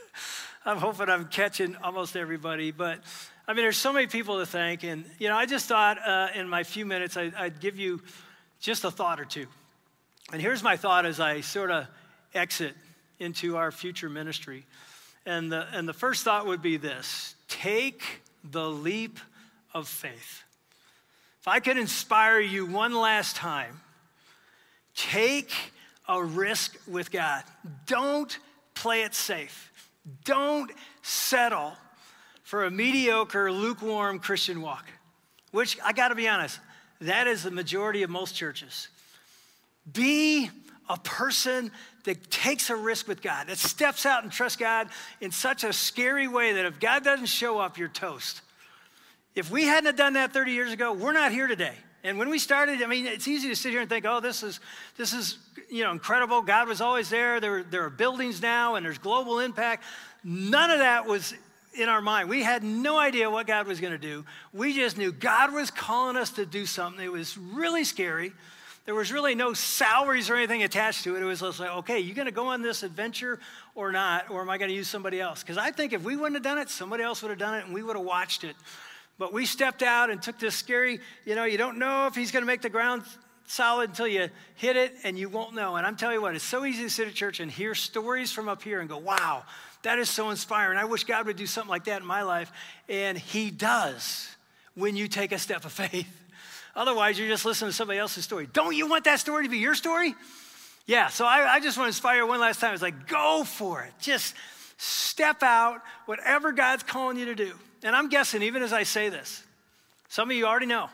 I'm 0.66 0.78
hoping 0.78 1.10
I'm 1.10 1.26
catching 1.26 1.76
almost 1.78 2.16
everybody. 2.16 2.70
But 2.70 3.00
I 3.48 3.54
mean, 3.54 3.64
there's 3.64 3.76
so 3.76 3.92
many 3.92 4.06
people 4.06 4.38
to 4.38 4.46
thank. 4.46 4.84
And, 4.84 5.06
you 5.18 5.28
know, 5.28 5.36
I 5.36 5.48
just 5.48 5.68
thought 5.68 5.98
uh, 6.08 6.28
in 6.36 6.48
my 6.48 6.62
few 6.62 6.86
minutes 6.86 7.18
I'd, 7.18 7.34
I'd 7.34 7.60
give 7.60 7.80
you 7.80 8.00
just 8.60 8.84
a 8.84 8.92
thought 8.92 9.20
or 9.20 9.26
two. 9.26 9.48
And 10.32 10.40
here's 10.40 10.62
my 10.62 10.78
thought 10.78 11.08
as 11.08 11.20
I 11.20 11.42
sort 11.42 11.72
of 11.72 11.88
exit 12.36 12.76
into 13.18 13.58
our 13.58 13.72
future 13.72 14.08
ministry. 14.08 14.68
And 15.26 15.52
the, 15.52 15.68
and 15.74 15.88
the 15.88 15.94
first 15.94 16.24
thought 16.24 16.46
would 16.46 16.62
be 16.62 16.78
this 16.78 17.36
take 17.48 18.04
the 18.44 18.70
leap 18.70 19.20
of 19.74 19.88
faith. 19.88 20.44
If 21.42 21.48
I 21.48 21.60
could 21.60 21.78
inspire 21.78 22.40
you 22.40 22.66
one 22.66 22.94
last 22.94 23.36
time, 23.36 23.82
take 24.96 25.52
a 26.08 26.24
risk 26.24 26.76
with 26.88 27.12
God. 27.12 27.44
Don't 27.86 28.38
play 28.74 29.04
it 29.04 29.16
safe. 29.16 29.72
Don't 30.24 30.72
settle 31.02 31.74
for 32.44 32.66
a 32.66 32.72
mediocre, 32.72 33.52
lukewarm 33.52 34.20
Christian 34.20 34.62
walk, 34.62 34.86
which 35.52 35.78
I 35.84 35.94
got 35.94 36.10
to 36.10 36.16
be 36.16 36.28
honest, 36.28 36.60
that 37.02 37.28
is 37.28 37.44
the 37.44 37.52
majority 37.52 38.04
of 38.04 38.10
most 38.10 38.36
churches. 38.36 38.88
Be 39.92 40.50
a 40.88 40.98
person 40.98 41.72
that 42.06 42.32
takes 42.32 42.70
a 42.70 42.76
risk 42.76 43.08
with 43.08 43.22
God, 43.22 43.48
that 43.48 43.58
steps 43.58 44.06
out 44.06 44.24
and 44.24 44.32
trusts 44.32 44.58
God 44.58 44.88
in 45.22 45.32
such 45.32 45.64
a 45.64 45.74
scary 45.74 46.28
way 46.28 46.54
that 46.54 46.66
if 46.66 46.80
God 46.80 47.04
doesn't 47.04 47.26
show 47.28 47.60
up, 47.60 47.78
you're 47.78 47.88
toast. 47.88 48.42
If 49.36 49.52
we 49.52 49.66
hadn't 49.66 49.88
have 49.88 49.98
done 49.98 50.14
that 50.14 50.34
30 50.34 50.52
years 50.54 50.72
ago, 50.72 50.94
we're 50.94 51.12
not 51.12 51.32
here 51.32 51.48
today. 51.48 51.76
And 52.04 52.20
when 52.20 52.30
we 52.30 52.40
started, 52.40 52.82
I 52.84 52.86
mean, 52.86 53.08
it's 53.08 53.28
easy 53.28 53.50
to 53.50 53.56
sit 53.56 53.72
here 53.72 53.82
and 53.82 53.90
think, 53.90 54.06
oh, 54.08 54.20
this 54.20 54.44
is, 54.44 54.60
this 54.96 55.12
is 55.12 55.40
you 55.70 55.84
know, 55.84 55.92
incredible. 55.92 56.42
God 56.42 56.68
was 56.68 56.80
always 56.80 57.10
there. 57.10 57.40
There, 57.40 57.64
there 57.64 57.84
are 57.84 57.90
buildings 57.90 58.42
now 58.42 58.76
and 58.76 58.86
there's 58.86 59.00
global 59.00 59.40
impact. 59.40 59.84
None 60.24 60.70
of 60.70 60.80
that 60.80 61.08
was 61.08 61.34
in 61.74 61.90
our 61.90 62.02
mind. 62.02 62.30
We 62.30 62.44
had 62.44 62.64
no 62.64 62.98
idea 62.98 63.30
what 63.30 63.48
God 63.48 63.68
was 63.68 63.80
going 63.80 63.92
to 63.92 63.98
do. 64.00 64.24
We 64.54 64.74
just 64.74 64.98
knew 64.98 65.12
God 65.12 65.52
was 65.52 65.72
calling 65.72 66.16
us 66.16 66.30
to 66.32 66.46
do 66.46 66.66
something. 66.66 67.04
It 67.04 67.12
was 67.12 67.38
really 67.38 67.84
scary. 67.84 68.32
There 68.86 68.94
was 68.94 69.12
really 69.12 69.34
no 69.34 69.54
salaries 69.54 70.30
or 70.30 70.36
anything 70.36 70.62
attached 70.62 71.04
to 71.06 71.16
it. 71.16 71.22
It 71.22 71.26
was 71.26 71.40
just 71.40 71.60
like, 71.60 71.72
okay, 71.72 72.00
you 72.00 72.14
going 72.14 72.28
to 72.28 72.32
go 72.32 72.48
on 72.48 72.62
this 72.62 72.84
adventure 72.84 73.40
or 73.74 73.92
not, 73.92 74.30
or 74.30 74.42
am 74.42 74.50
I 74.50 74.60
going 74.60 74.70
to 74.70 74.76
use 74.76 74.88
somebody 74.88 75.20
else? 75.20 75.42
Because 75.42 75.58
I 75.58 75.72
think 75.72 75.92
if 75.92 76.04
we 76.04 76.16
wouldn't 76.16 76.36
have 76.36 76.44
done 76.44 76.60
it, 76.60 76.70
somebody 76.70 77.04
else 77.04 77.24
would 77.24 77.30
have 77.30 77.40
done 77.40 77.56
it 77.56 77.66
and 77.66 77.74
we 77.74 77.82
would 77.82 77.96
have 77.96 78.06
watched 78.06 78.44
it. 78.44 78.56
But 79.18 79.34
we 79.34 79.46
stepped 79.46 79.82
out 79.82 80.10
and 80.10 80.22
took 80.22 80.38
this 80.38 80.56
scary, 80.56 81.00
you 81.26 81.34
know, 81.34 81.46
you 81.46 81.58
don't 81.58 81.80
know 81.80 82.06
if 82.06 82.16
he's 82.16 82.32
going 82.32 82.44
to 82.44 82.48
make 82.48 82.62
the 82.62 82.70
ground 82.70 83.04
solid 83.48 83.92
until 83.92 84.08
you 84.08 84.30
hit 84.56 84.76
it 84.76 84.94
and 85.04 85.18
you 85.18 85.30
won't 85.30 85.56
know. 85.56 85.78
And 85.78 85.86
I'm 85.86 85.96
telling 85.96 86.16
you 86.16 86.22
what, 86.22 86.36
it's 86.36 86.44
so 86.44 86.66
easy 86.66 86.84
to 86.84 86.90
sit 86.90 87.08
at 87.08 87.14
church 87.14 87.40
and 87.40 87.50
hear 87.50 87.74
stories 87.74 88.32
from 88.32 88.50
up 88.50 88.62
here 88.62 88.82
and 88.82 88.90
go, 88.90 88.98
wow, 88.98 89.44
that 89.84 89.98
is 90.00 90.10
so 90.10 90.30
inspiring. 90.30 90.78
I 90.78 90.86
wish 90.86 91.06
God 91.06 91.26
would 91.26 91.38
do 91.38 91.46
something 91.46 91.70
like 91.70 91.86
that 91.86 92.02
in 92.02 92.08
my 92.08 92.24
life. 92.24 92.52
And 92.90 93.18
he 93.18 93.52
does 93.52 94.36
when 94.76 94.96
you 94.96 95.08
take 95.08 95.32
a 95.32 95.40
step 95.40 95.66
of 95.66 95.72
faith. 95.72 96.08
Otherwise, 96.76 97.18
you're 97.18 97.30
just 97.30 97.46
listening 97.46 97.70
to 97.70 97.76
somebody 97.76 98.00
else's 98.00 98.24
story. 98.24 98.48
Don't 98.52 98.76
you 98.76 98.88
want 98.88 99.06
that 99.06 99.20
story 99.20 99.46
to 99.46 99.50
be 99.50 99.60
your 99.60 99.76
story? 99.76 100.14
Yeah, 100.86 101.08
so 101.08 101.26
I, 101.26 101.54
I 101.54 101.60
just 101.60 101.78
want 101.78 101.86
to 101.86 101.90
inspire 101.90 102.18
you 102.18 102.28
one 102.28 102.40
last 102.40 102.60
time. 102.60 102.74
It's 102.74 102.84
like, 102.84 103.08
go 103.08 103.44
for 103.44 103.84
it. 103.84 103.94
Just 104.00 104.36
step 104.78 105.42
out, 105.42 105.82
whatever 106.06 106.52
God's 106.52 106.84
calling 106.84 107.18
you 107.18 107.26
to 107.26 107.36
do. 107.36 107.54
And 107.84 107.96
I'm 107.96 108.10
guessing, 108.10 108.44
even 108.44 108.62
as 108.62 108.74
I 108.74 108.84
say 108.84 109.10
this, 109.10 109.44
some 110.10 110.30
of 110.30 110.36
you 110.36 110.46
already 110.46 110.66
know. 110.66 110.90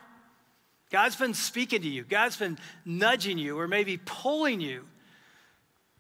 God's 0.91 1.15
been 1.15 1.33
speaking 1.33 1.81
to 1.81 1.87
you, 1.87 2.03
God's 2.03 2.37
been 2.37 2.59
nudging 2.85 3.37
you, 3.37 3.57
or 3.57 3.67
maybe 3.67 3.97
pulling 3.97 4.59
you 4.59 4.85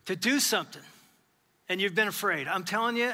to 0.05 0.15
do 0.15 0.39
something, 0.39 0.81
and 1.69 1.79
you've 1.79 1.95
been 1.95 2.09
afraid. 2.09 2.47
I'm 2.47 2.65
telling 2.65 2.97
you, 2.97 3.13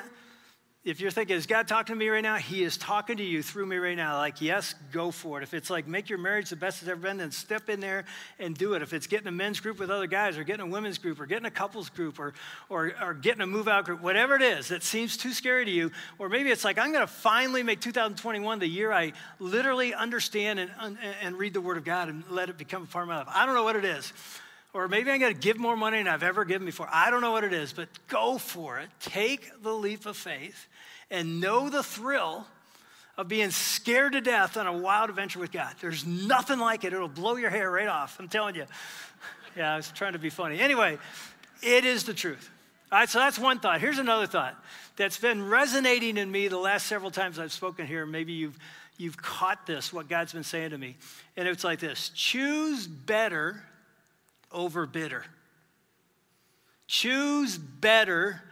if 0.88 1.02
you're 1.02 1.12
thinking, 1.12 1.36
is 1.36 1.46
God 1.46 1.68
talking 1.68 1.96
to 1.96 2.00
me 2.00 2.08
right 2.08 2.24
now? 2.24 2.38
He 2.38 2.64
is 2.64 2.78
talking 2.78 3.18
to 3.18 3.24
you 3.24 3.44
through 3.44 3.66
me 3.66 3.76
right 3.76 3.98
now. 3.98 4.18
Like, 4.20 4.42
yes, 4.42 4.74
go 4.94 5.12
for 5.12 5.38
it. 5.38 5.44
If 5.44 5.54
it's 5.54 5.70
like 5.70 5.86
make 5.86 6.10
your 6.10 6.18
marriage 6.18 6.50
the 6.50 6.56
best 6.56 6.82
it's 6.82 6.90
ever 6.90 7.02
been, 7.02 7.18
then 7.18 7.30
step 7.30 7.70
in 7.70 7.82
there 7.82 8.06
and 8.40 8.58
do 8.58 8.74
it. 8.74 8.82
If 8.82 8.94
it's 8.94 9.06
getting 9.06 9.28
a 9.28 9.32
men's 9.32 9.60
group 9.60 9.80
with 9.80 9.92
other 9.92 10.08
guys, 10.08 10.38
or 10.38 10.46
getting 10.46 10.66
a 10.66 10.70
women's 10.70 10.98
group, 10.98 11.20
or 11.20 11.26
getting 11.26 11.46
a 11.46 11.52
couples 11.52 11.90
group, 11.90 12.20
or, 12.20 12.34
or, 12.70 12.94
or 13.02 13.14
getting 13.14 13.42
a 13.42 13.48
move 13.48 13.68
out 13.68 13.84
group, 13.84 14.02
whatever 14.02 14.36
it 14.36 14.42
is 14.42 14.70
that 14.70 14.82
seems 14.82 15.18
too 15.18 15.34
scary 15.34 15.66
to 15.66 15.72
you, 15.72 15.92
or 16.20 16.30
maybe 16.30 16.52
it's 16.52 16.64
like, 16.64 16.78
I'm 16.78 16.94
going 16.94 17.06
to 17.06 17.12
finally 17.12 17.64
make 17.64 17.82
2021 17.82 18.60
the 18.60 18.68
year 18.68 18.94
I 18.94 19.12
literally 19.40 19.94
understand 19.94 20.58
and, 20.58 20.98
and 21.22 21.38
read 21.38 21.54
the 21.54 21.62
Word 21.62 21.76
of 21.76 21.84
God 21.84 22.08
and 22.08 22.24
let 22.30 22.48
it 22.48 22.58
become 22.58 22.84
a 22.84 22.88
part 22.88 23.04
of 23.04 23.10
my 23.10 23.18
life. 23.18 23.28
I 23.30 23.46
don't 23.46 23.56
know 23.56 23.66
what 23.66 23.76
it 23.76 23.84
is. 23.84 24.14
Or 24.74 24.88
maybe 24.88 25.10
I'm 25.10 25.20
to 25.20 25.34
give 25.34 25.58
more 25.58 25.76
money 25.76 25.98
than 25.98 26.08
I've 26.08 26.24
ever 26.24 26.46
given 26.46 26.66
before. 26.66 26.88
I 26.94 27.10
don't 27.10 27.22
know 27.22 27.32
what 27.32 27.44
it 27.44 27.52
is, 27.52 27.74
but 27.74 27.90
go 28.08 28.38
for 28.38 28.78
it. 28.80 28.90
Take 29.00 29.64
the 29.64 29.72
leap 29.72 30.06
of 30.06 30.16
faith 30.16 30.68
and 31.10 31.40
know 31.40 31.70
the 31.70 31.84
thrill 31.84 32.46
of 33.18 33.28
being 33.28 33.50
scared 33.50 34.14
to 34.14 34.22
death 34.22 34.58
on 34.58 34.68
a 34.68 34.78
wild 34.78 35.10
adventure 35.10 35.40
with 35.40 35.52
God. 35.52 35.74
There's 35.82 36.06
nothing 36.06 36.60
like 36.60 36.84
it. 36.84 36.94
It'll 36.94 37.08
blow 37.08 37.36
your 37.36 37.50
hair 37.50 37.70
right 37.72 37.88
off. 37.88 38.20
I'm 38.20 38.28
telling 38.28 38.56
you. 38.56 38.66
Yeah, 39.56 39.74
I 39.74 39.76
was 39.78 39.90
trying 39.90 40.14
to 40.14 40.20
be 40.20 40.30
funny. 40.30 40.60
Anyway, 40.60 41.00
it 41.64 41.84
is 41.84 42.04
the 42.04 42.14
truth. 42.14 42.52
All 42.92 43.00
right, 43.00 43.10
so 43.10 43.18
that's 43.18 43.40
one 43.40 43.60
thought. 43.60 43.82
Here's 43.82 43.98
another 43.98 44.28
thought 44.28 44.56
that's 44.98 45.18
been 45.18 45.50
resonating 45.50 46.16
in 46.18 46.32
me 46.32 46.48
the 46.48 46.60
last 46.60 46.86
several 46.86 47.10
times 47.10 47.40
I've 47.40 47.52
spoken 47.52 47.88
here. 47.88 48.06
Maybe 48.06 48.34
you've, 48.34 48.58
you've 48.98 49.18
caught 49.18 49.66
this, 49.66 49.92
what 49.92 50.08
God's 50.08 50.32
been 50.32 50.44
saying 50.44 50.70
to 50.70 50.78
me. 50.78 50.96
And 51.36 51.48
it's 51.48 51.64
like 51.64 51.80
this 51.80 52.10
choose 52.10 52.86
better 52.86 53.64
over 54.52 54.86
bitter. 54.86 55.26
Choose 56.86 57.58
better 57.58 58.44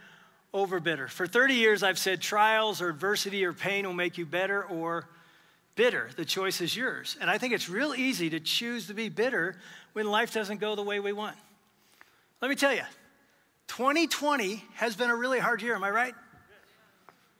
over 0.52 0.80
bitter. 0.80 1.08
For 1.08 1.26
30 1.26 1.54
years, 1.54 1.82
I've 1.82 1.98
said 1.98 2.20
trials 2.20 2.80
or 2.80 2.88
adversity 2.88 3.44
or 3.44 3.52
pain 3.52 3.86
will 3.86 3.94
make 3.94 4.18
you 4.18 4.26
better 4.26 4.64
or 4.64 5.08
bitter. 5.74 6.10
The 6.16 6.24
choice 6.24 6.60
is 6.60 6.76
yours. 6.76 7.16
And 7.20 7.30
I 7.30 7.38
think 7.38 7.52
it's 7.52 7.68
real 7.68 7.94
easy 7.94 8.30
to 8.30 8.40
choose 8.40 8.86
to 8.86 8.94
be 8.94 9.08
bitter 9.08 9.56
when 9.92 10.06
life 10.06 10.32
doesn't 10.32 10.58
go 10.58 10.74
the 10.74 10.82
way 10.82 11.00
we 11.00 11.12
want. 11.12 11.36
Let 12.40 12.48
me 12.48 12.54
tell 12.54 12.74
you, 12.74 12.82
2020 13.68 14.62
has 14.74 14.96
been 14.96 15.10
a 15.10 15.16
really 15.16 15.38
hard 15.38 15.62
year, 15.62 15.74
am 15.74 15.84
I 15.84 15.90
right? 15.90 16.14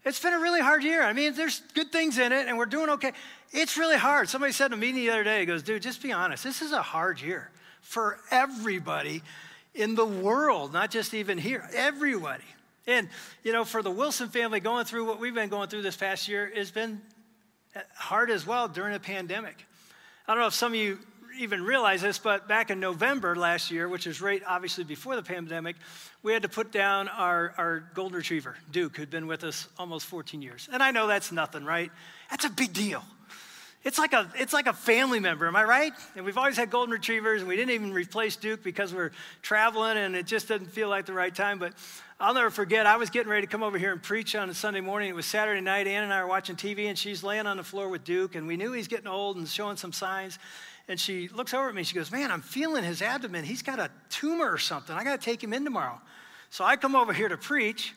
It's 0.05 0.21
been 0.21 0.35
a 0.35 0.39
really 0.39 0.61
hard 0.61 0.85
year. 0.85 1.03
I 1.03 1.13
mean, 1.13 1.35
there's 1.35 1.63
good 1.75 1.91
things 1.91 2.19
in 2.19 2.33
it 2.33 2.47
and 2.47 2.57
we're 2.57 2.67
doing 2.67 2.91
okay. 2.91 3.13
It's 3.53 3.77
really 3.77 3.97
hard. 3.97 4.29
Somebody 4.29 4.53
said 4.53 4.71
to 4.71 4.77
me 4.77 4.93
the 4.93 5.11
other 5.11 5.25
day, 5.25 5.41
he 5.41 5.47
goes, 5.47 5.63
dude, 5.63 5.83
just 5.83 6.03
be 6.03 6.13
honest. 6.13 6.45
This 6.45 6.63
is 6.63 6.73
a 6.73 6.83
hard 6.83 7.21
year 7.21 7.51
for 7.81 8.19
everybody 8.31 9.23
in 9.75 9.95
the 9.95 10.07
world, 10.07 10.73
not 10.73 10.91
just 10.91 11.13
even 11.13 11.39
here, 11.39 11.69
everybody. 11.75 12.45
And, 12.87 13.09
you 13.43 13.53
know, 13.53 13.65
for 13.65 13.83
the 13.83 13.91
Wilson 13.91 14.29
family 14.29 14.61
going 14.61 14.85
through 14.85 15.07
what 15.07 15.19
we've 15.19 15.35
been 15.35 15.49
going 15.49 15.69
through 15.69 15.83
this 15.83 15.97
past 15.97 16.29
year 16.29 16.53
has 16.55 16.71
been 16.71 17.01
hard 17.95 18.31
as 18.31 18.47
well 18.47 18.69
during 18.69 18.95
a 18.95 19.01
pandemic. 19.01 19.67
I 20.27 20.33
don't 20.33 20.41
know 20.41 20.49
if 20.49 20.55
some 20.55 20.73
of 20.73 20.79
you 20.79 20.99
even 21.39 21.63
realize 21.63 22.03
this, 22.03 22.19
but 22.19 22.49
back 22.49 22.71
in 22.71 22.81
November 22.81 23.37
last 23.37 23.71
year, 23.71 23.89
which 23.89 24.07
is 24.07 24.21
right 24.21 24.43
obviously 24.47 24.85
before 24.85 25.17
the 25.17 25.23
pandemic, 25.23 25.77
we 26.23 26.33
had 26.33 26.43
to 26.43 26.49
put 26.49 26.73
down 26.73 27.09
our, 27.09 27.55
our 27.59 27.91
golden 27.95 28.17
retriever, 28.17 28.57
Duke, 28.71 28.97
who'd 28.97 29.11
been 29.11 29.27
with 29.27 29.45
us 29.45 29.69
almost 29.79 30.07
14 30.07 30.43
years. 30.43 30.69
And 30.73 30.83
I 30.83 30.91
know 30.91 31.07
that's 31.07 31.33
nothing, 31.33 31.65
right? 31.65 31.91
That's 32.31 32.45
a 32.45 32.51
big 32.51 32.73
deal. 32.73 33.05
it's 33.85 33.99
like 33.99 34.13
a 34.13 34.29
it's 34.37 34.53
like 34.53 34.67
a 34.67 34.73
family 34.73 35.21
member, 35.21 35.47
am 35.47 35.55
I 35.55 35.65
right? 35.65 35.93
And 36.17 36.25
we've 36.25 36.39
always 36.39 36.57
had 36.57 36.71
golden 36.71 36.93
retrievers, 36.93 37.43
and 37.43 37.49
we 37.49 37.57
didn't 37.57 37.73
even 37.73 37.93
replace 37.93 38.37
Duke 38.37 38.63
because 38.63 38.95
we're 38.95 39.13
traveling, 39.43 39.97
and 39.97 40.17
it 40.17 40.27
just 40.27 40.49
didn't 40.49 40.69
feel 40.69 40.89
like 40.89 41.07
the 41.07 41.13
right 41.13 41.35
time. 41.35 41.59
But 41.59 41.75
I'll 42.19 42.33
never 42.33 42.49
forget. 42.49 42.87
I 42.87 42.97
was 42.97 43.11
getting 43.11 43.31
ready 43.31 43.47
to 43.47 43.51
come 43.51 43.63
over 43.63 43.77
here 43.77 43.93
and 43.93 44.03
preach 44.03 44.35
on 44.35 44.49
a 44.49 44.55
Sunday 44.55 44.81
morning. 44.81 45.11
It 45.11 45.15
was 45.15 45.27
Saturday 45.27 45.61
night. 45.61 45.87
Ann 45.87 46.03
and 46.03 46.11
I 46.11 46.23
were 46.23 46.29
watching 46.29 46.57
TV, 46.57 46.89
and 46.89 46.97
she's 46.97 47.23
laying 47.23 47.47
on 47.47 47.59
the 47.59 47.63
floor 47.63 47.91
with 47.91 48.05
Duke, 48.05 48.37
and 48.37 48.47
we 48.47 48.57
knew 48.57 48.73
he's 48.73 48.89
getting 48.89 49.07
old 49.07 49.37
and 49.37 49.47
showing 49.47 49.77
some 49.77 49.93
signs. 49.93 50.39
And 50.89 50.99
she 50.99 51.29
looks 51.29 51.53
over 51.53 51.69
at 51.69 51.75
me. 51.75 51.83
She 51.83 51.95
goes, 51.95 52.11
"Man, 52.11 52.31
I'm 52.31 52.41
feeling 52.41 52.85
his 52.85 53.03
abdomen. 53.03 53.45
He's 53.45 53.61
got 53.61 53.79
a 53.79 53.91
tumor 54.09 54.51
or 54.51 54.57
something. 54.57 54.97
I 54.97 55.05
got 55.05 55.21
to 55.21 55.23
take 55.23 55.45
him 55.45 55.53
in 55.53 55.63
tomorrow." 55.63 56.01
So 56.49 56.65
I 56.65 56.77
come 56.77 56.97
over 56.97 57.13
here 57.13 57.29
to 57.29 57.37
preach, 57.37 57.93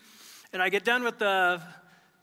and 0.52 0.62
I 0.62 0.68
get 0.68 0.84
done 0.84 1.04
with 1.04 1.18
the 1.18 1.62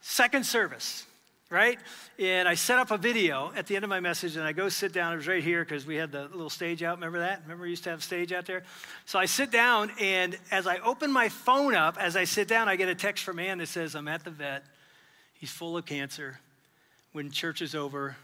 second 0.02 0.44
service 0.44 1.06
right? 1.50 1.78
And 2.18 2.48
I 2.48 2.54
set 2.54 2.78
up 2.78 2.90
a 2.90 2.98
video 2.98 3.52
at 3.54 3.66
the 3.66 3.76
end 3.76 3.84
of 3.84 3.88
my 3.88 4.00
message 4.00 4.36
and 4.36 4.44
I 4.44 4.52
go 4.52 4.68
sit 4.68 4.92
down. 4.92 5.12
It 5.12 5.16
was 5.16 5.28
right 5.28 5.42
here 5.42 5.64
because 5.64 5.86
we 5.86 5.96
had 5.96 6.10
the 6.10 6.22
little 6.22 6.50
stage 6.50 6.82
out. 6.82 6.96
Remember 6.96 7.20
that? 7.20 7.42
Remember 7.42 7.64
we 7.64 7.70
used 7.70 7.84
to 7.84 7.90
have 7.90 8.02
stage 8.02 8.32
out 8.32 8.46
there? 8.46 8.64
So 9.04 9.18
I 9.18 9.26
sit 9.26 9.50
down 9.50 9.92
and 10.00 10.36
as 10.50 10.66
I 10.66 10.78
open 10.78 11.12
my 11.12 11.28
phone 11.28 11.74
up, 11.74 11.96
as 11.98 12.16
I 12.16 12.24
sit 12.24 12.48
down, 12.48 12.68
I 12.68 12.76
get 12.76 12.88
a 12.88 12.94
text 12.94 13.24
from 13.24 13.38
Ann 13.38 13.58
that 13.58 13.68
says, 13.68 13.94
I'm 13.94 14.08
at 14.08 14.24
the 14.24 14.30
vet. 14.30 14.64
He's 15.34 15.50
full 15.50 15.76
of 15.76 15.86
cancer. 15.86 16.40
When 17.12 17.30
church 17.30 17.62
is 17.62 17.74
over, 17.74 18.16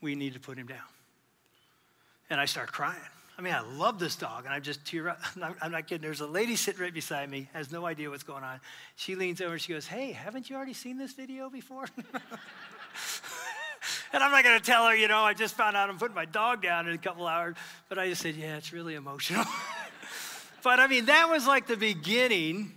we 0.00 0.14
need 0.14 0.34
to 0.34 0.40
put 0.40 0.56
him 0.56 0.66
down. 0.66 0.78
And 2.30 2.40
I 2.40 2.44
start 2.44 2.70
crying. 2.72 3.00
I 3.38 3.42
mean, 3.42 3.54
I 3.54 3.60
love 3.60 3.98
this 3.98 4.14
dog, 4.14 4.44
and 4.44 4.52
I'm 4.52 4.62
just 4.62 4.84
tear 4.84 5.08
up. 5.08 5.20
I'm, 5.42 5.54
I'm 5.60 5.72
not 5.72 5.86
kidding. 5.86 6.02
There's 6.02 6.20
a 6.20 6.26
lady 6.26 6.56
sitting 6.56 6.82
right 6.82 6.92
beside 6.92 7.30
me, 7.30 7.48
has 7.54 7.72
no 7.72 7.86
idea 7.86 8.10
what's 8.10 8.22
going 8.22 8.44
on. 8.44 8.60
She 8.96 9.14
leans 9.14 9.40
over 9.40 9.52
and 9.52 9.60
she 9.60 9.72
goes, 9.72 9.86
Hey, 9.86 10.12
haven't 10.12 10.50
you 10.50 10.56
already 10.56 10.74
seen 10.74 10.98
this 10.98 11.12
video 11.12 11.48
before? 11.48 11.86
and 14.12 14.22
I'm 14.22 14.30
not 14.30 14.44
going 14.44 14.58
to 14.58 14.64
tell 14.64 14.86
her, 14.86 14.94
you 14.94 15.08
know, 15.08 15.22
I 15.22 15.34
just 15.34 15.56
found 15.56 15.76
out 15.76 15.88
I'm 15.88 15.98
putting 15.98 16.14
my 16.14 16.26
dog 16.26 16.62
down 16.62 16.86
in 16.88 16.94
a 16.94 16.98
couple 16.98 17.26
hours. 17.26 17.56
But 17.88 17.98
I 17.98 18.08
just 18.08 18.22
said, 18.22 18.34
Yeah, 18.34 18.56
it's 18.56 18.72
really 18.72 18.94
emotional. 18.94 19.44
but 20.62 20.78
I 20.78 20.86
mean, 20.86 21.06
that 21.06 21.28
was 21.30 21.46
like 21.46 21.66
the 21.66 21.76
beginning. 21.76 22.72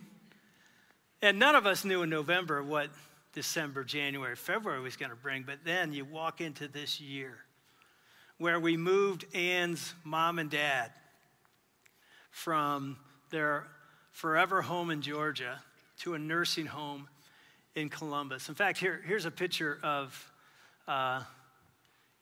And 1.22 1.40
none 1.40 1.56
of 1.56 1.66
us 1.66 1.84
knew 1.84 2.04
in 2.04 2.10
November 2.10 2.62
what 2.64 2.90
December, 3.34 3.84
January, 3.84 4.36
February 4.36 4.82
was 4.82 4.96
going 4.96 5.10
to 5.10 5.16
bring. 5.16 5.44
But 5.44 5.60
then 5.66 5.92
you 5.92 6.06
walk 6.06 6.40
into 6.40 6.68
this 6.68 7.02
year 7.02 7.45
where 8.38 8.60
we 8.60 8.78
moved 8.78 9.26
Ann's 9.34 9.94
mom 10.04 10.40
and 10.40 10.50
dad 10.50 10.92
from 12.32 12.98
their 13.30 13.68
forever 14.12 14.62
home 14.62 14.92
in 14.92 15.02
Georgia 15.02 15.60
to 16.00 16.14
a 16.14 16.20
nursing 16.20 16.66
home 16.66 17.08
in 17.76 17.90
Columbus. 17.90 18.50
In 18.50 18.56
fact, 18.56 18.78
here, 18.78 19.02
here's 19.06 19.26
a 19.26 19.32
picture 19.32 19.80
of 19.84 20.32
uh, 20.88 21.22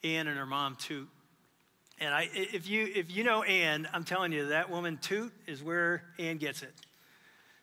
Ann 0.04 0.28
and 0.28 0.38
her 0.38 0.46
mom, 0.46 0.76
Toot. 0.76 1.10
And 2.00 2.14
I, 2.14 2.30
if, 2.34 2.68
you, 2.68 2.90
if 2.94 3.16
you 3.16 3.24
know 3.24 3.44
Ann, 3.44 3.88
I'm 3.94 4.04
telling 4.04 4.32
you, 4.32 4.48
that 4.48 4.70
woman, 4.70 4.98
Toot, 5.02 5.32
is 5.48 5.64
where 5.64 6.04
Ann 6.20 6.38
gets 6.38 6.64
it. 6.64 6.74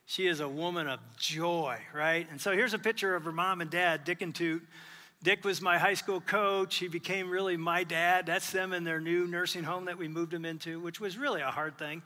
She 0.06 0.26
is 0.26 0.40
a 0.40 0.48
woman 0.48 0.88
of 0.88 0.98
joy, 1.18 1.78
right? 1.94 2.26
And 2.30 2.40
so 2.40 2.52
here's 2.52 2.74
a 2.74 2.78
picture 2.78 3.14
of 3.14 3.24
her 3.24 3.32
mom 3.32 3.60
and 3.60 3.70
dad, 3.70 4.04
Dick 4.04 4.22
and 4.22 4.34
Toot. 4.34 4.62
Dick 5.22 5.44
was 5.44 5.60
my 5.60 5.76
high 5.76 5.94
school 5.94 6.20
coach. 6.20 6.76
He 6.76 6.88
became 6.88 7.28
really 7.28 7.58
my 7.58 7.84
dad. 7.84 8.24
That's 8.24 8.50
them 8.52 8.72
in 8.72 8.84
their 8.84 9.00
new 9.00 9.26
nursing 9.26 9.64
home 9.64 9.84
that 9.84 9.98
we 9.98 10.08
moved 10.08 10.32
him 10.32 10.46
into, 10.46 10.80
which 10.80 10.98
was 10.98 11.18
really 11.18 11.42
a 11.42 11.50
hard 11.50 11.76
thing. 11.76 12.02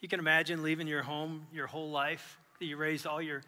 You 0.00 0.08
can 0.08 0.20
imagine 0.20 0.62
leaving 0.62 0.86
your 0.86 1.02
home 1.02 1.46
your 1.52 1.66
whole 1.66 1.90
life. 1.90 2.38
You 2.60 2.76
raised 2.76 3.06
all 3.06 3.22
your 3.22 3.42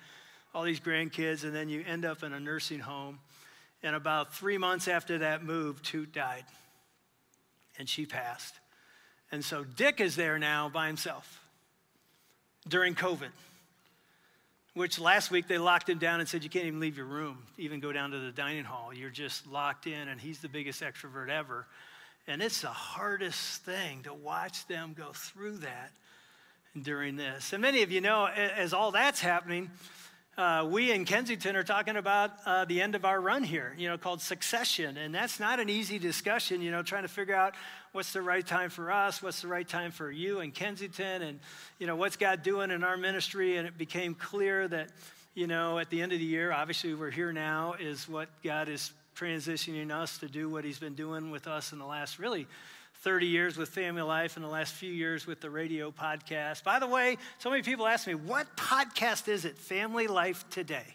all 0.55 0.63
these 0.63 0.81
grandkids, 0.81 1.45
and 1.45 1.55
then 1.55 1.69
you 1.69 1.85
end 1.87 2.05
up 2.05 2.23
in 2.23 2.33
a 2.33 2.41
nursing 2.41 2.79
home. 2.79 3.19
And 3.83 3.95
about 3.95 4.35
three 4.35 4.57
months 4.57 4.89
after 4.89 5.19
that 5.19 5.45
move, 5.45 5.83
Toot 5.83 6.13
died, 6.13 6.45
and 7.79 7.89
she 7.89 8.07
passed. 8.07 8.55
And 9.31 9.45
so 9.45 9.65
Dick 9.65 10.01
is 10.01 10.17
there 10.17 10.39
now 10.39 10.71
by 10.71 10.87
himself 10.87 11.41
during 12.69 12.95
COVID 12.95 13.31
which 14.75 14.99
last 14.99 15.31
week 15.31 15.49
they 15.49 15.59
locked 15.59 15.89
him 15.89 15.99
down 15.99 16.20
and 16.20 16.29
said, 16.29 16.45
You 16.45 16.51
can't 16.51 16.66
even 16.66 16.81
leave 16.81 16.97
your 16.97 17.07
room, 17.07 17.39
even 17.57 17.81
go 17.81 17.93
down 17.93 18.11
to 18.11 18.18
the 18.18 18.33
dining 18.33 18.64
hall. 18.64 18.93
You're 18.93 19.11
just 19.11 19.47
locked 19.47 19.87
in, 19.87 20.09
and 20.09 20.20
he's 20.20 20.41
the 20.41 20.49
biggest 20.49 20.83
extrovert 20.83 21.31
ever. 21.31 21.66
And 22.27 22.43
it's 22.43 22.61
the 22.62 22.68
hardest 22.68 23.62
thing 23.64 24.03
to 24.05 24.14
watch 24.14 24.66
them 24.66 24.95
go 24.97 25.12
through 25.12 25.59
that 25.59 25.93
during 26.81 27.16
this. 27.16 27.53
And 27.53 27.62
many 27.62 27.83
of 27.83 27.93
you 27.93 28.01
know, 28.01 28.27
as 28.27 28.72
all 28.72 28.91
that's 28.91 29.20
happening, 29.20 29.70
uh, 30.37 30.66
we 30.68 30.91
in 30.91 31.05
Kensington 31.05 31.55
are 31.55 31.62
talking 31.62 31.97
about 31.97 32.32
uh, 32.45 32.64
the 32.64 32.82
end 32.82 32.95
of 32.95 33.05
our 33.05 33.20
run 33.20 33.45
here, 33.45 33.72
you 33.78 33.89
know, 33.89 33.97
called 33.97 34.20
succession. 34.20 34.97
And 34.97 35.14
that's 35.14 35.39
not 35.39 35.61
an 35.61 35.68
easy 35.68 35.99
discussion, 35.99 36.61
you 36.61 36.72
know, 36.72 36.82
trying 36.82 37.03
to 37.03 37.09
figure 37.09 37.37
out 37.37 37.55
what's 37.93 38.12
the 38.12 38.22
right 38.22 38.45
time 38.45 38.70
for 38.70 38.91
us, 38.91 39.22
what's 39.22 39.43
the 39.43 39.49
right 39.49 39.68
time 39.68 39.93
for 39.93 40.11
you 40.11 40.41
in 40.41 40.51
Kensington, 40.51 41.22
and, 41.22 41.39
you 41.78 41.87
know, 41.87 41.95
what's 41.95 42.16
God 42.16 42.43
doing 42.43 42.72
in 42.72 42.82
our 42.82 42.97
ministry. 42.97 43.57
And 43.57 43.68
it 43.68 43.78
became 43.78 44.14
clear 44.14 44.66
that, 44.66 44.89
you 45.35 45.47
know, 45.47 45.78
at 45.78 45.91
the 45.91 46.03
end 46.03 46.12
of 46.12 46.18
the 46.18 46.24
year, 46.24 46.51
obviously 46.51 46.95
we're 46.95 47.11
here 47.11 47.32
now, 47.32 47.74
is 47.78 48.09
what 48.09 48.28
God 48.43 48.68
is 48.68 48.93
transitioning 49.16 49.93
us 49.93 50.18
to 50.18 50.26
do 50.26 50.49
what 50.49 50.64
He's 50.64 50.80
been 50.80 50.95
doing 50.95 51.30
with 51.30 51.47
us 51.47 51.72
in 51.72 51.78
the 51.78 51.87
last 51.87 52.18
really 52.18 52.49
30 53.05 53.27
years 53.27 53.59
with 53.59 53.69
Family 53.69 54.01
Life 54.01 54.37
and 54.37 54.45
the 54.45 54.49
last 54.49 54.73
few 54.73 54.91
years 54.91 55.27
with 55.27 55.43
the 55.43 55.51
radio 55.51 55.91
podcast. 55.91 56.65
By 56.65 56.79
the 56.79 56.87
way, 56.87 57.19
so 57.37 57.51
many 57.51 57.63
people 57.63 57.87
ask 57.87 58.07
me, 58.07 58.15
what 58.15 58.57
podcast 58.57 59.29
is 59.29 59.45
it? 59.45 59.59
Family 59.59 60.07
Life 60.07 60.49
Today. 60.49 60.87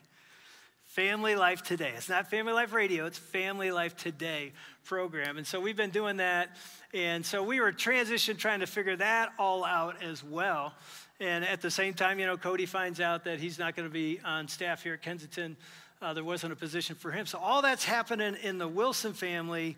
Family 0.85 1.35
Life 1.35 1.61
Today. 1.61 1.93
It's 1.95 2.09
not 2.09 2.27
Family 2.31 2.51
Life 2.51 2.73
Radio, 2.73 3.05
it's 3.05 3.19
Family 3.19 3.69
Life 3.69 3.95
Today 3.95 4.53
program. 4.85 5.37
And 5.37 5.45
so 5.45 5.59
we've 5.59 5.77
been 5.77 5.91
doing 5.91 6.17
that. 6.17 6.57
And 6.95 7.23
so 7.23 7.43
we 7.43 7.59
were 7.59 7.71
transition 7.71 8.37
trying 8.37 8.61
to 8.61 8.67
figure 8.67 8.95
that 8.95 9.29
all 9.37 9.63
out 9.63 10.01
as 10.01 10.23
well. 10.23 10.73
And 11.19 11.45
at 11.45 11.61
the 11.61 11.69
same 11.69 11.93
time, 11.93 12.19
you 12.19 12.25
know, 12.25 12.37
Cody 12.37 12.65
finds 12.65 12.99
out 12.99 13.25
that 13.25 13.39
he's 13.39 13.59
not 13.59 13.75
going 13.75 13.87
to 13.87 13.93
be 13.93 14.19
on 14.25 14.47
staff 14.47 14.81
here 14.81 14.95
at 14.95 15.03
Kensington. 15.03 15.55
Uh, 16.01 16.13
there 16.13 16.23
wasn't 16.23 16.53
a 16.53 16.55
position 16.55 16.95
for 16.95 17.11
him. 17.11 17.27
So 17.27 17.37
all 17.37 17.61
that's 17.61 17.85
happening 17.85 18.35
in 18.41 18.57
the 18.57 18.67
Wilson 18.67 19.13
family 19.13 19.77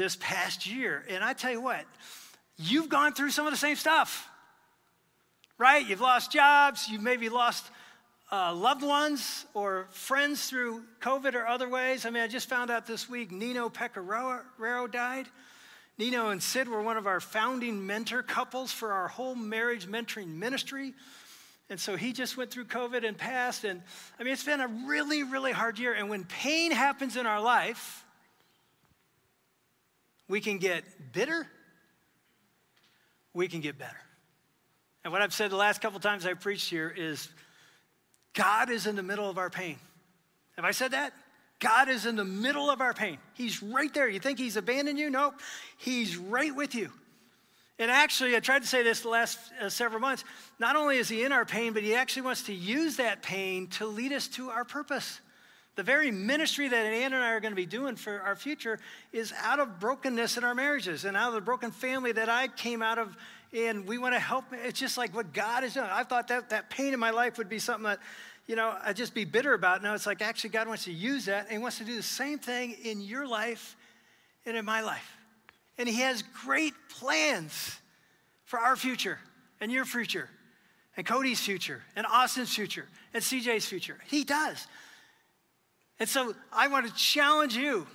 this 0.00 0.16
past 0.16 0.66
year. 0.66 1.04
And 1.10 1.22
I 1.22 1.34
tell 1.34 1.52
you 1.52 1.60
what, 1.60 1.84
you've 2.56 2.88
gone 2.88 3.12
through 3.12 3.30
some 3.32 3.46
of 3.46 3.52
the 3.52 3.58
same 3.58 3.76
stuff, 3.76 4.26
right? 5.58 5.86
You've 5.86 6.00
lost 6.00 6.32
jobs, 6.32 6.88
you've 6.88 7.02
maybe 7.02 7.28
lost 7.28 7.66
uh, 8.32 8.54
loved 8.54 8.82
ones 8.82 9.44
or 9.52 9.88
friends 9.90 10.48
through 10.48 10.84
COVID 11.02 11.34
or 11.34 11.46
other 11.46 11.68
ways. 11.68 12.06
I 12.06 12.10
mean, 12.10 12.22
I 12.22 12.28
just 12.28 12.48
found 12.48 12.70
out 12.70 12.86
this 12.86 13.10
week 13.10 13.30
Nino 13.30 13.68
Pecoraro 13.68 14.90
died. 14.90 15.26
Nino 15.98 16.30
and 16.30 16.42
Sid 16.42 16.66
were 16.66 16.82
one 16.82 16.96
of 16.96 17.06
our 17.06 17.20
founding 17.20 17.86
mentor 17.86 18.22
couples 18.22 18.72
for 18.72 18.92
our 18.92 19.08
whole 19.08 19.34
marriage 19.34 19.86
mentoring 19.86 20.28
ministry. 20.28 20.94
And 21.68 21.78
so 21.78 21.94
he 21.94 22.14
just 22.14 22.38
went 22.38 22.50
through 22.50 22.64
COVID 22.64 23.06
and 23.06 23.18
passed. 23.18 23.64
And 23.64 23.82
I 24.18 24.22
mean, 24.22 24.32
it's 24.32 24.44
been 24.44 24.62
a 24.62 24.68
really, 24.86 25.24
really 25.24 25.52
hard 25.52 25.78
year. 25.78 25.92
And 25.92 26.08
when 26.08 26.24
pain 26.24 26.70
happens 26.72 27.18
in 27.18 27.26
our 27.26 27.42
life, 27.42 28.06
we 30.30 30.40
can 30.40 30.58
get 30.58 30.84
bitter, 31.12 31.44
we 33.34 33.48
can 33.48 33.60
get 33.60 33.76
better. 33.76 34.00
And 35.02 35.12
what 35.12 35.22
I've 35.22 35.34
said 35.34 35.50
the 35.50 35.56
last 35.56 35.80
couple 35.80 35.98
times 35.98 36.24
I 36.24 36.34
preached 36.34 36.70
here 36.70 36.88
is 36.88 37.28
God 38.32 38.70
is 38.70 38.86
in 38.86 38.94
the 38.94 39.02
middle 39.02 39.28
of 39.28 39.38
our 39.38 39.50
pain. 39.50 39.76
Have 40.54 40.64
I 40.64 40.70
said 40.70 40.92
that? 40.92 41.12
God 41.58 41.88
is 41.88 42.06
in 42.06 42.14
the 42.14 42.24
middle 42.24 42.70
of 42.70 42.80
our 42.80 42.94
pain. 42.94 43.18
He's 43.34 43.60
right 43.60 43.92
there. 43.92 44.08
You 44.08 44.20
think 44.20 44.38
He's 44.38 44.56
abandoned 44.56 45.00
you? 45.00 45.10
Nope. 45.10 45.34
He's 45.76 46.16
right 46.16 46.54
with 46.54 46.76
you. 46.76 46.90
And 47.80 47.90
actually, 47.90 48.36
I 48.36 48.40
tried 48.40 48.62
to 48.62 48.68
say 48.68 48.84
this 48.84 49.00
the 49.00 49.08
last 49.08 49.38
uh, 49.60 49.68
several 49.68 50.00
months. 50.00 50.22
Not 50.60 50.76
only 50.76 50.98
is 50.98 51.08
He 51.08 51.24
in 51.24 51.32
our 51.32 51.44
pain, 51.44 51.72
but 51.72 51.82
He 51.82 51.94
actually 51.94 52.22
wants 52.22 52.44
to 52.44 52.54
use 52.54 52.96
that 52.96 53.20
pain 53.22 53.66
to 53.68 53.86
lead 53.86 54.12
us 54.12 54.28
to 54.28 54.50
our 54.50 54.64
purpose. 54.64 55.20
The 55.76 55.82
very 55.82 56.10
ministry 56.10 56.68
that 56.68 56.76
Ann 56.76 57.12
and 57.12 57.22
I 57.22 57.30
are 57.32 57.40
going 57.40 57.52
to 57.52 57.56
be 57.56 57.66
doing 57.66 57.96
for 57.96 58.20
our 58.20 58.36
future 58.36 58.78
is 59.12 59.32
out 59.40 59.60
of 59.60 59.78
brokenness 59.78 60.36
in 60.36 60.44
our 60.44 60.54
marriages 60.54 61.04
and 61.04 61.16
out 61.16 61.28
of 61.28 61.34
the 61.34 61.40
broken 61.40 61.70
family 61.70 62.12
that 62.12 62.28
I 62.28 62.48
came 62.48 62.82
out 62.82 62.98
of. 62.98 63.16
And 63.52 63.86
we 63.86 63.98
want 63.98 64.14
to 64.14 64.20
help. 64.20 64.44
It's 64.52 64.78
just 64.78 64.98
like 64.98 65.14
what 65.14 65.32
God 65.32 65.64
is 65.64 65.74
doing. 65.74 65.86
I 65.90 66.02
thought 66.04 66.28
that 66.28 66.50
that 66.50 66.70
pain 66.70 66.92
in 66.92 67.00
my 67.00 67.10
life 67.10 67.38
would 67.38 67.48
be 67.48 67.58
something 67.58 67.84
that, 67.84 68.00
you 68.46 68.56
know, 68.56 68.76
I'd 68.84 68.96
just 68.96 69.14
be 69.14 69.24
bitter 69.24 69.54
about. 69.54 69.82
Now 69.82 69.94
it's 69.94 70.06
like 70.06 70.22
actually 70.22 70.50
God 70.50 70.68
wants 70.68 70.84
to 70.84 70.92
use 70.92 71.26
that 71.26 71.44
and 71.44 71.52
He 71.52 71.58
wants 71.58 71.78
to 71.78 71.84
do 71.84 71.96
the 71.96 72.02
same 72.02 72.38
thing 72.38 72.76
in 72.82 73.00
your 73.00 73.26
life 73.26 73.76
and 74.44 74.56
in 74.56 74.64
my 74.64 74.82
life. 74.82 75.16
And 75.78 75.88
He 75.88 76.00
has 76.00 76.22
great 76.44 76.74
plans 76.88 77.78
for 78.44 78.58
our 78.58 78.76
future 78.76 79.18
and 79.60 79.70
your 79.70 79.84
future 79.84 80.28
and 80.96 81.06
Cody's 81.06 81.40
future 81.40 81.82
and 81.96 82.06
Austin's 82.06 82.54
future 82.54 82.86
and 83.14 83.22
CJ's 83.22 83.66
future. 83.66 83.96
He 84.06 84.24
does. 84.24 84.66
And 86.00 86.08
so 86.08 86.34
I 86.52 86.68
want 86.68 86.86
to 86.86 86.94
challenge 86.94 87.54
you 87.54 87.86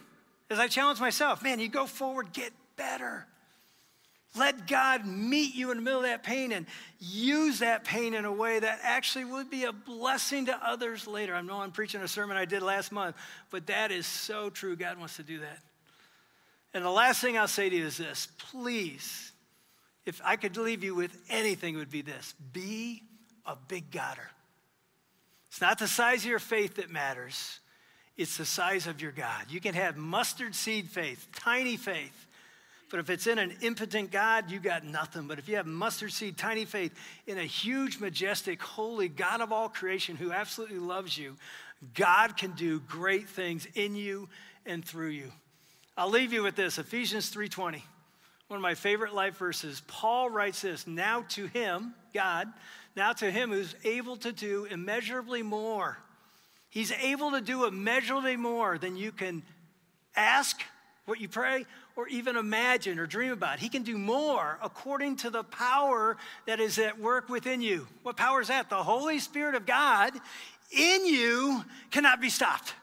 as 0.49 0.59
I 0.59 0.67
challenge 0.67 0.99
myself 0.99 1.43
man, 1.43 1.59
you 1.59 1.67
go 1.67 1.85
forward, 1.85 2.31
get 2.31 2.53
better. 2.77 3.25
Let 4.37 4.67
God 4.67 5.05
meet 5.05 5.55
you 5.55 5.71
in 5.71 5.77
the 5.77 5.83
middle 5.83 6.01
of 6.01 6.05
that 6.05 6.21
pain 6.21 6.51
and 6.51 6.65
use 6.99 7.59
that 7.59 7.85
pain 7.85 8.13
in 8.13 8.25
a 8.25 8.31
way 8.31 8.59
that 8.59 8.79
actually 8.83 9.25
would 9.25 9.49
be 9.49 9.63
a 9.63 9.71
blessing 9.71 10.47
to 10.47 10.59
others 10.65 11.07
later. 11.07 11.33
I 11.33 11.41
know 11.41 11.61
I'm 11.61 11.71
preaching 11.71 12.01
a 12.01 12.07
sermon 12.07 12.35
I 12.35 12.43
did 12.43 12.61
last 12.61 12.91
month, 12.91 13.15
but 13.49 13.67
that 13.67 13.91
is 13.91 14.05
so 14.05 14.49
true. 14.49 14.75
God 14.75 14.97
wants 14.97 15.15
to 15.15 15.23
do 15.23 15.39
that. 15.39 15.59
And 16.73 16.83
the 16.83 16.89
last 16.89 17.21
thing 17.21 17.37
I'll 17.37 17.47
say 17.47 17.69
to 17.69 17.75
you 17.75 17.85
is 17.85 17.97
this 17.97 18.27
please, 18.51 19.31
if 20.05 20.21
I 20.23 20.35
could 20.35 20.57
leave 20.57 20.83
you 20.83 20.93
with 20.93 21.17
anything, 21.29 21.75
it 21.75 21.77
would 21.77 21.89
be 21.89 22.01
this 22.01 22.35
be 22.51 23.03
a 23.45 23.55
big 23.55 23.89
Godder. 23.89 24.27
It's 25.47 25.61
not 25.61 25.79
the 25.79 25.87
size 25.87 26.25
of 26.25 26.29
your 26.29 26.39
faith 26.39 26.75
that 26.75 26.89
matters, 26.89 27.61
it's 28.18 28.38
the 28.38 28.45
size 28.45 28.88
of 28.88 29.01
your 29.01 29.11
God. 29.11 29.45
You 29.49 29.59
can 29.59 29.74
have 29.74 29.97
mustard 29.97 30.55
seed 30.55 30.89
faith, 30.89 31.28
tiny 31.36 31.78
faith. 31.78 32.28
But 32.91 32.99
if 32.99 33.09
it's 33.09 33.28
in 33.28 33.39
an 33.39 33.53
impotent 33.61 34.11
God, 34.11 34.49
you 34.51 34.59
got 34.59 34.86
nothing. 34.86 35.28
But 35.28 35.39
if 35.39 35.49
you 35.49 35.55
have 35.57 35.66
mustard 35.66 36.13
seed, 36.13 36.38
tiny 36.38 36.66
faith 36.66 36.93
in 37.28 37.38
a 37.38 37.43
huge, 37.43 37.99
majestic, 37.99 38.61
holy 38.61 39.09
God 39.09 39.41
of 39.41 39.51
all 39.51 39.68
creation 39.68 40.16
who 40.16 40.32
absolutely 40.32 40.78
loves 40.78 41.18
you, 41.18 41.36
God 41.93 42.38
can 42.38 42.51
do 42.51 42.80
great 42.82 43.28
things 43.28 43.68
in 43.76 43.95
you 43.95 44.30
and 44.66 44.86
through 44.86 45.09
you. 45.09 45.32
I'll 45.97 46.09
leave 46.09 46.32
you 46.32 46.43
with 46.43 46.55
this 46.55 46.78
Ephesians 46.78 47.30
3:20. 47.32 47.84
One 48.47 48.57
of 48.57 48.61
my 48.61 48.76
favorite 48.76 49.13
life 49.13 49.38
verses. 49.38 49.82
Paul 49.88 50.30
writes 50.30 50.61
this, 50.61 50.86
now 50.86 51.26
to 51.30 51.47
him, 51.47 51.95
God, 52.13 52.47
now 52.95 53.11
to 53.13 53.32
him 53.32 53.51
who's 53.51 53.76
able 53.84 54.18
to 54.18 54.32
do 54.32 54.66
immeasurably 54.66 55.41
more. 55.41 55.97
He's 56.76 56.91
able 56.91 57.32
to 57.32 57.39
do 57.39 57.65
immeasurably 57.67 58.36
more 58.36 58.78
than 58.78 58.97
you 58.97 59.13
can 59.13 59.43
ask, 60.13 60.61
what 61.05 61.21
you 61.21 61.30
pray, 61.30 61.65
or 61.95 62.09
even 62.09 62.36
imagine 62.36 62.99
or 62.99 63.07
dream 63.07 63.32
about. 63.32 63.59
He 63.59 63.69
can 63.69 63.84
do 63.84 63.97
more 63.97 64.59
according 64.61 65.15
to 65.17 65.30
the 65.30 65.45
power 65.45 66.17
that 66.47 66.59
is 66.59 66.78
at 66.78 66.99
work 66.99 67.30
within 67.30 67.61
you. 67.61 67.88
What 68.03 68.17
power 68.17 68.41
is 68.41 68.49
that? 68.49 68.69
The 68.69 68.84
Holy 68.84 69.19
Spirit 69.19 69.55
of 69.55 69.65
God 69.65 70.15
in 70.69 71.05
you 71.05 71.63
cannot 71.91 72.19
be 72.19 72.28
stopped. 72.28 72.73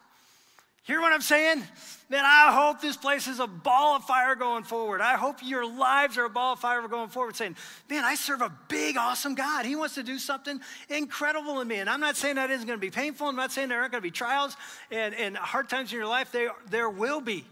Hear 0.85 1.01
what 1.01 1.13
I'm 1.13 1.23
saying? 1.23 1.63
Man, 2.09 2.25
I 2.25 2.51
hope 2.53 2.81
this 2.81 2.97
place 2.97 3.29
is 3.29 3.39
a 3.39 3.47
ball 3.47 3.97
of 3.97 4.05
fire 4.05 4.35
going 4.35 4.65
forward. 4.65 5.01
I 5.01 5.17
hope 5.17 5.37
your 5.41 5.65
lives 5.65 6.19
are 6.19 6.25
a 6.25 6.31
ball 6.31 6.55
of 6.55 6.59
fire 6.59 6.87
going 6.89 7.09
forward, 7.09 7.37
saying, 7.37 7.57
Man, 7.89 8.05
I 8.05 8.17
serve 8.17 8.43
a 8.43 8.53
big, 8.69 8.97
awesome 8.97 9.37
God. 9.37 9.65
He 9.65 9.77
wants 9.77 9.95
to 9.95 10.03
do 10.03 10.19
something 10.19 10.61
incredible 10.89 11.61
in 11.61 11.69
me. 11.69 11.77
And 11.77 11.89
I'm 11.89 12.01
not 12.01 12.17
saying 12.17 12.35
that 12.35 12.51
isn't 12.51 12.67
going 12.67 12.79
to 12.79 12.81
be 12.81 12.91
painful. 12.91 13.29
I'm 13.29 13.37
not 13.37 13.53
saying 13.53 13.69
there 13.69 13.81
aren't 13.81 13.93
going 13.93 14.03
to 14.03 14.07
be 14.07 14.11
trials 14.11 14.57
and, 14.91 15.15
and 15.15 15.37
hard 15.37 15.69
times 15.69 15.93
in 15.93 15.99
your 15.99 16.09
life. 16.09 16.33
They, 16.33 16.49
there 16.69 16.91
will 16.91 17.21
be. 17.21 17.45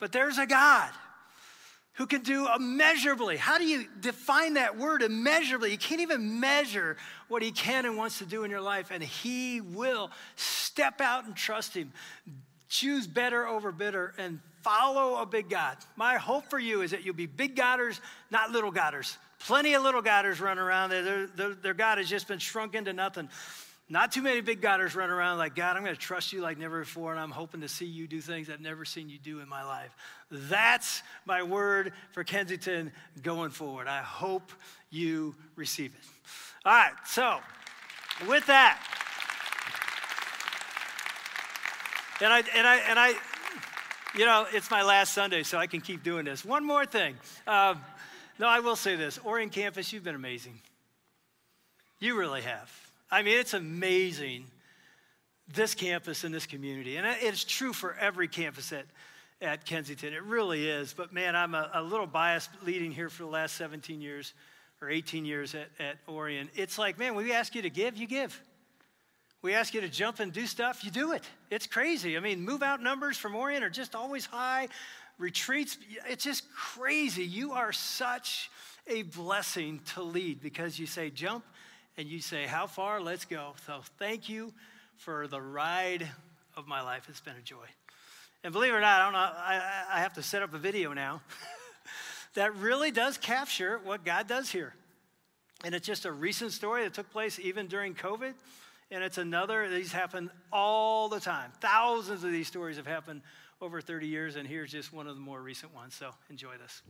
But 0.00 0.10
there's 0.10 0.38
a 0.38 0.46
God 0.46 0.90
who 1.92 2.06
can 2.06 2.22
do 2.22 2.48
immeasurably. 2.52 3.36
How 3.36 3.56
do 3.56 3.64
you 3.64 3.86
define 4.00 4.54
that 4.54 4.76
word 4.76 5.02
immeasurably? 5.02 5.70
You 5.70 5.78
can't 5.78 6.00
even 6.00 6.40
measure 6.40 6.96
what 7.28 7.40
he 7.40 7.52
can 7.52 7.86
and 7.86 7.96
wants 7.96 8.18
to 8.18 8.26
do 8.26 8.42
in 8.42 8.50
your 8.50 8.60
life, 8.60 8.90
and 8.90 9.00
he 9.00 9.60
will 9.60 10.10
step 10.34 11.00
out 11.00 11.24
and 11.24 11.36
trust 11.36 11.74
him. 11.74 11.92
Choose 12.68 13.06
better 13.06 13.46
over 13.46 13.72
bitter 13.72 14.14
and 14.18 14.40
follow 14.62 15.20
a 15.20 15.26
big 15.26 15.48
God. 15.50 15.76
My 15.96 16.16
hope 16.16 16.48
for 16.48 16.58
you 16.58 16.82
is 16.82 16.90
that 16.90 17.04
you'll 17.04 17.14
be 17.14 17.26
big 17.26 17.54
Godders, 17.54 18.00
not 18.30 18.50
little 18.50 18.70
Godders. 18.70 19.18
Plenty 19.40 19.74
of 19.74 19.82
little 19.82 20.02
Godders 20.02 20.40
run 20.40 20.58
around. 20.58 20.90
Their, 20.90 21.26
their, 21.26 21.54
their 21.54 21.74
God 21.74 21.98
has 21.98 22.08
just 22.08 22.26
been 22.26 22.38
shrunk 22.38 22.74
into 22.74 22.92
nothing. 22.92 23.28
Not 23.90 24.12
too 24.12 24.22
many 24.22 24.40
big 24.40 24.62
Godders 24.62 24.96
run 24.96 25.10
around 25.10 25.36
like, 25.36 25.54
God, 25.54 25.76
I'm 25.76 25.84
going 25.84 25.94
to 25.94 26.00
trust 26.00 26.32
you 26.32 26.40
like 26.40 26.56
never 26.56 26.80
before, 26.80 27.10
and 27.10 27.20
I'm 27.20 27.30
hoping 27.30 27.60
to 27.60 27.68
see 27.68 27.84
you 27.84 28.06
do 28.06 28.22
things 28.22 28.48
I've 28.48 28.60
never 28.60 28.86
seen 28.86 29.10
you 29.10 29.18
do 29.18 29.40
in 29.40 29.48
my 29.48 29.62
life. 29.62 29.94
That's 30.30 31.02
my 31.26 31.42
word 31.42 31.92
for 32.12 32.24
Kensington 32.24 32.92
going 33.22 33.50
forward. 33.50 33.86
I 33.86 33.98
hope 33.98 34.52
you 34.88 35.34
receive 35.54 35.92
it. 35.94 36.00
All 36.64 36.72
right, 36.72 36.94
so 37.06 37.40
with 38.26 38.46
that, 38.46 38.82
and 42.20 42.32
I, 42.32 42.38
and 42.54 42.66
I, 42.66 42.76
and 42.88 42.98
I, 42.98 43.14
you 44.16 44.24
know, 44.24 44.46
it's 44.52 44.70
my 44.70 44.82
last 44.82 45.12
Sunday, 45.12 45.42
so 45.42 45.58
I 45.58 45.66
can 45.66 45.80
keep 45.80 46.02
doing 46.02 46.24
this. 46.24 46.44
One 46.44 46.64
more 46.64 46.86
thing. 46.86 47.16
Um, 47.46 47.80
no, 48.38 48.48
I 48.48 48.60
will 48.60 48.76
say 48.76 48.96
this 48.96 49.18
Orion 49.24 49.50
Campus, 49.50 49.92
you've 49.92 50.04
been 50.04 50.14
amazing. 50.14 50.60
You 51.98 52.18
really 52.18 52.42
have. 52.42 52.70
I 53.10 53.22
mean, 53.22 53.38
it's 53.38 53.54
amazing, 53.54 54.46
this 55.52 55.74
campus 55.74 56.24
and 56.24 56.34
this 56.34 56.46
community. 56.46 56.96
And 56.96 57.06
it's 57.20 57.44
true 57.44 57.72
for 57.72 57.94
every 57.94 58.28
campus 58.28 58.72
at, 58.72 58.86
at 59.40 59.64
Kensington. 59.64 60.12
It 60.12 60.22
really 60.24 60.68
is. 60.68 60.92
But 60.92 61.12
man, 61.12 61.36
I'm 61.36 61.54
a, 61.54 61.70
a 61.74 61.82
little 61.82 62.06
biased 62.06 62.50
leading 62.64 62.90
here 62.90 63.08
for 63.08 63.22
the 63.22 63.28
last 63.28 63.56
17 63.56 64.00
years 64.00 64.34
or 64.80 64.90
18 64.90 65.24
years 65.24 65.54
at, 65.54 65.68
at 65.78 65.96
Orion. 66.08 66.48
It's 66.54 66.78
like, 66.78 66.98
man, 66.98 67.14
when 67.14 67.24
we 67.24 67.32
ask 67.32 67.54
you 67.54 67.62
to 67.62 67.70
give, 67.70 67.96
you 67.96 68.06
give. 68.06 68.40
We 69.44 69.52
ask 69.52 69.74
you 69.74 69.82
to 69.82 69.90
jump 69.90 70.20
and 70.20 70.32
do 70.32 70.46
stuff, 70.46 70.82
you 70.84 70.90
do 70.90 71.12
it. 71.12 71.22
It's 71.50 71.66
crazy. 71.66 72.16
I 72.16 72.20
mean, 72.20 72.40
move 72.40 72.62
out 72.62 72.82
numbers 72.82 73.18
from 73.18 73.36
Orion 73.36 73.62
are 73.62 73.68
just 73.68 73.94
always 73.94 74.24
high. 74.24 74.68
Retreats, 75.18 75.76
it's 76.08 76.24
just 76.24 76.50
crazy. 76.54 77.24
You 77.24 77.52
are 77.52 77.70
such 77.70 78.50
a 78.86 79.02
blessing 79.02 79.82
to 79.92 80.02
lead 80.02 80.40
because 80.40 80.78
you 80.78 80.86
say 80.86 81.10
jump 81.10 81.44
and 81.98 82.08
you 82.08 82.20
say, 82.20 82.46
How 82.46 82.66
far? 82.66 83.02
Let's 83.02 83.26
go. 83.26 83.52
So 83.66 83.82
thank 83.98 84.30
you 84.30 84.50
for 84.96 85.26
the 85.26 85.42
ride 85.42 86.08
of 86.56 86.66
my 86.66 86.80
life. 86.80 87.04
It's 87.10 87.20
been 87.20 87.36
a 87.36 87.42
joy. 87.42 87.66
And 88.44 88.52
believe 88.54 88.72
it 88.72 88.76
or 88.76 88.80
not, 88.80 88.98
I 88.98 89.04
don't 89.04 89.12
know, 89.12 89.18
I, 89.18 89.84
I 89.92 90.00
have 90.00 90.14
to 90.14 90.22
set 90.22 90.40
up 90.42 90.54
a 90.54 90.58
video 90.58 90.94
now 90.94 91.20
that 92.34 92.56
really 92.56 92.90
does 92.90 93.18
capture 93.18 93.78
what 93.84 94.06
God 94.06 94.26
does 94.26 94.50
here. 94.50 94.72
And 95.64 95.74
it's 95.74 95.86
just 95.86 96.06
a 96.06 96.12
recent 96.12 96.52
story 96.52 96.84
that 96.84 96.94
took 96.94 97.10
place 97.10 97.38
even 97.38 97.66
during 97.66 97.94
COVID. 97.94 98.32
And 98.94 99.02
it's 99.02 99.18
another, 99.18 99.68
these 99.68 99.90
happen 99.90 100.30
all 100.52 101.08
the 101.08 101.18
time. 101.18 101.50
Thousands 101.60 102.22
of 102.22 102.30
these 102.30 102.46
stories 102.46 102.76
have 102.76 102.86
happened 102.86 103.22
over 103.60 103.80
30 103.80 104.06
years, 104.06 104.36
and 104.36 104.46
here's 104.46 104.70
just 104.70 104.92
one 104.92 105.08
of 105.08 105.16
the 105.16 105.20
more 105.20 105.42
recent 105.42 105.74
ones. 105.74 105.96
So 105.96 106.10
enjoy 106.30 106.52
this. 106.62 106.80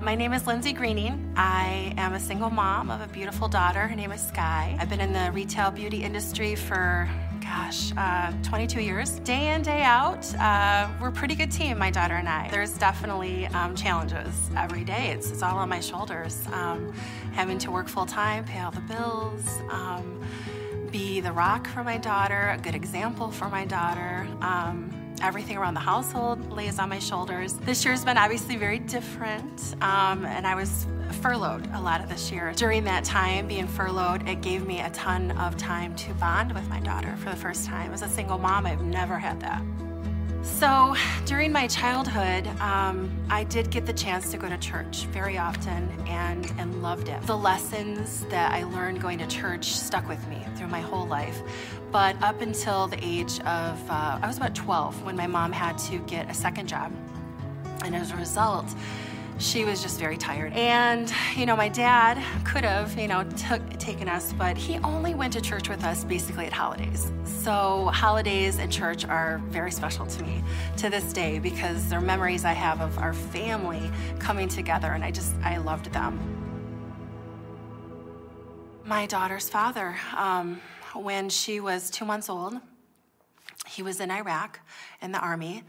My 0.00 0.16
name 0.16 0.32
is 0.32 0.44
Lindsay 0.48 0.72
Greening. 0.72 1.34
I 1.36 1.94
am 1.96 2.14
a 2.14 2.20
single 2.20 2.50
mom 2.50 2.90
of 2.90 3.00
a 3.00 3.06
beautiful 3.06 3.46
daughter. 3.46 3.86
Her 3.86 3.94
name 3.94 4.10
is 4.10 4.26
Sky. 4.26 4.76
I've 4.80 4.90
been 4.90 5.00
in 5.00 5.12
the 5.12 5.30
retail 5.30 5.70
beauty 5.70 6.02
industry 6.02 6.56
for, 6.56 7.08
gosh, 7.52 7.92
uh, 7.98 8.32
22 8.42 8.80
years. 8.80 9.18
Day 9.20 9.52
in, 9.52 9.60
day 9.60 9.82
out, 9.82 10.34
uh, 10.36 10.88
we're 10.98 11.08
a 11.08 11.12
pretty 11.12 11.34
good 11.34 11.52
team, 11.52 11.76
my 11.78 11.90
daughter 11.90 12.14
and 12.14 12.26
I. 12.26 12.48
There's 12.50 12.78
definitely 12.78 13.46
um, 13.48 13.76
challenges 13.76 14.50
every 14.56 14.84
day. 14.84 15.10
It's, 15.10 15.30
it's 15.30 15.42
all 15.42 15.58
on 15.58 15.68
my 15.68 15.80
shoulders. 15.80 16.46
Um, 16.54 16.94
having 17.34 17.58
to 17.58 17.70
work 17.70 17.88
full 17.88 18.06
time, 18.06 18.46
pay 18.46 18.60
all 18.60 18.70
the 18.70 18.80
bills, 18.80 19.60
um, 19.70 20.24
be 20.90 21.20
the 21.20 21.32
rock 21.32 21.66
for 21.66 21.84
my 21.84 21.98
daughter, 21.98 22.54
a 22.56 22.58
good 22.58 22.74
example 22.74 23.30
for 23.30 23.50
my 23.50 23.66
daughter. 23.66 24.26
Um, 24.40 25.01
everything 25.22 25.56
around 25.56 25.74
the 25.74 25.80
household 25.80 26.50
lays 26.50 26.78
on 26.78 26.88
my 26.88 26.98
shoulders. 26.98 27.54
This 27.54 27.84
year's 27.84 28.04
been 28.04 28.18
obviously 28.18 28.56
very 28.56 28.78
different, 28.78 29.76
um, 29.80 30.24
and 30.24 30.46
I 30.46 30.54
was 30.54 30.86
furloughed 31.20 31.68
a 31.74 31.80
lot 31.80 32.00
of 32.00 32.08
this 32.08 32.32
year. 32.32 32.52
During 32.56 32.84
that 32.84 33.04
time, 33.04 33.46
being 33.46 33.68
furloughed, 33.68 34.28
it 34.28 34.40
gave 34.40 34.66
me 34.66 34.80
a 34.80 34.90
ton 34.90 35.30
of 35.32 35.56
time 35.56 35.94
to 35.96 36.12
bond 36.14 36.52
with 36.52 36.68
my 36.68 36.80
daughter 36.80 37.14
for 37.18 37.30
the 37.30 37.36
first 37.36 37.66
time. 37.66 37.92
As 37.92 38.02
a 38.02 38.08
single 38.08 38.38
mom, 38.38 38.66
I've 38.66 38.82
never 38.82 39.18
had 39.18 39.40
that. 39.40 39.62
So, 40.42 40.96
during 41.24 41.52
my 41.52 41.68
childhood, 41.68 42.48
um, 42.60 43.08
I 43.30 43.44
did 43.44 43.70
get 43.70 43.86
the 43.86 43.92
chance 43.92 44.30
to 44.32 44.36
go 44.36 44.48
to 44.48 44.58
church 44.58 45.04
very 45.06 45.38
often 45.38 45.88
and, 46.08 46.52
and 46.58 46.82
loved 46.82 47.08
it. 47.08 47.22
The 47.22 47.36
lessons 47.36 48.24
that 48.24 48.52
I 48.52 48.64
learned 48.64 49.00
going 49.00 49.18
to 49.18 49.26
church 49.28 49.66
stuck 49.66 50.08
with 50.08 50.26
me 50.26 50.44
through 50.56 50.66
my 50.66 50.80
whole 50.80 51.06
life. 51.06 51.40
But 51.92 52.20
up 52.24 52.40
until 52.40 52.88
the 52.88 52.98
age 53.00 53.38
of, 53.40 53.90
uh, 53.90 54.18
I 54.20 54.26
was 54.26 54.36
about 54.36 54.56
12 54.56 55.04
when 55.04 55.16
my 55.16 55.28
mom 55.28 55.52
had 55.52 55.78
to 55.78 55.98
get 56.00 56.28
a 56.28 56.34
second 56.34 56.66
job. 56.66 56.92
And 57.84 57.94
as 57.94 58.10
a 58.10 58.16
result, 58.16 58.66
she 59.42 59.64
was 59.64 59.82
just 59.82 59.98
very 59.98 60.16
tired. 60.16 60.52
And, 60.52 61.12
you 61.36 61.46
know, 61.46 61.56
my 61.56 61.68
dad 61.68 62.22
could 62.44 62.64
have, 62.64 62.96
you 62.96 63.08
know, 63.08 63.24
took, 63.36 63.68
taken 63.78 64.08
us, 64.08 64.32
but 64.32 64.56
he 64.56 64.78
only 64.78 65.14
went 65.14 65.32
to 65.32 65.40
church 65.40 65.68
with 65.68 65.84
us 65.84 66.04
basically 66.04 66.46
at 66.46 66.52
holidays. 66.52 67.10
So 67.24 67.90
holidays 67.92 68.58
and 68.58 68.70
church 68.70 69.04
are 69.04 69.38
very 69.48 69.72
special 69.72 70.06
to 70.06 70.22
me 70.22 70.44
to 70.76 70.88
this 70.88 71.12
day 71.12 71.40
because 71.40 71.88
they're 71.88 72.00
memories 72.00 72.44
I 72.44 72.52
have 72.52 72.80
of 72.80 72.96
our 72.98 73.12
family 73.12 73.90
coming 74.20 74.48
together, 74.48 74.92
and 74.92 75.02
I 75.02 75.10
just, 75.10 75.34
I 75.42 75.56
loved 75.56 75.92
them. 75.92 76.20
My 78.84 79.06
daughter's 79.06 79.48
father, 79.48 79.96
um, 80.16 80.60
when 80.94 81.28
she 81.28 81.58
was 81.58 81.90
two 81.90 82.04
months 82.04 82.28
old, 82.28 82.54
he 83.66 83.82
was 83.82 84.00
in 84.00 84.10
Iraq 84.10 84.60
in 85.00 85.10
the 85.12 85.18
army 85.18 85.64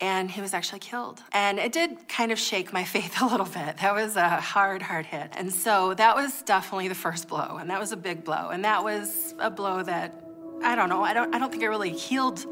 and 0.00 0.30
he 0.30 0.40
was 0.40 0.54
actually 0.54 0.78
killed. 0.78 1.22
And 1.32 1.58
it 1.58 1.72
did 1.72 2.08
kind 2.08 2.30
of 2.30 2.38
shake 2.38 2.72
my 2.72 2.84
faith 2.94 3.20
a 3.20 3.26
little 3.26 3.46
bit. 3.46 3.78
That 3.78 3.94
was 3.94 4.16
a 4.16 4.28
hard, 4.40 4.82
hard 4.82 5.06
hit. 5.06 5.32
And 5.36 5.52
so 5.52 5.94
that 5.94 6.14
was 6.14 6.42
definitely 6.42 6.88
the 6.88 6.94
first 6.94 7.28
blow, 7.28 7.58
and 7.60 7.70
that 7.70 7.80
was 7.80 7.92
a 7.92 7.96
big 7.96 8.24
blow. 8.24 8.50
And 8.50 8.64
that 8.64 8.82
was 8.82 9.34
a 9.38 9.50
blow 9.50 9.82
that 9.82 10.24
I 10.62 10.74
don't 10.74 10.88
know, 10.88 11.02
I 11.02 11.14
don't 11.14 11.34
I 11.34 11.38
don't 11.38 11.50
think 11.50 11.62
I 11.62 11.66
really 11.66 11.92
healed 11.92 12.44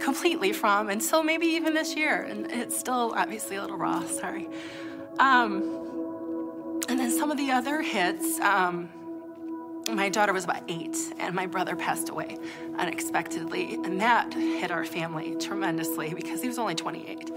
completely 0.00 0.52
from 0.52 0.90
until 0.90 1.22
maybe 1.22 1.46
even 1.46 1.74
this 1.74 1.94
year. 1.94 2.22
And 2.22 2.50
it's 2.50 2.78
still 2.78 3.14
obviously 3.16 3.56
a 3.56 3.62
little 3.62 3.78
raw, 3.78 4.04
sorry. 4.06 4.48
Um, 5.18 6.80
and 6.88 7.00
then 7.00 7.10
some 7.16 7.30
of 7.30 7.36
the 7.36 7.50
other 7.50 7.82
hits, 7.82 8.38
um, 8.40 8.90
my 9.92 10.08
daughter 10.08 10.32
was 10.32 10.44
about 10.44 10.62
eight, 10.68 10.96
and 11.18 11.34
my 11.34 11.46
brother 11.46 11.76
passed 11.76 12.08
away 12.08 12.38
unexpectedly. 12.78 13.74
And 13.74 14.00
that 14.00 14.32
hit 14.34 14.70
our 14.70 14.84
family 14.84 15.36
tremendously 15.36 16.12
because 16.12 16.42
he 16.42 16.48
was 16.48 16.58
only 16.58 16.74
28. 16.74 17.30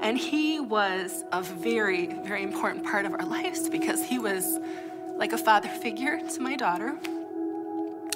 And 0.00 0.16
he 0.16 0.60
was 0.60 1.24
a 1.32 1.42
very, 1.42 2.06
very 2.22 2.42
important 2.42 2.84
part 2.84 3.04
of 3.06 3.12
our 3.12 3.24
lives 3.24 3.68
because 3.68 4.04
he 4.04 4.18
was 4.18 4.58
like 5.16 5.32
a 5.32 5.38
father 5.38 5.68
figure 5.68 6.20
to 6.34 6.40
my 6.40 6.54
daughter. 6.54 6.96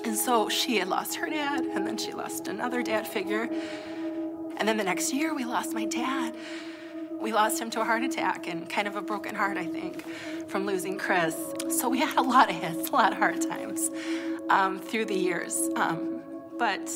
And 0.04 0.16
so 0.16 0.48
she 0.48 0.78
had 0.78 0.88
lost 0.88 1.16
her 1.16 1.28
dad, 1.28 1.60
and 1.60 1.86
then 1.86 1.96
she 1.96 2.12
lost 2.12 2.48
another 2.48 2.82
dad 2.82 3.06
figure. 3.06 3.48
And 4.56 4.68
then 4.68 4.76
the 4.76 4.84
next 4.84 5.12
year, 5.12 5.34
we 5.34 5.44
lost 5.44 5.74
my 5.74 5.86
dad. 5.86 6.34
We 7.20 7.32
lost 7.32 7.60
him 7.60 7.70
to 7.70 7.82
a 7.82 7.84
heart 7.84 8.02
attack 8.02 8.48
and 8.48 8.68
kind 8.68 8.88
of 8.88 8.96
a 8.96 9.02
broken 9.02 9.34
heart, 9.34 9.56
I 9.56 9.66
think, 9.66 10.04
from 10.48 10.64
losing 10.64 10.96
Chris. 10.96 11.36
So 11.68 11.88
we 11.88 11.98
had 11.98 12.16
a 12.16 12.22
lot 12.22 12.48
of 12.48 12.56
hits, 12.56 12.88
a 12.88 12.92
lot 12.92 13.12
of 13.12 13.18
hard 13.18 13.40
times 13.42 13.90
um, 14.48 14.78
through 14.78 15.04
the 15.04 15.14
years. 15.14 15.68
Um, 15.76 16.22
but 16.58 16.90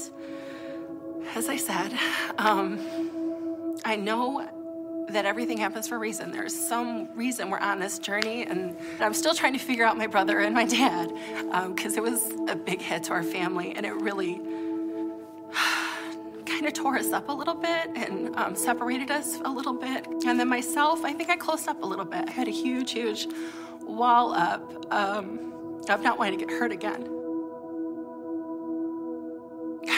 as 1.35 1.49
I 1.49 1.57
said, 1.57 1.93
um, 2.39 3.79
I 3.85 3.97
know 3.97 4.49
that 5.11 5.27
everything 5.27 5.59
happens 5.59 5.87
for 5.87 5.97
a 5.97 5.99
reason. 5.99 6.31
There's 6.33 6.55
some 6.55 7.15
reason 7.15 7.51
we're 7.51 7.59
on 7.59 7.79
this 7.79 7.99
journey, 7.99 8.45
and 8.45 8.77
I'm 9.01 9.13
still 9.13 9.35
trying 9.35 9.53
to 9.53 9.59
figure 9.59 9.85
out 9.85 9.99
my 9.99 10.07
brother 10.07 10.41
and 10.41 10.55
my 10.55 10.65
dad 10.65 11.13
because 11.69 11.97
it 11.99 12.03
was 12.03 12.33
a 12.49 12.57
big 12.57 12.81
hit 12.81 13.05
to 13.05 13.13
our 13.13 13.23
family, 13.23 13.75
and 13.77 13.85
it 13.85 13.93
really 13.93 14.41
kind 16.55 16.67
of 16.67 16.73
tore 16.73 16.97
us 16.97 17.13
up 17.13 17.29
a 17.29 17.33
little 17.33 17.55
bit 17.55 17.91
and 17.97 18.35
um, 18.37 18.55
separated 18.55 19.11
us 19.11 19.41
a 19.45 19.51
little 19.51 19.73
bit. 19.75 20.07
And 20.25 20.39
then 20.39 20.49
myself, 20.49 21.05
I 21.05 21.13
think 21.13 21.29
I 21.29 21.37
closed 21.37 21.69
up 21.69 21.83
a 21.83 21.87
little 21.87 22.05
bit. 22.05 22.29
I 22.29 22.31
had 22.31 22.47
a 22.47 22.53
huge, 22.53 22.93
huge 22.93 23.27
wall 23.83 24.33
up 24.33 24.63
um, 24.93 25.83
of 25.89 26.01
not 26.01 26.17
wanting 26.17 26.39
to 26.39 26.47
get 26.47 26.55
hurt 26.55 26.71
again. 26.71 27.11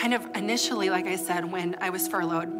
Kind 0.01 0.15
of 0.15 0.27
initially, 0.35 0.89
like 0.89 1.07
I 1.07 1.17
said, 1.17 1.53
when 1.53 1.77
I 1.79 1.91
was 1.91 2.09
furloughed, 2.09 2.51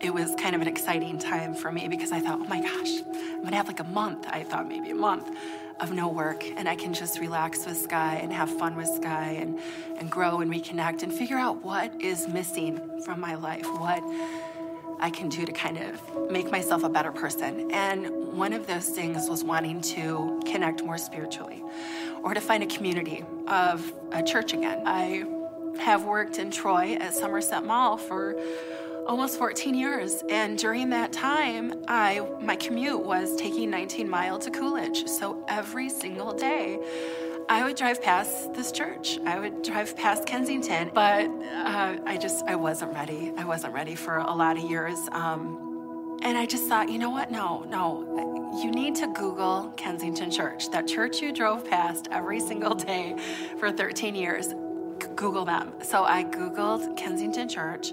it 0.00 0.14
was 0.14 0.32
kind 0.36 0.54
of 0.54 0.62
an 0.62 0.68
exciting 0.68 1.18
time 1.18 1.54
for 1.54 1.72
me 1.72 1.88
because 1.88 2.12
I 2.12 2.20
thought, 2.20 2.40
oh 2.40 2.44
my 2.44 2.60
gosh, 2.60 3.02
I'm 3.12 3.42
gonna 3.42 3.56
have 3.56 3.66
like 3.66 3.80
a 3.80 3.84
month. 3.84 4.26
I 4.28 4.44
thought 4.44 4.68
maybe 4.68 4.90
a 4.90 4.94
month 4.94 5.36
of 5.82 5.92
no 5.92 6.08
work, 6.08 6.44
and 6.56 6.68
I 6.68 6.76
can 6.76 6.94
just 6.94 7.18
relax 7.18 7.66
with 7.66 7.76
Sky 7.76 8.20
and 8.22 8.32
have 8.32 8.48
fun 8.56 8.76
with 8.76 8.86
Sky 8.86 9.36
and, 9.40 9.58
and 9.98 10.08
grow 10.08 10.40
and 10.40 10.50
reconnect 10.50 11.02
and 11.02 11.12
figure 11.12 11.38
out 11.38 11.64
what 11.64 12.00
is 12.00 12.28
missing 12.28 13.02
from 13.04 13.20
my 13.20 13.34
life, 13.34 13.66
what 13.80 14.02
I 15.00 15.10
can 15.10 15.28
do 15.28 15.44
to 15.44 15.50
kind 15.50 15.78
of 15.78 16.30
make 16.30 16.52
myself 16.52 16.84
a 16.84 16.88
better 16.88 17.10
person. 17.10 17.72
And 17.72 18.08
one 18.32 18.52
of 18.52 18.68
those 18.68 18.88
things 18.90 19.28
was 19.28 19.42
wanting 19.42 19.80
to 19.80 20.40
connect 20.46 20.84
more 20.84 20.98
spiritually 20.98 21.64
or 22.22 22.32
to 22.32 22.40
find 22.40 22.62
a 22.62 22.66
community 22.66 23.24
of 23.48 23.92
a 24.12 24.22
church 24.22 24.52
again. 24.52 24.84
I 24.86 25.24
have 25.80 26.04
worked 26.04 26.38
in 26.38 26.52
Troy 26.52 26.96
at 27.00 27.12
Somerset 27.12 27.64
Mall 27.64 27.96
for 27.96 28.36
almost 29.06 29.38
14 29.38 29.74
years. 29.74 30.22
And 30.28 30.58
during 30.58 30.90
that 30.90 31.12
time 31.12 31.84
i 31.88 32.26
my 32.40 32.56
commute 32.56 33.04
was 33.04 33.34
taking 33.36 33.70
19 33.70 34.08
mile 34.08 34.38
to 34.38 34.50
coolidge. 34.50 35.08
So 35.08 35.44
every 35.48 35.88
single 35.88 36.32
day 36.32 36.78
i 37.48 37.64
would 37.64 37.76
drive 37.76 38.02
past 38.02 38.54
this 38.54 38.72
church. 38.72 39.18
I 39.26 39.38
would 39.38 39.62
drive 39.62 39.96
past 39.96 40.26
kensington. 40.26 40.90
But 40.94 41.26
uh, 41.26 41.96
i 42.06 42.16
just 42.20 42.44
i 42.46 42.54
wasn't 42.54 42.94
ready. 42.94 43.32
I 43.36 43.44
wasn't 43.44 43.74
ready 43.74 43.94
for 43.94 44.18
a 44.18 44.34
lot 44.34 44.56
of 44.56 44.64
years. 44.64 44.98
Um, 45.12 46.18
and 46.22 46.38
i 46.38 46.46
just 46.46 46.68
thought 46.68 46.88
you 46.88 46.98
know 46.98 47.10
what? 47.10 47.30
No 47.30 47.64
no. 47.68 48.60
You 48.62 48.70
need 48.70 48.94
to 48.96 49.06
google 49.08 49.72
kensington 49.76 50.30
church. 50.30 50.70
That 50.70 50.86
church 50.86 51.20
you 51.20 51.32
drove 51.32 51.68
past 51.68 52.08
every 52.12 52.38
single 52.38 52.74
day 52.74 53.16
for 53.58 53.72
13 53.72 54.14
years 54.14 54.54
google 55.16 55.44
them. 55.44 55.72
So 55.82 56.04
i 56.04 56.22
googled 56.24 56.96
kensington 56.96 57.48
church 57.48 57.92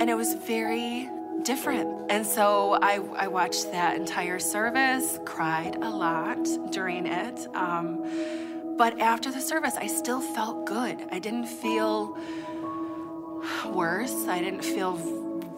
and 0.00 0.08
it 0.08 0.16
was 0.16 0.34
very 0.34 1.08
different. 1.42 2.10
And 2.10 2.26
so 2.26 2.78
I, 2.82 3.00
I 3.14 3.28
watched 3.28 3.70
that 3.70 3.96
entire 3.96 4.38
service, 4.38 5.20
cried 5.26 5.76
a 5.76 5.90
lot 5.90 6.48
during 6.72 7.06
it. 7.06 7.46
Um, 7.54 8.74
but 8.78 8.98
after 8.98 9.30
the 9.30 9.40
service, 9.40 9.76
I 9.76 9.86
still 9.86 10.22
felt 10.22 10.64
good. 10.64 10.96
I 11.12 11.18
didn't 11.18 11.46
feel 11.46 12.16
worse. 13.66 14.26
I 14.26 14.40
didn't 14.40 14.64
feel 14.64 14.94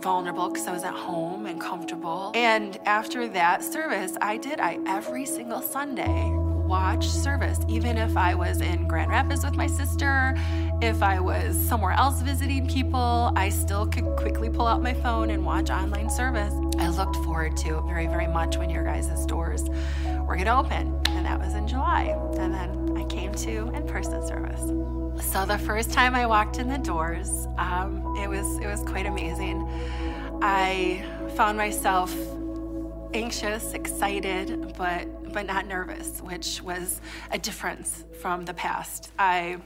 vulnerable 0.01 0.49
because 0.49 0.67
I 0.67 0.73
was 0.73 0.83
at 0.83 0.95
home 0.95 1.47
and 1.47 1.61
comfortable. 1.61 2.33
And 2.35 2.77
after 2.85 3.29
that 3.29 3.63
service, 3.63 4.17
I 4.21 4.39
did. 4.39 4.59
I 4.59 4.81
every 4.87 5.25
single 5.25 5.63
Sunday 5.63 6.42
watch 6.73 7.07
service, 7.07 7.59
even 7.69 7.99
if 7.99 8.17
I 8.17 8.35
was 8.35 8.63
in 8.63 8.89
Grand 8.89 9.11
Rapids 9.11 9.45
with 9.45 9.57
my 9.57 9.67
sister, 9.67 10.35
if 10.81 11.03
I 11.03 11.21
was 11.21 11.55
somewhere 11.55 11.93
else 11.93 12.23
visiting 12.23 12.67
people, 12.67 13.31
I 13.37 13.51
still 13.51 13.87
could 13.87 14.07
quickly 14.17 14.49
pull 14.49 14.67
out 14.67 14.83
my 14.83 14.95
phone 14.95 15.29
and 15.29 15.45
watch 15.45 15.69
online 15.69 16.09
service. 16.09 16.55
I 16.79 16.89
looked 16.89 17.17
forward 17.17 17.59
to 17.59 17.77
it 17.77 17.83
very, 17.83 18.07
very 18.07 18.27
much 18.27 18.57
when 18.57 18.71
your 18.71 18.85
guys' 18.85 19.27
doors 19.27 19.69
were 20.27 20.35
going 20.35 20.47
to 20.47 20.57
open, 20.57 20.99
and 21.09 21.27
that 21.27 21.39
was 21.39 21.53
in 21.53 21.69
July. 21.69 22.17
And 22.39 22.55
then 22.55 22.97
I 22.97 23.05
came 23.05 23.35
to 23.35 23.71
in-person 23.75 24.27
service. 24.27 24.63
So 25.31 25.45
the 25.45 25.59
first 25.59 25.93
time 25.93 26.15
I 26.15 26.25
walked 26.25 26.57
in 26.57 26.71
the 26.71 26.79
doors, 26.79 27.49
um, 27.59 28.17
it 28.17 28.31
was 28.31 28.47
it 28.61 28.67
was 28.67 28.81
quite 28.81 29.05
amazing. 29.05 29.69
I 30.41 31.05
found 31.37 31.59
myself 31.59 32.17
anxious, 33.15 33.73
excited, 33.73 34.75
but 34.77 35.33
but 35.33 35.47
not 35.47 35.67
nervous, 35.67 36.21
which 36.21 36.63
was 36.63 37.01
a 37.31 37.39
difference 37.39 38.05
from 38.21 38.45
the 38.45 38.55
past. 38.55 39.13
I 39.19 39.59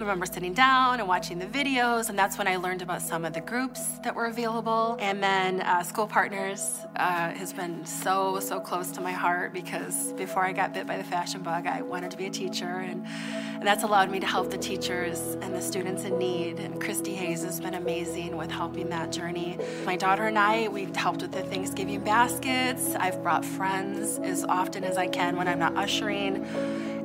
remember 0.00 0.26
sitting 0.26 0.54
down 0.54 0.98
and 1.00 1.08
watching 1.08 1.38
the 1.38 1.46
videos, 1.46 2.08
and 2.08 2.18
that's 2.18 2.38
when 2.38 2.48
I 2.48 2.56
learned 2.56 2.82
about 2.82 3.02
some 3.02 3.24
of 3.24 3.32
the 3.32 3.40
groups 3.40 3.98
that 4.04 4.14
were 4.14 4.26
available. 4.26 4.96
And 5.00 5.22
then 5.22 5.60
uh, 5.60 5.82
School 5.82 6.06
Partners 6.06 6.78
uh, 6.96 7.30
has 7.30 7.52
been 7.52 7.84
so, 7.84 8.40
so 8.40 8.60
close 8.60 8.90
to 8.92 9.00
my 9.00 9.12
heart 9.12 9.52
because 9.52 10.12
before 10.14 10.44
I 10.44 10.52
got 10.52 10.72
bit 10.72 10.86
by 10.86 10.96
the 10.96 11.04
fashion 11.04 11.42
bug, 11.42 11.66
I 11.66 11.82
wanted 11.82 12.10
to 12.12 12.16
be 12.16 12.26
a 12.26 12.30
teacher, 12.30 12.66
and, 12.66 13.06
and 13.54 13.66
that's 13.66 13.84
allowed 13.84 14.10
me 14.10 14.20
to 14.20 14.26
help 14.26 14.50
the 14.50 14.58
teachers 14.58 15.36
and 15.42 15.54
the 15.54 15.60
students 15.62 16.04
in 16.04 16.18
need. 16.18 16.58
And 16.58 16.80
Christy 16.80 17.14
Hayes 17.14 17.44
has 17.44 17.60
been 17.60 17.74
amazing 17.74 18.36
with 18.36 18.50
helping 18.50 18.88
that 18.90 19.12
journey. 19.12 19.58
My 19.84 19.96
daughter 19.96 20.26
and 20.26 20.38
I, 20.38 20.68
we've 20.68 20.94
helped 20.96 21.22
with 21.22 21.32
the 21.32 21.42
Thanksgiving 21.42 22.00
baskets. 22.00 22.94
I've 22.94 23.22
brought 23.22 23.44
friends 23.44 24.18
as 24.18 24.44
often 24.44 24.84
as 24.84 24.96
I 24.96 25.06
can 25.06 25.36
when 25.36 25.48
I'm 25.48 25.58
not 25.58 25.76
ushering. 25.76 26.46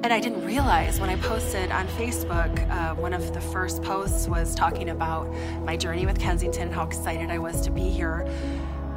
And 0.03 0.13
I 0.13 0.19
didn't 0.19 0.45
realize 0.45 0.99
when 0.99 1.09
I 1.09 1.15
posted 1.15 1.71
on 1.71 1.87
Facebook, 1.89 2.69
uh, 2.69 2.93
one 2.95 3.13
of 3.13 3.33
the 3.33 3.41
first 3.41 3.81
posts 3.81 4.27
was 4.27 4.53
talking 4.53 4.89
about 4.89 5.31
my 5.63 5.75
journey 5.75 6.05
with 6.05 6.19
Kensington, 6.19 6.71
how 6.71 6.83
excited 6.83 7.29
I 7.31 7.39
was 7.39 7.61
to 7.61 7.71
be 7.71 7.89
here. 7.89 8.27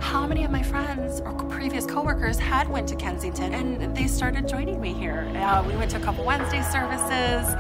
How 0.01 0.27
many 0.27 0.45
of 0.45 0.51
my 0.51 0.63
friends 0.63 1.21
or 1.21 1.33
previous 1.45 1.87
coworkers 1.87 2.39
had 2.39 2.69
went 2.69 2.89
to 2.89 2.97
Kensington 2.97 3.55
and 3.55 3.97
they 3.97 4.07
started 4.07 4.47
joining 4.47 4.81
me 4.81 4.93
here. 4.93 5.31
Uh, 5.35 5.65
we 5.67 5.77
went 5.77 5.91
to 5.93 5.97
a 5.97 6.01
couple 6.01 6.25
Wednesday 6.25 6.63
services, 6.63 7.55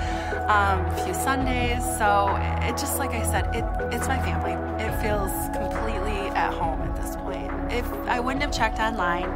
um, 0.46 0.84
a 0.86 1.02
few 1.04 1.14
Sundays. 1.14 1.82
So 1.98 2.36
it 2.62 2.76
just, 2.76 2.98
like 2.98 3.10
I 3.10 3.24
said, 3.24 3.54
it, 3.56 3.64
it's 3.92 4.06
my 4.06 4.18
family. 4.18 4.52
It 4.84 4.94
feels 5.02 5.32
completely 5.56 6.28
at 6.36 6.52
home 6.52 6.80
at 6.82 6.96
this 6.96 7.16
point. 7.16 7.50
If 7.72 7.90
I 8.08 8.20
wouldn't 8.20 8.42
have 8.42 8.52
checked 8.52 8.78
online, 8.78 9.28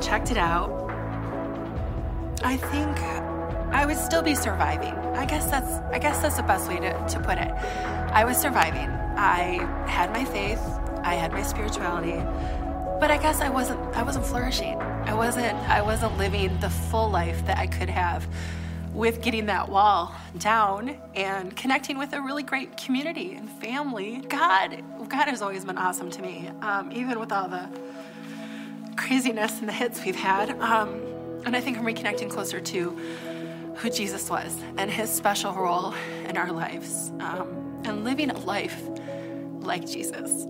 checked 0.00 0.30
it 0.30 0.36
out, 0.36 0.89
I 2.42 2.56
think 2.56 2.98
I 3.72 3.84
would 3.86 3.98
still 3.98 4.22
be 4.22 4.34
surviving. 4.34 4.94
I 5.14 5.26
guess 5.26 5.50
that's 5.50 5.72
I 5.94 5.98
guess 5.98 6.20
that's 6.20 6.36
the 6.36 6.42
best 6.42 6.68
way 6.68 6.78
to, 6.80 6.92
to 7.08 7.20
put 7.20 7.38
it. 7.38 7.50
I 8.12 8.24
was 8.24 8.36
surviving. 8.38 8.88
I 9.16 9.64
had 9.86 10.12
my 10.12 10.24
faith, 10.24 10.60
I 11.02 11.14
had 11.14 11.32
my 11.32 11.42
spirituality, 11.42 12.18
but 12.98 13.10
I 13.10 13.18
guess 13.18 13.40
I 13.40 13.48
wasn't 13.48 13.80
I 13.94 14.02
wasn't 14.02 14.26
flourishing. 14.26 14.80
I 14.80 15.14
wasn't 15.14 15.56
I 15.68 15.82
wasn't 15.82 16.16
living 16.18 16.58
the 16.60 16.70
full 16.70 17.10
life 17.10 17.44
that 17.46 17.58
I 17.58 17.66
could 17.66 17.90
have 17.90 18.26
with 18.94 19.22
getting 19.22 19.46
that 19.46 19.68
wall 19.68 20.14
down 20.38 20.96
and 21.14 21.54
connecting 21.56 21.96
with 21.96 22.12
a 22.12 22.20
really 22.20 22.42
great 22.42 22.76
community 22.76 23.34
and 23.34 23.48
family. 23.48 24.22
God, 24.28 24.82
God 25.08 25.28
has 25.28 25.42
always 25.42 25.64
been 25.64 25.78
awesome 25.78 26.10
to 26.10 26.22
me, 26.22 26.50
um, 26.60 26.90
even 26.90 27.20
with 27.20 27.30
all 27.30 27.48
the 27.48 27.68
craziness 28.96 29.60
and 29.60 29.68
the 29.68 29.72
hits 29.72 30.04
we've 30.04 30.16
had. 30.16 30.50
Um, 30.60 31.00
and 31.44 31.56
I 31.56 31.60
think 31.60 31.78
I'm 31.78 31.84
reconnecting 31.84 32.30
closer 32.30 32.60
to 32.60 32.90
who 33.76 33.90
Jesus 33.90 34.28
was 34.28 34.56
and 34.76 34.90
his 34.90 35.10
special 35.10 35.52
role 35.52 35.94
in 36.26 36.36
our 36.36 36.52
lives 36.52 37.10
um, 37.20 37.82
and 37.84 38.04
living 38.04 38.30
a 38.30 38.38
life 38.40 38.80
like 39.60 39.86
Jesus. 39.86 40.46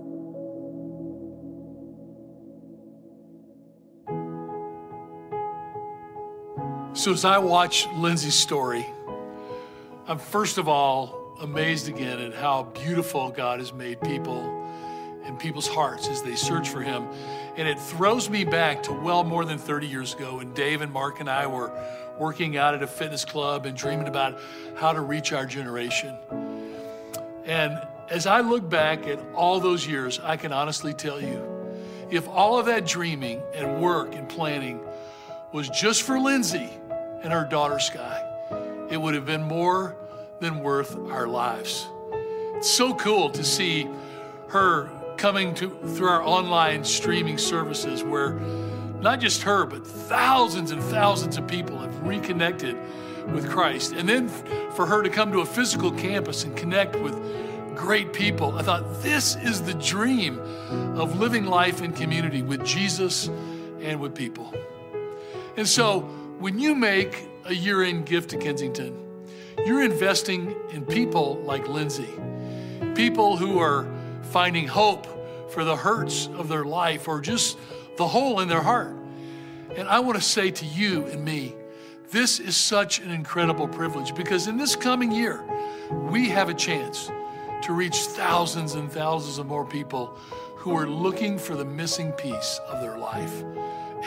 So 6.93 7.13
as 7.13 7.25
I 7.25 7.37
watch 7.37 7.87
Lindsay's 7.95 8.35
story, 8.35 8.85
I'm 10.07 10.19
first 10.19 10.57
of 10.57 10.67
all 10.67 11.37
amazed 11.39 11.87
again 11.87 12.19
at 12.19 12.33
how 12.35 12.63
beautiful 12.63 13.31
God 13.31 13.59
has 13.59 13.73
made 13.73 13.99
people 14.01 14.60
in 15.25 15.37
people's 15.37 15.67
hearts 15.67 16.07
as 16.07 16.21
they 16.21 16.35
search 16.35 16.69
for 16.69 16.81
Him. 16.81 17.07
And 17.57 17.67
it 17.67 17.79
throws 17.79 18.29
me 18.29 18.43
back 18.43 18.83
to 18.83 18.93
well 18.93 19.23
more 19.23 19.45
than 19.45 19.57
30 19.57 19.87
years 19.87 20.13
ago 20.13 20.37
when 20.37 20.53
Dave 20.53 20.81
and 20.81 20.91
Mark 20.91 21.19
and 21.19 21.29
I 21.29 21.47
were 21.47 21.71
working 22.17 22.57
out 22.57 22.73
at 22.73 22.83
a 22.83 22.87
fitness 22.87 23.25
club 23.25 23.65
and 23.65 23.75
dreaming 23.75 24.07
about 24.07 24.39
how 24.77 24.93
to 24.93 25.01
reach 25.01 25.33
our 25.33 25.45
generation. 25.45 26.15
And 27.45 27.79
as 28.09 28.27
I 28.27 28.41
look 28.41 28.69
back 28.69 29.07
at 29.07 29.19
all 29.33 29.59
those 29.59 29.87
years, 29.87 30.19
I 30.19 30.37
can 30.37 30.51
honestly 30.51 30.93
tell 30.93 31.19
you 31.21 31.47
if 32.11 32.27
all 32.27 32.59
of 32.59 32.65
that 32.65 32.85
dreaming 32.85 33.41
and 33.53 33.81
work 33.81 34.13
and 34.15 34.27
planning 34.27 34.81
was 35.53 35.69
just 35.69 36.03
for 36.03 36.19
Lindsay 36.19 36.69
and 37.23 37.31
her 37.31 37.45
daughter 37.45 37.79
Sky, 37.79 38.21
it 38.89 38.97
would 38.97 39.15
have 39.15 39.25
been 39.25 39.43
more 39.43 39.95
than 40.41 40.59
worth 40.59 40.97
our 41.09 41.27
lives. 41.27 41.87
It's 42.55 42.69
so 42.69 42.93
cool 42.95 43.29
to 43.29 43.43
see 43.43 43.87
her 44.49 44.89
coming 45.21 45.53
to 45.53 45.69
through 45.69 46.09
our 46.09 46.23
online 46.23 46.83
streaming 46.83 47.37
services 47.37 48.03
where 48.03 48.39
not 49.01 49.19
just 49.19 49.43
her, 49.43 49.67
but 49.67 49.85
thousands 49.85 50.71
and 50.71 50.81
thousands 50.81 51.37
of 51.37 51.47
people 51.47 51.77
have 51.77 51.95
reconnected 51.99 52.75
with 53.31 53.47
Christ. 53.47 53.91
And 53.91 54.09
then 54.09 54.29
for 54.71 54.87
her 54.87 55.03
to 55.03 55.09
come 55.11 55.31
to 55.31 55.41
a 55.41 55.45
physical 55.45 55.91
campus 55.91 56.43
and 56.43 56.57
connect 56.57 56.95
with 56.95 57.13
great 57.75 58.13
people, 58.13 58.57
I 58.57 58.63
thought 58.63 59.03
this 59.03 59.35
is 59.35 59.61
the 59.61 59.75
dream 59.75 60.39
of 60.97 61.19
living 61.19 61.45
life 61.45 61.83
in 61.83 61.93
community 61.93 62.41
with 62.41 62.65
Jesus 62.65 63.27
and 63.79 63.99
with 63.99 64.15
people. 64.15 64.51
And 65.55 65.67
so 65.67 65.99
when 66.39 66.57
you 66.57 66.73
make 66.73 67.27
a 67.45 67.53
year 67.53 67.83
end 67.83 68.07
gift 68.07 68.31
to 68.31 68.37
Kensington, 68.37 68.97
you're 69.67 69.83
investing 69.83 70.55
in 70.71 70.83
people 70.83 71.35
like 71.43 71.67
Lindsay, 71.67 72.09
people 72.95 73.37
who 73.37 73.59
are 73.59 73.85
finding 74.31 74.67
hope 74.67 75.07
for 75.51 75.63
the 75.63 75.75
hurts 75.75 76.27
of 76.27 76.47
their 76.47 76.63
life 76.63 77.07
or 77.07 77.19
just 77.19 77.57
the 77.97 78.07
hole 78.07 78.39
in 78.39 78.47
their 78.47 78.61
heart. 78.61 78.95
And 79.75 79.87
I 79.87 79.99
want 79.99 80.17
to 80.17 80.23
say 80.23 80.51
to 80.51 80.65
you 80.65 81.05
and 81.07 81.23
me, 81.23 81.53
this 82.11 82.39
is 82.39 82.57
such 82.57 82.99
an 82.99 83.11
incredible 83.11 83.67
privilege 83.67 84.15
because 84.15 84.47
in 84.47 84.57
this 84.57 84.75
coming 84.75 85.11
year, 85.11 85.43
we 85.91 86.29
have 86.29 86.49
a 86.49 86.53
chance 86.53 87.09
to 87.63 87.73
reach 87.73 87.97
thousands 87.97 88.75
and 88.75 88.91
thousands 88.91 89.37
of 89.37 89.45
more 89.45 89.65
people 89.65 90.17
who 90.55 90.75
are 90.75 90.87
looking 90.87 91.37
for 91.37 91.55
the 91.55 91.65
missing 91.65 92.11
piece 92.13 92.59
of 92.67 92.81
their 92.81 92.97
life. 92.97 93.43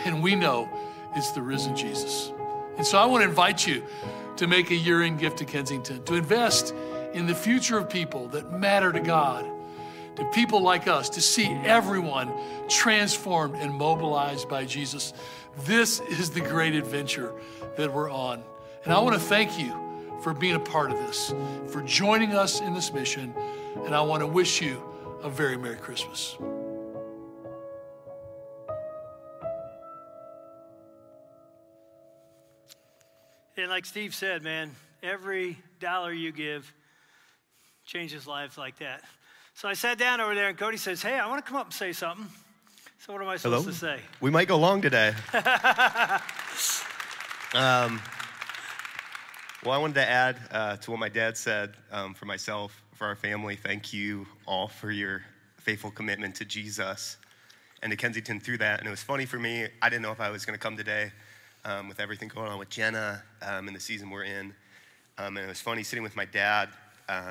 And 0.05 0.23
we 0.23 0.35
know 0.35 0.69
it's 1.15 1.31
the 1.33 1.43
risen 1.43 1.77
Jesus. 1.77 2.33
And 2.77 2.87
so 2.87 2.99
I 2.99 3.07
want 3.07 3.23
to 3.23 3.29
invite 3.29 3.67
you 3.67 3.85
to 4.37 4.47
make 4.47 4.71
a 4.71 4.75
year 4.75 5.03
end 5.03 5.19
gift 5.19 5.39
to 5.39 5.45
Kensington, 5.45 6.03
to 6.05 6.15
invest 6.15 6.75
in 7.13 7.27
the 7.27 7.35
future 7.35 7.79
of 7.79 7.89
people 7.89 8.29
that 8.29 8.53
matter 8.53 8.93
to 8.93 9.01
God, 9.01 9.49
to 10.17 10.25
people 10.27 10.63
like 10.63 10.87
us, 10.89 11.09
to 11.11 11.21
see 11.21 11.47
everyone 11.65 12.33
transformed 12.69 13.57
and 13.57 13.73
mobilized 13.73 14.49
by 14.49 14.65
Jesus. 14.65 15.13
This 15.65 16.01
is 16.01 16.31
the 16.31 16.41
great 16.41 16.75
adventure 16.75 17.33
that 17.77 17.93
we're 17.93 18.11
on. 18.11 18.43
And 18.85 18.93
I 18.93 19.01
want 19.01 19.15
to 19.15 19.21
thank 19.21 19.59
you 19.59 19.75
for 20.23 20.33
being 20.35 20.55
a 20.55 20.61
part 20.61 20.91
of 20.91 20.99
this, 20.99 21.35
for 21.69 21.83
joining 21.83 22.33
us 22.33 22.61
in 22.61 22.75
this 22.75 22.93
mission. 22.93 23.35
And 23.85 23.95
I 23.95 24.01
want 24.01 24.21
to 24.23 24.27
wish 24.27 24.63
you 24.63 24.83
a 25.23 25.29
very 25.29 25.57
Merry 25.57 25.77
Christmas. 25.77 26.37
And 33.57 33.71
like 33.71 33.85
Steve 33.85 34.15
said, 34.15 34.43
man, 34.43 34.75
every 35.03 35.59
dollar 35.81 36.13
you 36.13 36.33
give 36.33 36.73
changes 37.85 38.27
lives 38.27 38.59
like 38.59 38.79
that. 38.79 39.03
So 39.57 39.69
I 39.69 39.75
sat 39.75 39.99
down 39.99 40.21
over 40.21 40.35
there, 40.35 40.49
and 40.49 40.59
Cody 40.59 40.77
says, 40.77 41.01
Hey, 41.01 41.17
I 41.17 41.29
want 41.29 41.45
to 41.45 41.49
come 41.49 41.57
up 41.59 41.67
and 41.67 41.75
say 41.75 41.93
something. 41.93 42.27
So 42.99 43.13
what 43.13 43.23
am 43.23 43.29
I 43.29 43.37
supposed 43.37 43.65
Hello? 43.65 43.73
to 43.73 44.01
say? 44.01 44.01
We 44.21 44.31
might 44.31 44.49
go 44.49 44.59
long 44.59 44.83
today. 44.83 45.15
um, 47.55 48.01
well, 49.63 49.73
I 49.73 49.79
wanted 49.79 49.95
to 49.95 50.11
add 50.11 50.37
uh, 50.51 50.77
to 50.79 50.91
what 50.91 50.99
my 50.99 51.09
dad 51.09 51.37
said 51.37 51.75
um, 51.93 52.15
for 52.15 52.27
myself, 52.27 52.83
for 52.95 53.07
our 53.07 53.15
family. 53.15 53.55
Thank 53.55 53.93
you 53.93 54.27
all 54.45 54.67
for 54.67 54.91
your 54.91 55.23
faithful 55.59 55.93
commitment 55.93 56.35
to 56.37 56.45
Jesus 56.45 57.17
and 57.81 57.93
to 57.93 57.97
Kensington 57.97 58.41
through 58.41 58.59
that. 58.59 58.81
And 58.81 58.89
it 58.89 58.91
was 58.91 59.05
funny 59.05 59.25
for 59.25 59.39
me. 59.39 59.69
I 59.81 59.89
didn't 59.89 60.03
know 60.03 60.13
if 60.13 60.21
I 60.21 60.31
was 60.31 60.45
going 60.45 60.59
to 60.59 60.61
come 60.63 60.77
today 60.77 61.13
um, 61.65 61.89
with 61.89 62.01
everything 62.01 62.29
going 62.29 62.51
on 62.51 62.59
with 62.59 62.71
Jenna 62.71 63.23
um, 63.41 63.69
and 63.69 63.77
the 63.77 63.81
season 63.81 64.11
we're 64.11 64.25
in. 64.25 64.53
Um, 65.17 65.37
and 65.37 65.47
it 65.47 65.49
was 65.49 65.61
funny 65.61 65.85
sitting 65.85 66.03
with 66.03 66.17
my 66.17 66.25
dad 66.25 66.71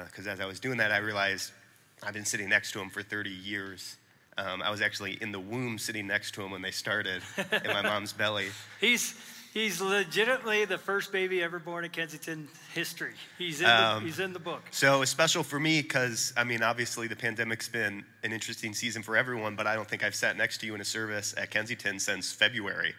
because 0.05 0.25
as 0.25 0.39
I 0.39 0.45
was 0.45 0.61
doing 0.61 0.77
that, 0.77 0.91
I 0.91 0.97
realized 0.97 1.51
I've 2.05 2.13
been 2.13 2.25
sitting 2.25 2.49
next 2.49 2.71
to 2.73 2.79
him 2.79 2.89
for 2.89 3.01
30 3.01 3.29
years. 3.29 3.97
Um, 4.37 4.61
I 4.61 4.71
was 4.71 4.81
actually 4.81 5.17
in 5.21 5.31
the 5.31 5.39
womb 5.39 5.77
sitting 5.77 6.07
next 6.07 6.33
to 6.35 6.41
him 6.41 6.51
when 6.51 6.61
they 6.61 6.71
started 6.71 7.21
in 7.37 7.71
my 7.71 7.81
mom's 7.83 8.13
belly. 8.21 8.47
He's 8.81 9.13
he's 9.53 9.79
legitimately 9.79 10.65
the 10.65 10.79
first 10.79 11.11
baby 11.11 11.43
ever 11.43 11.59
born 11.59 11.85
in 11.85 11.91
Kensington 11.91 12.47
history. 12.73 13.13
He's 13.37 13.61
in 13.61 13.67
Um, 13.67 13.99
the, 13.99 14.05
he's 14.09 14.19
in 14.19 14.33
the 14.33 14.39
book. 14.39 14.63
So 14.71 15.03
it's 15.03 15.11
special 15.11 15.43
for 15.43 15.59
me 15.59 15.83
because, 15.83 16.33
I 16.35 16.43
mean, 16.43 16.63
obviously 16.63 17.07
the 17.07 17.15
pandemic's 17.15 17.69
been 17.69 18.03
an 18.23 18.33
interesting 18.33 18.73
season 18.73 19.03
for 19.03 19.15
everyone, 19.15 19.55
but 19.55 19.67
I 19.67 19.75
don't 19.75 19.87
think 19.87 20.03
I've 20.03 20.15
sat 20.15 20.35
next 20.35 20.57
to 20.61 20.65
you 20.65 20.73
in 20.73 20.81
a 20.81 20.85
service 20.85 21.35
at 21.37 21.51
Kensington 21.51 21.99
since 21.99 22.31
February. 22.31 22.95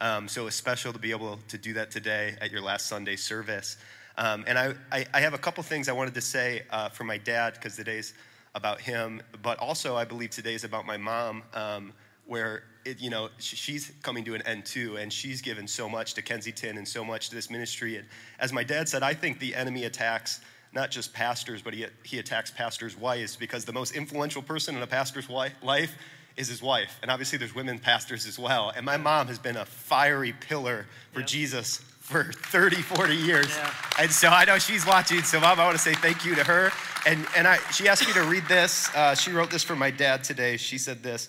Um, 0.00 0.28
so 0.28 0.46
it's 0.46 0.54
special 0.56 0.92
to 0.92 0.98
be 0.98 1.10
able 1.10 1.38
to 1.48 1.58
do 1.58 1.72
that 1.72 1.90
today 1.90 2.36
at 2.40 2.50
your 2.52 2.60
last 2.60 2.86
Sunday 2.86 3.16
service. 3.16 3.78
Um, 4.18 4.44
and 4.46 4.58
I, 4.58 4.74
I, 4.92 5.06
I 5.12 5.20
have 5.20 5.34
a 5.34 5.38
couple 5.38 5.62
things 5.64 5.88
I 5.88 5.92
wanted 5.92 6.14
to 6.14 6.20
say 6.20 6.62
uh, 6.70 6.88
for 6.90 7.04
my 7.04 7.18
dad 7.18 7.54
because 7.54 7.74
today's 7.76 8.14
about 8.56 8.80
him, 8.80 9.22
but 9.42 9.58
also 9.58 9.94
I 9.94 10.04
believe 10.04 10.30
today 10.30 10.54
is 10.54 10.64
about 10.64 10.86
my 10.86 10.96
mom, 10.96 11.42
um, 11.54 11.92
where 12.24 12.64
it, 12.84 13.00
you 13.00 13.10
know 13.10 13.28
she's 13.38 13.92
coming 14.02 14.24
to 14.24 14.34
an 14.34 14.42
end 14.42 14.64
too, 14.64 14.96
and 14.96 15.12
she's 15.12 15.40
given 15.40 15.68
so 15.68 15.88
much 15.88 16.14
to 16.14 16.22
Kensington 16.22 16.78
and 16.78 16.88
so 16.88 17.04
much 17.04 17.28
to 17.28 17.34
this 17.36 17.50
ministry. 17.50 17.96
And 17.96 18.06
as 18.40 18.52
my 18.52 18.64
dad 18.64 18.88
said, 18.88 19.02
I 19.04 19.14
think 19.14 19.38
the 19.38 19.54
enemy 19.54 19.84
attacks 19.84 20.40
not 20.72 20.90
just 20.90 21.12
pastors, 21.12 21.62
but 21.62 21.74
he, 21.74 21.86
he 22.02 22.18
attacks 22.18 22.50
pastors' 22.50 22.96
wives 22.98 23.36
because 23.36 23.64
the 23.64 23.72
most 23.72 23.94
influential 23.94 24.42
person 24.42 24.74
in 24.74 24.82
a 24.82 24.86
pastor's 24.86 25.26
wi- 25.26 25.52
life 25.62 25.96
is 26.36 26.48
his 26.48 26.62
wife. 26.62 26.98
And 27.02 27.10
obviously, 27.10 27.38
there's 27.38 27.54
women 27.54 27.78
pastors 27.78 28.26
as 28.26 28.38
well. 28.38 28.72
And 28.74 28.84
my 28.84 28.96
mom 28.96 29.28
has 29.28 29.38
been 29.38 29.56
a 29.56 29.64
fiery 29.64 30.32
pillar 30.32 30.86
for 31.12 31.22
Jesus 31.22 31.80
for 32.06 32.22
30, 32.22 32.76
40 32.76 33.16
years. 33.16 33.48
Yeah. 33.48 33.74
And 33.98 34.10
so 34.12 34.28
I 34.28 34.44
know 34.44 34.58
she's 34.58 34.86
watching. 34.86 35.22
So, 35.22 35.40
Mom, 35.40 35.58
I 35.58 35.64
want 35.64 35.76
to 35.76 35.82
say 35.82 35.92
thank 35.94 36.24
you 36.24 36.36
to 36.36 36.44
her. 36.44 36.70
And, 37.04 37.26
and 37.36 37.48
I, 37.48 37.56
she 37.72 37.88
asked 37.88 38.06
me 38.06 38.12
to 38.12 38.22
read 38.22 38.44
this. 38.46 38.94
Uh, 38.94 39.16
she 39.16 39.32
wrote 39.32 39.50
this 39.50 39.64
for 39.64 39.74
my 39.74 39.90
dad 39.90 40.22
today. 40.22 40.56
She 40.56 40.78
said 40.78 41.02
this 41.02 41.28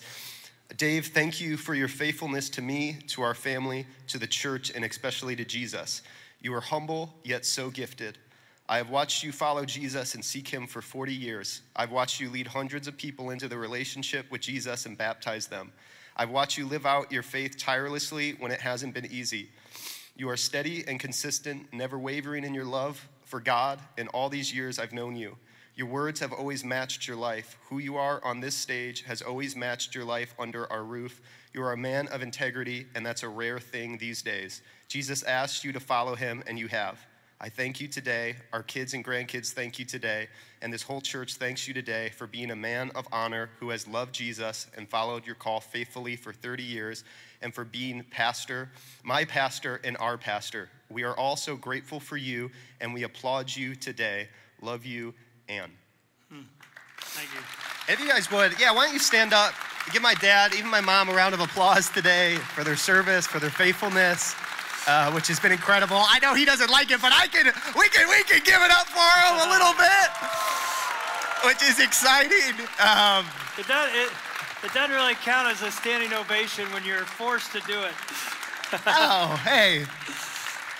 Dave, 0.76 1.08
thank 1.08 1.40
you 1.40 1.56
for 1.56 1.74
your 1.74 1.88
faithfulness 1.88 2.48
to 2.50 2.62
me, 2.62 2.98
to 3.08 3.22
our 3.22 3.34
family, 3.34 3.86
to 4.06 4.18
the 4.18 4.26
church, 4.28 4.70
and 4.72 4.84
especially 4.84 5.34
to 5.34 5.44
Jesus. 5.44 6.02
You 6.40 6.54
are 6.54 6.60
humble, 6.60 7.12
yet 7.24 7.44
so 7.44 7.70
gifted. 7.70 8.16
I 8.68 8.76
have 8.76 8.88
watched 8.88 9.24
you 9.24 9.32
follow 9.32 9.64
Jesus 9.64 10.14
and 10.14 10.24
seek 10.24 10.46
him 10.46 10.68
for 10.68 10.80
40 10.80 11.12
years. 11.12 11.62
I've 11.74 11.90
watched 11.90 12.20
you 12.20 12.30
lead 12.30 12.46
hundreds 12.46 12.86
of 12.86 12.96
people 12.96 13.30
into 13.30 13.48
the 13.48 13.58
relationship 13.58 14.30
with 14.30 14.42
Jesus 14.42 14.86
and 14.86 14.96
baptize 14.96 15.48
them. 15.48 15.72
I've 16.16 16.30
watched 16.30 16.56
you 16.56 16.66
live 16.66 16.86
out 16.86 17.10
your 17.10 17.22
faith 17.24 17.56
tirelessly 17.58 18.36
when 18.38 18.52
it 18.52 18.60
hasn't 18.60 18.94
been 18.94 19.06
easy. 19.06 19.48
You 20.18 20.28
are 20.30 20.36
steady 20.36 20.82
and 20.88 20.98
consistent, 20.98 21.72
never 21.72 21.96
wavering 21.96 22.42
in 22.42 22.52
your 22.52 22.64
love 22.64 23.08
for 23.24 23.38
God 23.38 23.78
in 23.96 24.08
all 24.08 24.28
these 24.28 24.52
years 24.52 24.80
I've 24.80 24.92
known 24.92 25.14
you. 25.14 25.36
Your 25.76 25.86
words 25.86 26.18
have 26.18 26.32
always 26.32 26.64
matched 26.64 27.06
your 27.06 27.16
life. 27.16 27.56
Who 27.68 27.78
you 27.78 27.96
are 27.98 28.20
on 28.24 28.40
this 28.40 28.56
stage 28.56 29.02
has 29.02 29.22
always 29.22 29.54
matched 29.54 29.94
your 29.94 30.04
life 30.04 30.34
under 30.36 30.70
our 30.72 30.82
roof. 30.82 31.20
You 31.54 31.62
are 31.62 31.72
a 31.72 31.76
man 31.76 32.08
of 32.08 32.20
integrity, 32.20 32.88
and 32.96 33.06
that's 33.06 33.22
a 33.22 33.28
rare 33.28 33.60
thing 33.60 33.96
these 33.96 34.20
days. 34.20 34.60
Jesus 34.88 35.22
asked 35.22 35.62
you 35.62 35.72
to 35.72 35.78
follow 35.78 36.16
him, 36.16 36.42
and 36.48 36.58
you 36.58 36.66
have. 36.66 36.98
I 37.40 37.48
thank 37.48 37.80
you 37.80 37.86
today. 37.86 38.34
Our 38.52 38.64
kids 38.64 38.94
and 38.94 39.04
grandkids 39.04 39.52
thank 39.52 39.78
you 39.78 39.84
today. 39.84 40.26
And 40.60 40.72
this 40.72 40.82
whole 40.82 41.00
church 41.00 41.34
thanks 41.34 41.68
you 41.68 41.74
today 41.74 42.08
for 42.08 42.26
being 42.26 42.50
a 42.50 42.56
man 42.56 42.90
of 42.96 43.06
honor 43.12 43.50
who 43.60 43.70
has 43.70 43.86
loved 43.86 44.12
Jesus 44.12 44.66
and 44.76 44.88
followed 44.88 45.24
your 45.24 45.36
call 45.36 45.60
faithfully 45.60 46.16
for 46.16 46.32
30 46.32 46.64
years 46.64 47.04
and 47.42 47.54
for 47.54 47.64
being 47.64 48.04
pastor, 48.10 48.70
my 49.04 49.24
pastor, 49.24 49.80
and 49.84 49.96
our 49.98 50.18
pastor. 50.18 50.68
We 50.90 51.04
are 51.04 51.16
all 51.16 51.36
so 51.36 51.56
grateful 51.56 52.00
for 52.00 52.16
you 52.16 52.50
and 52.80 52.92
we 52.94 53.02
applaud 53.04 53.54
you 53.54 53.74
today. 53.74 54.28
Love 54.62 54.84
you, 54.86 55.14
Ann. 55.48 55.70
Thank 57.00 57.28
you. 57.34 57.40
If 57.92 58.00
you 58.00 58.08
guys 58.08 58.30
would, 58.30 58.58
yeah, 58.60 58.72
why 58.72 58.84
don't 58.84 58.92
you 58.92 59.00
stand 59.00 59.32
up? 59.32 59.54
Give 59.92 60.02
my 60.02 60.14
dad, 60.14 60.52
even 60.54 60.70
my 60.70 60.80
mom, 60.82 61.08
a 61.08 61.14
round 61.14 61.32
of 61.32 61.40
applause 61.40 61.88
today 61.88 62.36
for 62.36 62.62
their 62.62 62.76
service, 62.76 63.26
for 63.26 63.38
their 63.38 63.50
faithfulness, 63.50 64.34
uh, 64.86 65.10
which 65.12 65.26
has 65.28 65.40
been 65.40 65.52
incredible. 65.52 65.96
I 65.96 66.18
know 66.20 66.34
he 66.34 66.44
doesn't 66.44 66.70
like 66.70 66.90
it, 66.90 67.00
but 67.00 67.12
I 67.14 67.26
can, 67.28 67.46
we 67.78 67.88
can, 67.88 68.08
we 68.08 68.22
can 68.24 68.40
give 68.44 68.60
it 68.60 68.70
up 68.70 68.86
for 68.86 69.08
him 69.24 69.40
a 69.40 69.48
little 69.48 69.72
bit, 69.80 70.08
which 71.48 71.62
is 71.64 71.80
exciting. 71.80 72.60
Um, 72.78 73.24
It, 73.56 73.66
does, 73.66 73.88
it, 73.94 74.12
it 74.64 74.72
doesn't 74.72 74.94
really 74.94 75.14
count 75.14 75.48
as 75.48 75.62
a 75.62 75.70
standing 75.70 76.12
ovation 76.12 76.70
when 76.72 76.84
you're 76.84 77.04
forced 77.04 77.52
to 77.52 77.60
do 77.60 77.80
it. 77.80 77.92
oh, 78.86 79.40
hey, 79.44 79.84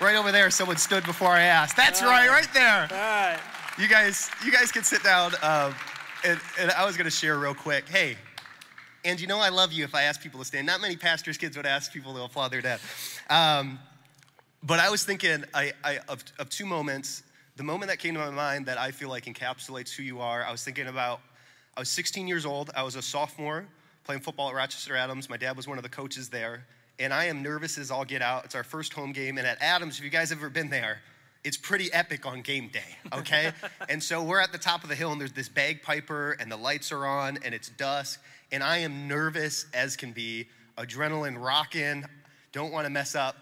right 0.01 0.16
over 0.16 0.33
there, 0.33 0.51
someone 0.51 0.76
stood 0.76 1.05
before 1.05 1.29
I 1.29 1.43
asked. 1.43 1.76
That's 1.76 2.03
right, 2.03 2.29
right 2.29 2.49
there. 2.53 2.89
All 2.91 2.97
right. 2.97 3.39
You 3.79 3.89
guys, 3.89 4.31
you 4.45 4.51
guys 4.51 4.72
can 4.72 4.83
sit 4.83 5.03
down. 5.03 5.33
Um, 5.43 5.74
and, 6.24 6.41
and 6.59 6.70
I 6.72 6.85
was 6.85 6.97
going 6.97 7.05
to 7.05 7.11
share 7.11 7.39
real 7.39 7.55
quick. 7.55 7.89
Hey, 7.89 8.16
and 9.05 9.20
you 9.20 9.26
know 9.26 9.39
I 9.39 9.49
love 9.49 9.72
you 9.72 9.85
if 9.85 9.95
I 9.95 10.03
ask 10.03 10.20
people 10.20 10.41
to 10.41 10.45
stand. 10.45 10.66
Not 10.66 10.81
many 10.81 10.97
pastors' 10.97 11.39
kids 11.39 11.57
would 11.57 11.66
ask 11.66 11.93
people 11.93 12.12
to 12.14 12.22
applaud 12.22 12.49
their 12.49 12.61
dad. 12.61 12.81
Um, 13.31 13.79
but 14.62 14.81
I 14.81 14.91
was 14.91 15.05
thinking 15.05 15.45
I, 15.55 15.72
I, 15.85 15.99
of, 16.09 16.24
of 16.39 16.49
two 16.49 16.66
moments. 16.66 17.22
The 17.57 17.62
moment 17.62 17.91
that 17.91 17.99
came 17.99 18.14
to 18.14 18.20
my 18.20 18.31
mind 18.31 18.66
that 18.66 18.79
I 18.79 18.91
feel 18.91 19.09
like 19.09 19.24
encapsulates 19.26 19.95
who 19.95 20.03
you 20.03 20.20
are, 20.20 20.45
I 20.45 20.51
was 20.51 20.64
thinking 20.64 20.89
about 20.89 21.20
I 21.79 21.81
was 21.81 21.91
16 21.91 22.26
years 22.26 22.45
old. 22.45 22.72
I 22.74 22.83
was 22.83 22.97
a 22.97 23.03
sophomore 23.03 23.64
playing 24.03 24.20
football 24.22 24.49
at 24.49 24.55
Rochester 24.57 24.97
Adams. 24.97 25.31
My 25.31 25.37
dad 25.37 25.57
was 25.57 25.68
one 25.68 25.79
of 25.79 25.85
the 25.85 25.89
coaches 25.89 26.29
there. 26.29 26.66
And 26.99 27.14
I 27.14 27.26
am 27.26 27.41
nervous 27.41 27.79
as 27.79 27.93
all 27.93 28.05
get 28.05 28.20
out. 28.20 28.45
It's 28.45 28.57
our 28.57 28.64
first 28.64 28.93
home 28.93 29.12
game. 29.12 29.39
And 29.39 29.47
at 29.47 29.62
Adams, 29.62 29.97
if 29.97 30.05
you 30.05 30.11
guys 30.11 30.31
have 30.31 30.41
ever 30.41 30.51
been 30.51 30.70
there, 30.70 30.99
it's 31.45 31.57
pretty 31.57 31.93
epic 31.93 32.26
on 32.26 32.43
game 32.43 32.68
day, 32.72 32.97
okay? 33.12 33.53
and 33.89 34.03
so 34.03 34.24
we're 34.24 34.41
at 34.41 34.51
the 34.51 34.59
top 34.59 34.83
of 34.83 34.89
the 34.89 34.97
hill, 34.97 35.12
and 35.12 35.20
there's 35.20 35.31
this 35.31 35.49
bagpiper, 35.49 36.33
and 36.41 36.51
the 36.51 36.57
lights 36.57 36.91
are 36.91 37.07
on, 37.07 37.39
and 37.45 37.55
it's 37.55 37.68
dusk. 37.68 38.20
And 38.51 38.61
I 38.64 38.79
am 38.79 39.07
nervous 39.07 39.66
as 39.72 39.95
can 39.95 40.11
be, 40.11 40.49
adrenaline 40.79 41.41
rocking, 41.41 42.05
don't 42.51 42.72
want 42.72 42.87
to 42.87 42.91
mess 42.91 43.14
up. 43.14 43.37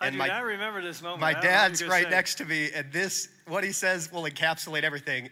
I 0.00 0.08
And 0.08 0.14
do 0.14 0.18
my, 0.18 0.26
not 0.26 0.42
remember 0.42 0.82
this 0.82 1.02
moment. 1.02 1.20
my 1.20 1.28
I 1.28 1.32
don't 1.34 1.44
know 1.44 1.50
what 1.50 1.54
dad's 1.54 1.84
right 1.84 2.04
say. 2.04 2.10
next 2.10 2.34
to 2.38 2.46
me, 2.46 2.68
and 2.74 2.92
this, 2.92 3.28
what 3.46 3.62
he 3.62 3.70
says 3.70 4.10
will 4.10 4.24
encapsulate 4.24 4.82
everything. 4.82 5.30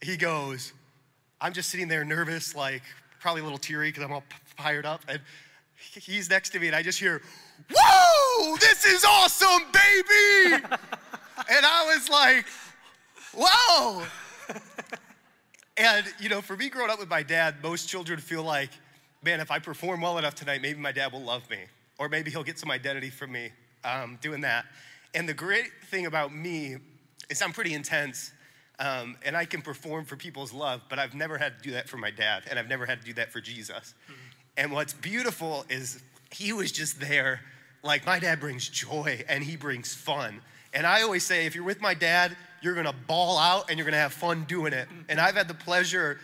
He 0.00 0.16
goes, 0.16 0.72
I'm 1.40 1.52
just 1.52 1.70
sitting 1.70 1.88
there 1.88 2.04
nervous, 2.04 2.54
like 2.54 2.82
probably 3.20 3.40
a 3.40 3.44
little 3.44 3.58
teary 3.58 3.88
because 3.88 4.04
I'm 4.04 4.12
all 4.12 4.24
fired 4.56 4.84
up. 4.86 5.02
And 5.08 5.20
he's 5.76 6.28
next 6.28 6.50
to 6.50 6.60
me, 6.60 6.66
and 6.66 6.76
I 6.76 6.82
just 6.82 6.98
hear, 6.98 7.22
Whoa, 7.74 8.56
this 8.56 8.84
is 8.84 9.04
awesome, 9.04 9.62
baby! 9.72 10.54
and 10.64 11.66
I 11.66 11.94
was 11.94 12.08
like, 12.08 12.46
Whoa! 13.36 14.04
and, 15.76 16.06
you 16.18 16.28
know, 16.28 16.40
for 16.40 16.56
me 16.56 16.68
growing 16.68 16.90
up 16.90 16.98
with 16.98 17.08
my 17.08 17.22
dad, 17.22 17.56
most 17.62 17.88
children 17.88 18.18
feel 18.18 18.42
like, 18.42 18.70
man, 19.22 19.40
if 19.40 19.50
I 19.50 19.58
perform 19.58 20.00
well 20.00 20.18
enough 20.18 20.34
tonight, 20.34 20.62
maybe 20.62 20.80
my 20.80 20.92
dad 20.92 21.12
will 21.12 21.22
love 21.22 21.48
me, 21.50 21.58
or 21.98 22.08
maybe 22.08 22.30
he'll 22.30 22.44
get 22.44 22.58
some 22.58 22.70
identity 22.70 23.10
from 23.10 23.32
me 23.32 23.50
um, 23.84 24.18
doing 24.20 24.40
that. 24.42 24.66
And 25.14 25.28
the 25.28 25.34
great 25.34 25.70
thing 25.90 26.06
about 26.06 26.34
me 26.34 26.76
is 27.28 27.42
I'm 27.42 27.52
pretty 27.52 27.74
intense, 27.74 28.32
um, 28.80 29.16
and 29.24 29.36
I 29.36 29.44
can 29.44 29.60
perform 29.60 30.06
for 30.06 30.16
people's 30.16 30.52
love, 30.52 30.80
but 30.88 30.98
I've 30.98 31.14
never 31.14 31.38
had 31.38 31.58
to 31.58 31.62
do 31.62 31.70
that 31.72 31.88
for 31.88 31.98
my 31.98 32.10
dad, 32.10 32.44
and 32.48 32.58
I've 32.58 32.68
never 32.68 32.86
had 32.86 33.00
to 33.00 33.06
do 33.06 33.12
that 33.14 33.30
for 33.30 33.40
Jesus. 33.40 33.94
And 34.56 34.72
what's 34.72 34.94
beautiful 34.94 35.64
is 35.68 36.02
he 36.32 36.52
was 36.52 36.72
just 36.72 36.98
there. 36.98 37.40
Like, 37.82 38.06
my 38.06 38.18
dad 38.18 38.40
brings 38.40 38.68
joy 38.68 39.22
and 39.28 39.44
he 39.44 39.56
brings 39.56 39.94
fun. 39.94 40.40
And 40.72 40.86
I 40.86 41.02
always 41.02 41.24
say, 41.24 41.46
if 41.46 41.54
you're 41.54 41.64
with 41.64 41.80
my 41.80 41.94
dad, 41.94 42.36
you're 42.62 42.74
gonna 42.74 42.94
ball 43.06 43.38
out 43.38 43.68
and 43.68 43.78
you're 43.78 43.84
gonna 43.84 43.98
have 43.98 44.12
fun 44.12 44.44
doing 44.44 44.72
it. 44.72 44.88
And 45.08 45.20
I've 45.20 45.34
had 45.36 45.48
the 45.48 45.54
pleasure 45.54 46.18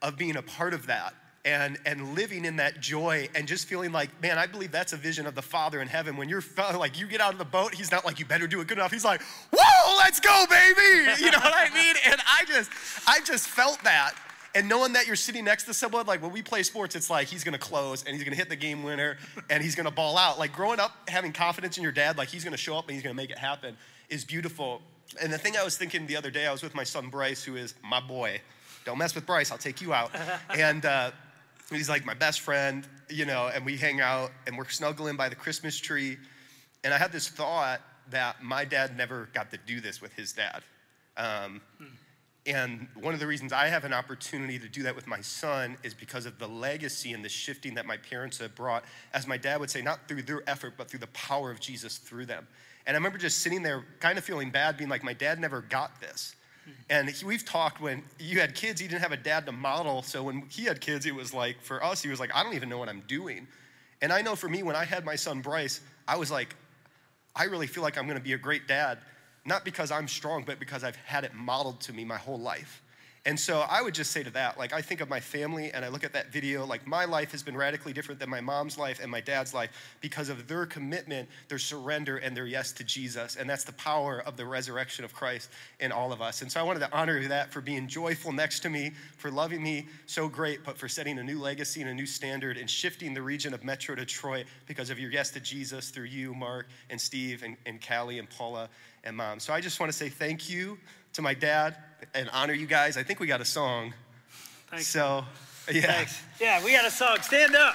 of 0.00 0.16
being 0.16 0.36
a 0.36 0.42
part 0.42 0.74
of 0.74 0.86
that 0.86 1.14
and, 1.46 1.78
and 1.86 2.16
living 2.16 2.44
in 2.44 2.56
that 2.56 2.80
joy 2.80 3.28
and 3.36 3.46
just 3.46 3.68
feeling 3.68 3.92
like, 3.92 4.10
man, 4.20 4.36
I 4.36 4.46
believe 4.46 4.72
that's 4.72 4.92
a 4.92 4.96
vision 4.96 5.26
of 5.26 5.36
the 5.36 5.42
Father 5.42 5.80
in 5.80 5.86
heaven. 5.86 6.16
When 6.16 6.28
you're 6.28 6.42
like, 6.76 7.00
you 7.00 7.06
get 7.06 7.20
out 7.20 7.32
of 7.32 7.38
the 7.38 7.44
boat, 7.44 7.72
he's 7.72 7.92
not 7.92 8.04
like, 8.04 8.18
you 8.18 8.26
better 8.26 8.48
do 8.48 8.60
it 8.60 8.66
good 8.66 8.78
enough. 8.78 8.90
He's 8.90 9.04
like, 9.04 9.22
whoa, 9.52 9.96
let's 9.96 10.18
go, 10.20 10.44
baby. 10.50 11.06
You 11.26 11.30
know 11.30 11.38
what 11.38 11.54
I 11.54 11.72
mean? 11.72 11.94
And 12.06 12.20
I 12.26 12.44
just, 12.46 12.70
I 13.06 13.20
just 13.24 13.48
felt 13.48 13.82
that. 13.84 14.14
And 14.54 14.68
knowing 14.68 14.92
that 14.94 15.06
you're 15.06 15.16
sitting 15.16 15.44
next 15.44 15.64
to 15.64 15.74
someone, 15.74 16.06
like 16.06 16.20
when 16.20 16.32
we 16.32 16.42
play 16.42 16.62
sports, 16.62 16.96
it's 16.96 17.10
like 17.10 17.28
he's 17.28 17.44
gonna 17.44 17.58
close 17.58 18.04
and 18.04 18.14
he's 18.14 18.24
gonna 18.24 18.36
hit 18.36 18.48
the 18.48 18.56
game 18.56 18.82
winner 18.82 19.18
and 19.50 19.62
he's 19.62 19.74
gonna 19.74 19.90
ball 19.90 20.16
out. 20.16 20.38
Like 20.38 20.52
growing 20.52 20.80
up, 20.80 20.92
having 21.08 21.32
confidence 21.32 21.76
in 21.76 21.82
your 21.82 21.92
dad, 21.92 22.16
like 22.16 22.28
he's 22.28 22.42
gonna 22.42 22.56
show 22.56 22.76
up 22.76 22.86
and 22.88 22.94
he's 22.94 23.02
gonna 23.02 23.14
make 23.14 23.30
it 23.30 23.38
happen, 23.38 23.76
is 24.08 24.24
beautiful. 24.24 24.82
And 25.22 25.32
the 25.32 25.38
thing 25.38 25.56
I 25.56 25.62
was 25.62 25.76
thinking 25.76 26.06
the 26.06 26.16
other 26.16 26.30
day, 26.30 26.46
I 26.46 26.52
was 26.52 26.62
with 26.62 26.74
my 26.74 26.84
son 26.84 27.08
Bryce, 27.08 27.44
who 27.44 27.56
is 27.56 27.74
my 27.84 28.00
boy. 28.00 28.40
Don't 28.84 28.98
mess 28.98 29.14
with 29.14 29.26
Bryce, 29.26 29.50
I'll 29.50 29.58
take 29.58 29.80
you 29.80 29.92
out. 29.92 30.10
and 30.50 30.86
uh, 30.86 31.10
he's 31.70 31.88
like 31.88 32.04
my 32.04 32.14
best 32.14 32.40
friend, 32.40 32.86
you 33.08 33.24
know, 33.24 33.50
and 33.52 33.64
we 33.64 33.76
hang 33.76 34.00
out 34.00 34.30
and 34.46 34.56
we're 34.56 34.68
snuggling 34.68 35.16
by 35.16 35.28
the 35.28 35.34
Christmas 35.34 35.78
tree. 35.78 36.16
And 36.84 36.94
I 36.94 36.98
had 36.98 37.12
this 37.12 37.28
thought 37.28 37.80
that 38.10 38.42
my 38.42 38.64
dad 38.64 38.96
never 38.96 39.28
got 39.34 39.50
to 39.50 39.58
do 39.66 39.80
this 39.80 40.00
with 40.00 40.12
his 40.12 40.32
dad. 40.32 40.62
Um, 41.16 41.60
and 42.46 42.86
one 42.94 43.12
of 43.12 43.18
the 43.18 43.26
reasons 43.26 43.52
I 43.52 43.66
have 43.66 43.84
an 43.84 43.92
opportunity 43.92 44.58
to 44.60 44.68
do 44.68 44.84
that 44.84 44.94
with 44.94 45.08
my 45.08 45.20
son 45.20 45.76
is 45.82 45.94
because 45.94 46.26
of 46.26 46.38
the 46.38 46.46
legacy 46.46 47.12
and 47.12 47.24
the 47.24 47.28
shifting 47.28 47.74
that 47.74 47.86
my 47.86 47.96
parents 47.96 48.38
have 48.38 48.54
brought, 48.54 48.84
as 49.12 49.26
my 49.26 49.36
dad 49.36 49.58
would 49.58 49.70
say, 49.70 49.82
not 49.82 50.06
through 50.06 50.22
their 50.22 50.48
effort, 50.48 50.74
but 50.76 50.88
through 50.88 51.00
the 51.00 51.08
power 51.08 51.50
of 51.50 51.58
Jesus 51.58 51.98
through 51.98 52.26
them. 52.26 52.46
And 52.86 52.94
I 52.94 52.98
remember 52.98 53.18
just 53.18 53.38
sitting 53.38 53.64
there 53.64 53.84
kind 53.98 54.16
of 54.16 54.24
feeling 54.24 54.50
bad, 54.50 54.76
being 54.76 54.88
like, 54.88 55.02
my 55.02 55.12
dad 55.12 55.40
never 55.40 55.60
got 55.60 56.00
this. 56.00 56.35
And 56.88 57.08
he, 57.08 57.24
we've 57.24 57.44
talked 57.44 57.80
when 57.80 58.02
you 58.18 58.40
had 58.40 58.54
kids, 58.54 58.80
he 58.80 58.88
didn't 58.88 59.02
have 59.02 59.12
a 59.12 59.16
dad 59.16 59.46
to 59.46 59.52
model. 59.52 60.02
So 60.02 60.22
when 60.22 60.42
he 60.48 60.64
had 60.64 60.80
kids, 60.80 61.06
it 61.06 61.14
was 61.14 61.34
like, 61.34 61.60
for 61.62 61.82
us, 61.82 62.02
he 62.02 62.08
was 62.08 62.20
like, 62.20 62.34
I 62.34 62.42
don't 62.42 62.54
even 62.54 62.68
know 62.68 62.78
what 62.78 62.88
I'm 62.88 63.02
doing. 63.08 63.46
And 64.02 64.12
I 64.12 64.22
know 64.22 64.36
for 64.36 64.48
me, 64.48 64.62
when 64.62 64.76
I 64.76 64.84
had 64.84 65.04
my 65.04 65.16
son 65.16 65.40
Bryce, 65.40 65.80
I 66.06 66.16
was 66.16 66.30
like, 66.30 66.54
I 67.34 67.44
really 67.44 67.66
feel 67.66 67.82
like 67.82 67.98
I'm 67.98 68.06
gonna 68.06 68.20
be 68.20 68.32
a 68.32 68.38
great 68.38 68.66
dad, 68.66 68.98
not 69.44 69.64
because 69.64 69.90
I'm 69.90 70.08
strong, 70.08 70.44
but 70.44 70.58
because 70.58 70.84
I've 70.84 70.96
had 70.96 71.24
it 71.24 71.34
modeled 71.34 71.80
to 71.82 71.92
me 71.92 72.04
my 72.04 72.16
whole 72.16 72.38
life. 72.38 72.82
And 73.26 73.38
so 73.38 73.66
I 73.68 73.82
would 73.82 73.92
just 73.92 74.12
say 74.12 74.22
to 74.22 74.30
that, 74.30 74.56
like, 74.56 74.72
I 74.72 74.80
think 74.80 75.00
of 75.00 75.08
my 75.08 75.18
family 75.18 75.72
and 75.72 75.84
I 75.84 75.88
look 75.88 76.04
at 76.04 76.12
that 76.12 76.32
video, 76.32 76.64
like, 76.64 76.86
my 76.86 77.04
life 77.06 77.32
has 77.32 77.42
been 77.42 77.56
radically 77.56 77.92
different 77.92 78.20
than 78.20 78.30
my 78.30 78.40
mom's 78.40 78.78
life 78.78 79.00
and 79.02 79.10
my 79.10 79.20
dad's 79.20 79.52
life 79.52 79.96
because 80.00 80.28
of 80.28 80.46
their 80.46 80.64
commitment, 80.64 81.28
their 81.48 81.58
surrender, 81.58 82.18
and 82.18 82.36
their 82.36 82.46
yes 82.46 82.70
to 82.74 82.84
Jesus. 82.84 83.34
And 83.34 83.50
that's 83.50 83.64
the 83.64 83.72
power 83.72 84.22
of 84.24 84.36
the 84.36 84.46
resurrection 84.46 85.04
of 85.04 85.12
Christ 85.12 85.50
in 85.80 85.90
all 85.90 86.12
of 86.12 86.22
us. 86.22 86.42
And 86.42 86.52
so 86.52 86.60
I 86.60 86.62
wanted 86.62 86.78
to 86.80 86.96
honor 86.96 87.26
that 87.26 87.50
for 87.50 87.60
being 87.60 87.88
joyful 87.88 88.30
next 88.30 88.60
to 88.60 88.70
me, 88.70 88.92
for 89.16 89.28
loving 89.28 89.60
me 89.60 89.88
so 90.06 90.28
great, 90.28 90.62
but 90.64 90.78
for 90.78 90.86
setting 90.86 91.18
a 91.18 91.24
new 91.24 91.40
legacy 91.40 91.80
and 91.80 91.90
a 91.90 91.94
new 91.94 92.06
standard 92.06 92.56
and 92.56 92.70
shifting 92.70 93.12
the 93.12 93.22
region 93.22 93.52
of 93.52 93.64
Metro 93.64 93.96
Detroit 93.96 94.46
because 94.66 94.88
of 94.88 95.00
your 95.00 95.10
yes 95.10 95.32
to 95.32 95.40
Jesus 95.40 95.90
through 95.90 96.04
you, 96.04 96.32
Mark, 96.32 96.68
and 96.90 97.00
Steve, 97.00 97.42
and, 97.42 97.56
and 97.66 97.84
Callie, 97.84 98.20
and 98.20 98.30
Paula, 98.30 98.68
and 99.02 99.16
Mom. 99.16 99.40
So 99.40 99.52
I 99.52 99.60
just 99.60 99.80
want 99.80 99.90
to 99.90 99.98
say 99.98 100.08
thank 100.08 100.48
you 100.48 100.78
to 101.16 101.22
my 101.22 101.34
dad 101.34 101.76
and 102.14 102.30
honor 102.32 102.52
you 102.52 102.66
guys. 102.66 102.96
I 102.96 103.02
think 103.02 103.20
we 103.20 103.26
got 103.26 103.40
a 103.40 103.44
song. 103.44 103.92
Thanks. 104.68 104.86
So, 104.86 105.24
yeah. 105.72 105.92
Thanks. 105.92 106.22
Yeah, 106.40 106.64
we 106.64 106.72
got 106.72 106.84
a 106.84 106.90
song. 106.90 107.18
Stand 107.22 107.56
up. 107.56 107.74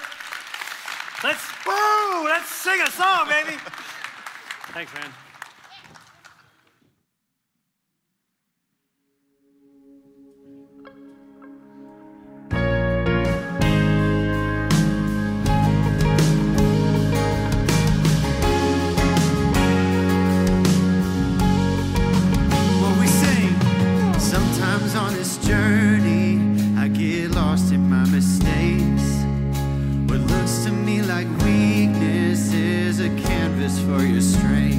Let's 1.23 1.43
woo! 1.65 2.25
Let's 2.25 2.49
sing 2.49 2.79
a 2.81 2.89
song, 2.91 3.27
baby. 3.27 3.57
Thanks, 4.73 4.93
man. 4.93 5.11
For 33.91 34.05
your 34.05 34.21
strength. 34.21 34.70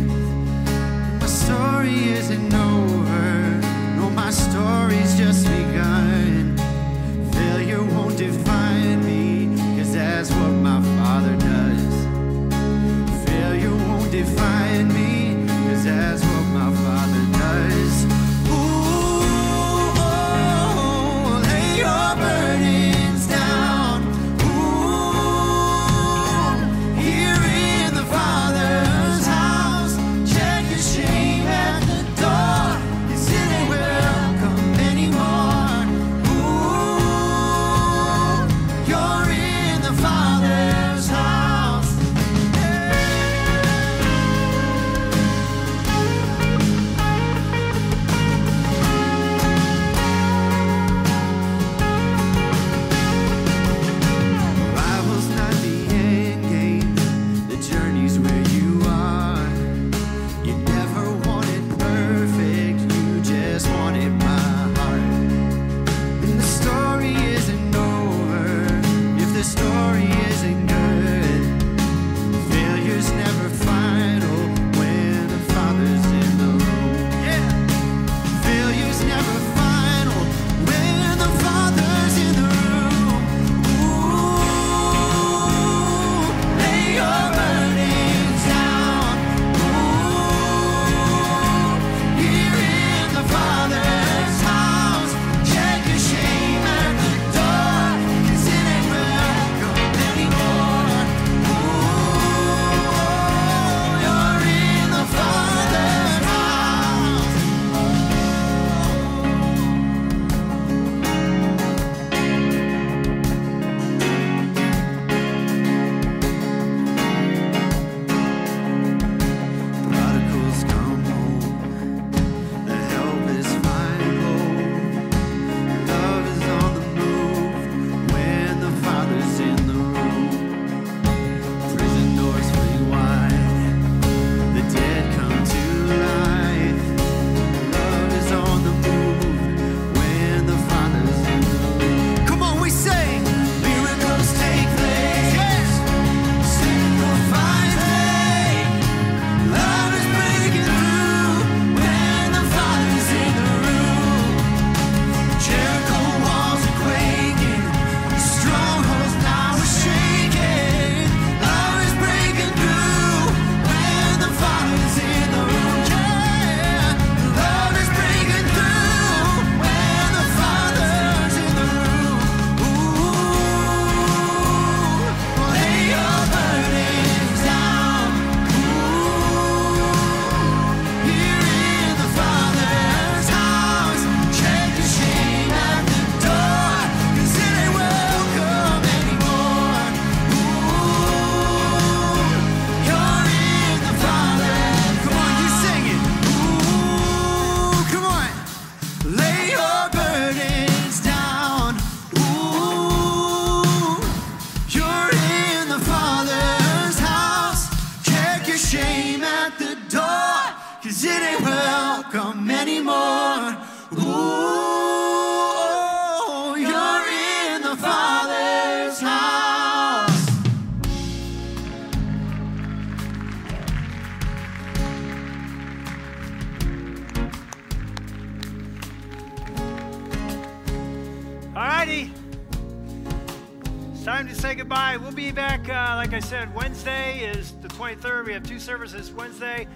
Said, 236.32 236.54
Wednesday 236.54 237.18
is 237.18 237.52
the 237.60 237.68
23rd. 237.68 238.24
We 238.24 238.32
have 238.32 238.42
two 238.42 238.59
services 238.59 239.12
Wednesday. 239.12 239.68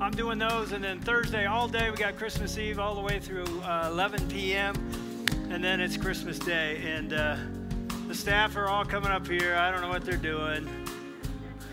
I'm 0.00 0.12
doing 0.12 0.38
those. 0.38 0.70
And 0.70 0.84
then 0.84 1.00
Thursday, 1.00 1.46
all 1.46 1.66
day, 1.66 1.90
we 1.90 1.96
got 1.96 2.16
Christmas 2.16 2.56
Eve 2.56 2.78
all 2.78 2.94
the 2.94 3.00
way 3.00 3.18
through 3.18 3.60
uh, 3.62 3.88
11 3.90 4.28
p.m. 4.28 4.76
And 5.50 5.62
then 5.62 5.80
it's 5.80 5.96
Christmas 5.96 6.38
Day. 6.38 6.80
And 6.84 7.12
uh, 7.14 7.36
the 8.06 8.14
staff 8.14 8.56
are 8.56 8.68
all 8.68 8.84
coming 8.84 9.10
up 9.10 9.26
here. 9.26 9.56
I 9.56 9.72
don't 9.72 9.80
know 9.80 9.88
what 9.88 10.04
they're 10.04 10.16
doing. 10.16 10.68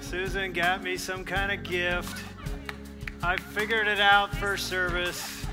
Susan 0.01 0.53
got 0.53 0.81
me 0.81 0.97
some 0.97 1.23
kind 1.23 1.51
of 1.51 1.61
gift. 1.61 2.25
I 3.21 3.37
figured 3.37 3.87
it 3.87 3.99
out 3.99 4.35
first 4.37 4.65
service. 4.65 5.45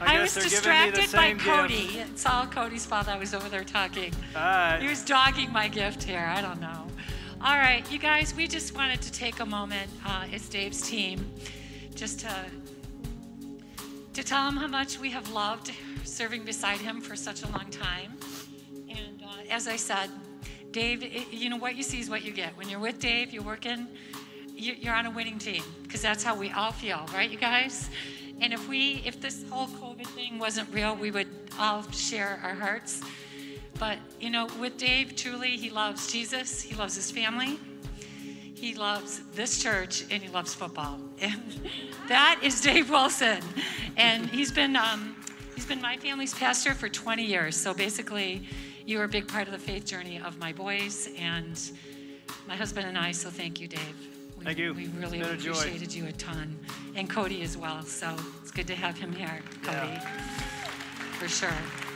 I, 0.00 0.04
I, 0.04 0.18
guess 0.18 0.36
was 0.36 0.44
they're 0.44 0.62
giving 0.62 0.84
me 0.84 0.90
the 0.92 0.96
distracted 1.02 1.36
by 1.36 1.52
Cody. 1.56 1.88
gift. 1.94 2.10
It's 2.12 2.26
all 2.26 2.46
Cody's 2.46 2.86
fault. 2.86 3.08
I 3.08 3.18
was 3.18 3.34
over 3.34 3.48
there 3.48 3.64
talking. 3.64 4.14
All 4.36 4.40
right. 4.40 4.78
He 4.80 4.86
was 4.86 5.04
dogging 5.04 5.52
my 5.52 5.66
gift 5.66 6.04
here. 6.04 6.24
I 6.32 6.40
don't 6.40 6.60
know. 6.60 6.89
All 7.42 7.56
right, 7.56 7.90
you 7.90 7.98
guys, 7.98 8.34
we 8.34 8.46
just 8.46 8.74
wanted 8.74 9.00
to 9.02 9.10
take 9.12 9.40
a 9.40 9.46
moment. 9.46 9.90
Uh, 10.04 10.26
it's 10.30 10.48
Dave's 10.48 10.82
team, 10.88 11.24
just 11.94 12.20
to 12.20 12.34
to 14.12 14.24
tell 14.24 14.46
him 14.48 14.56
how 14.56 14.66
much 14.66 14.98
we 14.98 15.08
have 15.10 15.30
loved 15.30 15.70
serving 16.04 16.44
beside 16.44 16.78
him 16.78 17.00
for 17.00 17.14
such 17.16 17.42
a 17.44 17.48
long 17.48 17.70
time. 17.70 18.12
And 18.88 19.22
uh, 19.24 19.28
as 19.50 19.68
I 19.68 19.76
said, 19.76 20.10
Dave, 20.72 21.02
it, 21.04 21.32
you 21.32 21.48
know 21.48 21.56
what 21.56 21.76
you 21.76 21.82
see 21.84 22.00
is 22.00 22.10
what 22.10 22.24
you 22.24 22.32
get. 22.32 22.56
When 22.56 22.68
you're 22.68 22.80
with 22.80 22.98
Dave, 22.98 23.32
you're 23.32 23.44
working, 23.44 23.86
you- 24.54 24.74
you're 24.78 24.94
on 24.94 25.06
a 25.06 25.10
winning 25.10 25.38
team 25.38 25.62
because 25.84 26.02
that's 26.02 26.24
how 26.24 26.34
we 26.34 26.50
all 26.50 26.72
feel, 26.72 27.06
right, 27.14 27.30
you 27.30 27.38
guys? 27.38 27.88
And 28.40 28.52
if 28.52 28.68
we, 28.68 29.00
if 29.06 29.20
this 29.20 29.44
whole 29.48 29.68
COVID 29.68 30.06
thing 30.08 30.38
wasn't 30.38 30.68
real, 30.74 30.96
we 30.96 31.10
would 31.12 31.28
all 31.58 31.88
share 31.92 32.40
our 32.42 32.54
hearts. 32.54 33.00
But 33.80 33.98
you 34.20 34.28
know, 34.28 34.46
with 34.60 34.76
Dave, 34.76 35.16
truly, 35.16 35.56
he 35.56 35.70
loves 35.70 36.12
Jesus. 36.12 36.60
He 36.60 36.74
loves 36.74 36.94
his 36.94 37.10
family. 37.10 37.58
He 38.54 38.74
loves 38.74 39.22
this 39.32 39.62
church, 39.62 40.04
and 40.10 40.22
he 40.22 40.28
loves 40.28 40.54
football. 40.54 41.00
And 41.22 41.42
that 42.08 42.40
is 42.42 42.62
Dave 42.62 42.88
Wilson. 42.88 43.42
And 43.96 44.26
he's 44.26 44.50
been 44.50 44.76
um, 44.76 45.16
he's 45.54 45.66
been 45.66 45.80
my 45.82 45.96
family's 45.96 46.34
pastor 46.34 46.74
for 46.74 46.88
20 46.88 47.24
years. 47.24 47.56
So 47.56 47.74
basically, 47.74 48.46
you 48.86 48.98
were 48.98 49.04
a 49.04 49.08
big 49.08 49.28
part 49.28 49.46
of 49.46 49.52
the 49.52 49.58
faith 49.58 49.84
journey 49.86 50.18
of 50.18 50.38
my 50.38 50.52
boys 50.52 51.08
and 51.18 51.58
my 52.48 52.56
husband 52.56 52.86
and 52.86 52.96
I. 52.98 53.12
So 53.12 53.28
thank 53.30 53.60
you, 53.60 53.68
Dave. 53.68 53.96
We, 54.38 54.44
Thank 54.44 54.58
you. 54.58 54.72
We 54.72 54.88
really 54.88 55.20
It's 55.20 55.28
a 55.28 55.36
joy. 55.36 55.52
appreciated 55.52 55.94
you 55.94 56.06
a 56.06 56.12
ton, 56.12 56.58
and 56.96 57.08
Cody 57.08 57.42
as 57.42 57.56
well. 57.56 57.82
So 57.82 58.14
it's 58.42 58.50
good 58.50 58.66
to 58.66 58.74
have 58.74 58.98
him 58.98 59.12
here, 59.12 59.40
Cody, 59.62 59.98
for 61.18 61.28
sure. 61.28 61.89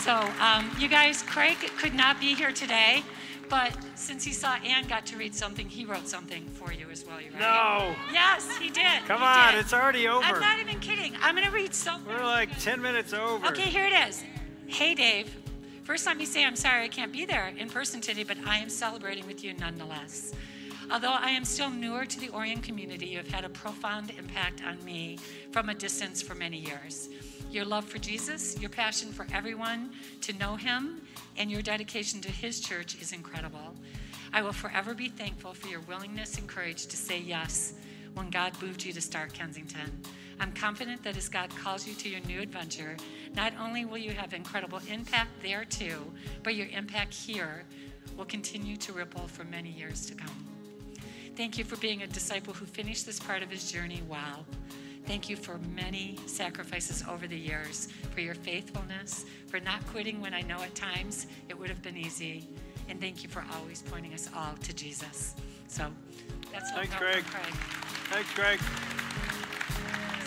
So, 0.00 0.16
um, 0.40 0.70
you 0.78 0.88
guys, 0.88 1.22
Craig 1.22 1.58
could 1.76 1.92
not 1.92 2.18
be 2.18 2.34
here 2.34 2.52
today, 2.52 3.04
but 3.50 3.76
since 3.96 4.24
he 4.24 4.32
saw 4.32 4.54
Ann 4.54 4.88
got 4.88 5.04
to 5.06 5.18
read 5.18 5.34
something, 5.34 5.68
he 5.68 5.84
wrote 5.84 6.08
something 6.08 6.46
for 6.46 6.72
you 6.72 6.88
as 6.90 7.04
well. 7.04 7.20
You 7.20 7.30
ready? 7.32 7.40
No. 7.40 7.94
Yes, 8.10 8.56
he 8.56 8.70
did. 8.70 9.04
Come 9.06 9.20
he 9.20 9.26
on, 9.26 9.52
did. 9.52 9.60
it's 9.60 9.74
already 9.74 10.08
over. 10.08 10.24
I'm 10.24 10.40
not 10.40 10.58
even 10.58 10.80
kidding. 10.80 11.12
I'm 11.20 11.34
going 11.34 11.46
to 11.46 11.52
read 11.52 11.74
something. 11.74 12.10
We're 12.10 12.24
like 12.24 12.58
10 12.60 12.80
minutes 12.80 13.12
over. 13.12 13.46
Okay, 13.48 13.68
here 13.68 13.84
it 13.84 14.08
is. 14.08 14.24
Hey, 14.68 14.94
Dave. 14.94 15.36
First 15.84 16.06
time 16.06 16.18
you 16.18 16.24
say, 16.24 16.46
I'm 16.46 16.56
sorry 16.56 16.84
I 16.84 16.88
can't 16.88 17.12
be 17.12 17.26
there 17.26 17.52
in 17.58 17.68
person 17.68 18.00
today, 18.00 18.24
but 18.24 18.38
I 18.46 18.56
am 18.56 18.70
celebrating 18.70 19.26
with 19.26 19.44
you 19.44 19.52
nonetheless. 19.52 20.32
Although 20.90 21.12
I 21.12 21.28
am 21.28 21.44
still 21.44 21.68
newer 21.68 22.06
to 22.06 22.20
the 22.20 22.30
Orion 22.30 22.62
community, 22.62 23.06
you 23.06 23.18
have 23.18 23.30
had 23.30 23.44
a 23.44 23.50
profound 23.50 24.12
impact 24.18 24.62
on 24.64 24.82
me 24.82 25.18
from 25.52 25.68
a 25.68 25.74
distance 25.74 26.22
for 26.22 26.34
many 26.34 26.56
years. 26.56 27.10
Your 27.50 27.64
love 27.64 27.84
for 27.84 27.98
Jesus, 27.98 28.56
your 28.60 28.70
passion 28.70 29.10
for 29.10 29.26
everyone 29.32 29.90
to 30.20 30.32
know 30.34 30.54
him, 30.54 31.00
and 31.36 31.50
your 31.50 31.62
dedication 31.62 32.20
to 32.20 32.30
his 32.30 32.60
church 32.60 32.94
is 33.02 33.12
incredible. 33.12 33.74
I 34.32 34.40
will 34.40 34.52
forever 34.52 34.94
be 34.94 35.08
thankful 35.08 35.54
for 35.54 35.66
your 35.66 35.80
willingness 35.80 36.38
and 36.38 36.48
courage 36.48 36.86
to 36.86 36.96
say 36.96 37.18
yes 37.18 37.74
when 38.14 38.30
God 38.30 38.52
moved 38.62 38.84
you 38.84 38.92
to 38.92 39.00
start 39.00 39.32
Kensington. 39.32 40.00
I'm 40.38 40.52
confident 40.52 41.02
that 41.02 41.16
as 41.16 41.28
God 41.28 41.50
calls 41.56 41.88
you 41.88 41.94
to 41.94 42.08
your 42.08 42.20
new 42.20 42.40
adventure, 42.40 42.96
not 43.34 43.52
only 43.60 43.84
will 43.84 43.98
you 43.98 44.12
have 44.12 44.32
incredible 44.32 44.80
impact 44.88 45.30
there 45.42 45.64
too, 45.64 46.12
but 46.44 46.54
your 46.54 46.68
impact 46.68 47.12
here 47.12 47.64
will 48.16 48.26
continue 48.26 48.76
to 48.76 48.92
ripple 48.92 49.26
for 49.26 49.42
many 49.42 49.70
years 49.70 50.06
to 50.06 50.14
come. 50.14 50.46
Thank 51.34 51.58
you 51.58 51.64
for 51.64 51.76
being 51.78 52.02
a 52.02 52.06
disciple 52.06 52.54
who 52.54 52.64
finished 52.64 53.06
this 53.06 53.18
part 53.18 53.42
of 53.42 53.50
his 53.50 53.72
journey 53.72 54.02
well. 54.08 54.46
Thank 55.06 55.28
you 55.28 55.36
for 55.36 55.58
many 55.74 56.18
sacrifices 56.26 57.02
over 57.08 57.26
the 57.26 57.36
years, 57.36 57.88
for 58.14 58.20
your 58.20 58.34
faithfulness, 58.34 59.24
for 59.48 59.58
not 59.58 59.84
quitting 59.86 60.20
when 60.20 60.34
I 60.34 60.42
know 60.42 60.62
at 60.62 60.74
times 60.74 61.26
it 61.48 61.58
would 61.58 61.68
have 61.68 61.82
been 61.82 61.96
easy. 61.96 62.48
And 62.88 63.00
thank 63.00 63.22
you 63.22 63.28
for 63.28 63.44
always 63.54 63.82
pointing 63.82 64.14
us 64.14 64.28
all 64.36 64.54
to 64.62 64.72
Jesus. 64.72 65.34
So 65.68 65.90
that's 66.52 66.70
Thanks, 66.72 66.94
Greg. 66.96 67.24
Craig. 67.24 67.54
Thanks, 68.10 68.34
Greg. 68.34 68.60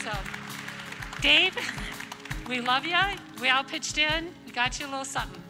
So, 0.03 0.11
Dave, 1.21 1.55
we 2.49 2.59
love 2.59 2.85
you. 2.85 2.97
We 3.41 3.49
all 3.49 3.63
pitched 3.63 3.97
in. 3.97 4.33
We 4.45 4.51
got 4.51 4.79
you 4.79 4.85
a 4.85 4.89
little 4.89 5.05
something. 5.05 5.41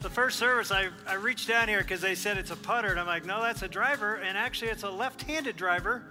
The 0.00 0.08
first 0.08 0.38
service, 0.38 0.72
I, 0.72 0.88
I 1.06 1.14
reached 1.14 1.46
down 1.46 1.68
here 1.68 1.80
because 1.80 2.00
they 2.00 2.14
said 2.14 2.38
it's 2.38 2.50
a 2.50 2.56
putter, 2.56 2.88
and 2.88 2.98
I'm 2.98 3.06
like, 3.06 3.26
no, 3.26 3.42
that's 3.42 3.60
a 3.60 3.68
driver, 3.68 4.14
and 4.14 4.38
actually 4.38 4.70
it's 4.70 4.82
a 4.82 4.88
left-handed 4.90 5.56
driver, 5.56 6.04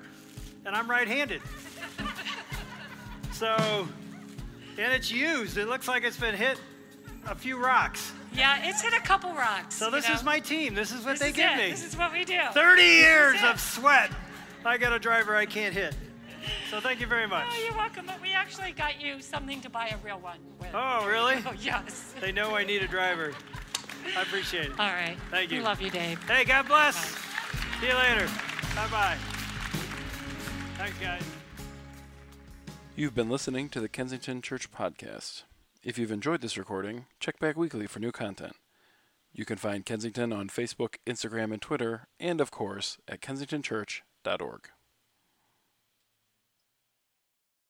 and 0.65 0.75
I'm 0.75 0.89
right-handed. 0.89 1.41
so, 3.31 3.87
and 4.77 4.93
it's 4.93 5.11
used. 5.11 5.57
It 5.57 5.67
looks 5.67 5.87
like 5.87 6.03
it's 6.03 6.17
been 6.19 6.35
hit 6.35 6.59
a 7.27 7.35
few 7.35 7.57
rocks. 7.57 8.11
Yeah, 8.33 8.59
it's 8.63 8.81
hit 8.81 8.93
a 8.93 8.99
couple 9.01 9.33
rocks. 9.33 9.75
So 9.75 9.85
you 9.85 9.91
this 9.91 10.07
know. 10.07 10.15
is 10.15 10.23
my 10.23 10.39
team. 10.39 10.73
This 10.75 10.91
is 10.91 11.03
what 11.03 11.11
This 11.13 11.19
they 11.19 11.29
is 11.29 11.35
give 11.35 11.51
it. 11.51 11.57
me. 11.57 11.69
This 11.71 11.83
is 11.83 11.97
what 11.97 12.11
we 12.13 12.25
do. 12.25 12.39
30 12.53 12.81
This 12.81 13.03
years 13.03 13.37
of 13.43 13.59
sweat. 13.59 14.11
I 14.65 14.77
got 14.77 14.93
a 14.93 14.99
driver 14.99 15.35
I 15.35 15.45
can't 15.45 15.73
hit. 15.73 15.95
So 16.69 16.79
thank 16.79 16.99
you 16.99 17.07
very 17.07 17.25
oh, 17.25 17.29
much. 17.29 17.47
Oh, 17.51 17.63
you're 17.63 17.75
welcome. 17.75 18.05
But 18.05 18.21
we 18.21 18.33
actually 18.33 18.71
got 18.71 19.01
you 19.01 19.21
something 19.21 19.61
to 19.61 19.69
buy 19.69 19.87
a 19.87 19.97
real 20.05 20.19
one 20.19 20.37
with. 20.59 20.69
Oh, 20.73 21.05
really? 21.07 21.35
Oh, 21.45 21.53
yes. 21.59 22.13
They 22.21 22.31
know 22.31 22.55
I 22.55 22.63
need 22.63 22.83
a 22.83 22.87
driver. 22.87 23.33
I 24.15 24.21
appreciate 24.21 24.65
it. 24.65 24.79
All 24.79 24.87
right. 24.87 25.17
Thank 25.29 25.51
you. 25.51 25.59
We 25.59 25.63
love 25.63 25.81
you, 25.81 25.89
Dave. 25.89 26.21
Hey, 26.23 26.45
God 26.45 26.67
bless. 26.67 26.95
See 27.79 27.87
you 27.87 27.95
later. 27.95 28.27
Bye 28.75 28.87
bye. 28.89 29.38
Thanks, 30.79 30.97
guys. 30.99 31.21
You've 32.95 33.13
been 33.13 33.29
listening 33.29 33.67
to 33.69 33.81
the 33.81 33.89
Kensington 33.89 34.41
Church 34.41 34.71
Podcast. 34.71 35.43
If 35.83 35.97
you've 35.97 36.09
enjoyed 36.09 36.39
this 36.39 36.57
recording, 36.57 37.05
check 37.19 37.37
back 37.37 37.57
weekly 37.57 37.85
for 37.85 37.99
new 37.99 38.13
content. 38.13 38.53
You 39.33 39.43
can 39.43 39.57
find 39.57 39.85
Kensington 39.85 40.31
on 40.31 40.47
Facebook, 40.47 40.95
Instagram, 41.05 41.51
and 41.51 41.61
Twitter, 41.61 42.07
and 42.17 42.39
of 42.39 42.49
course 42.49 42.97
at 43.09 43.19
kensingtonchurch.org. 43.19 44.69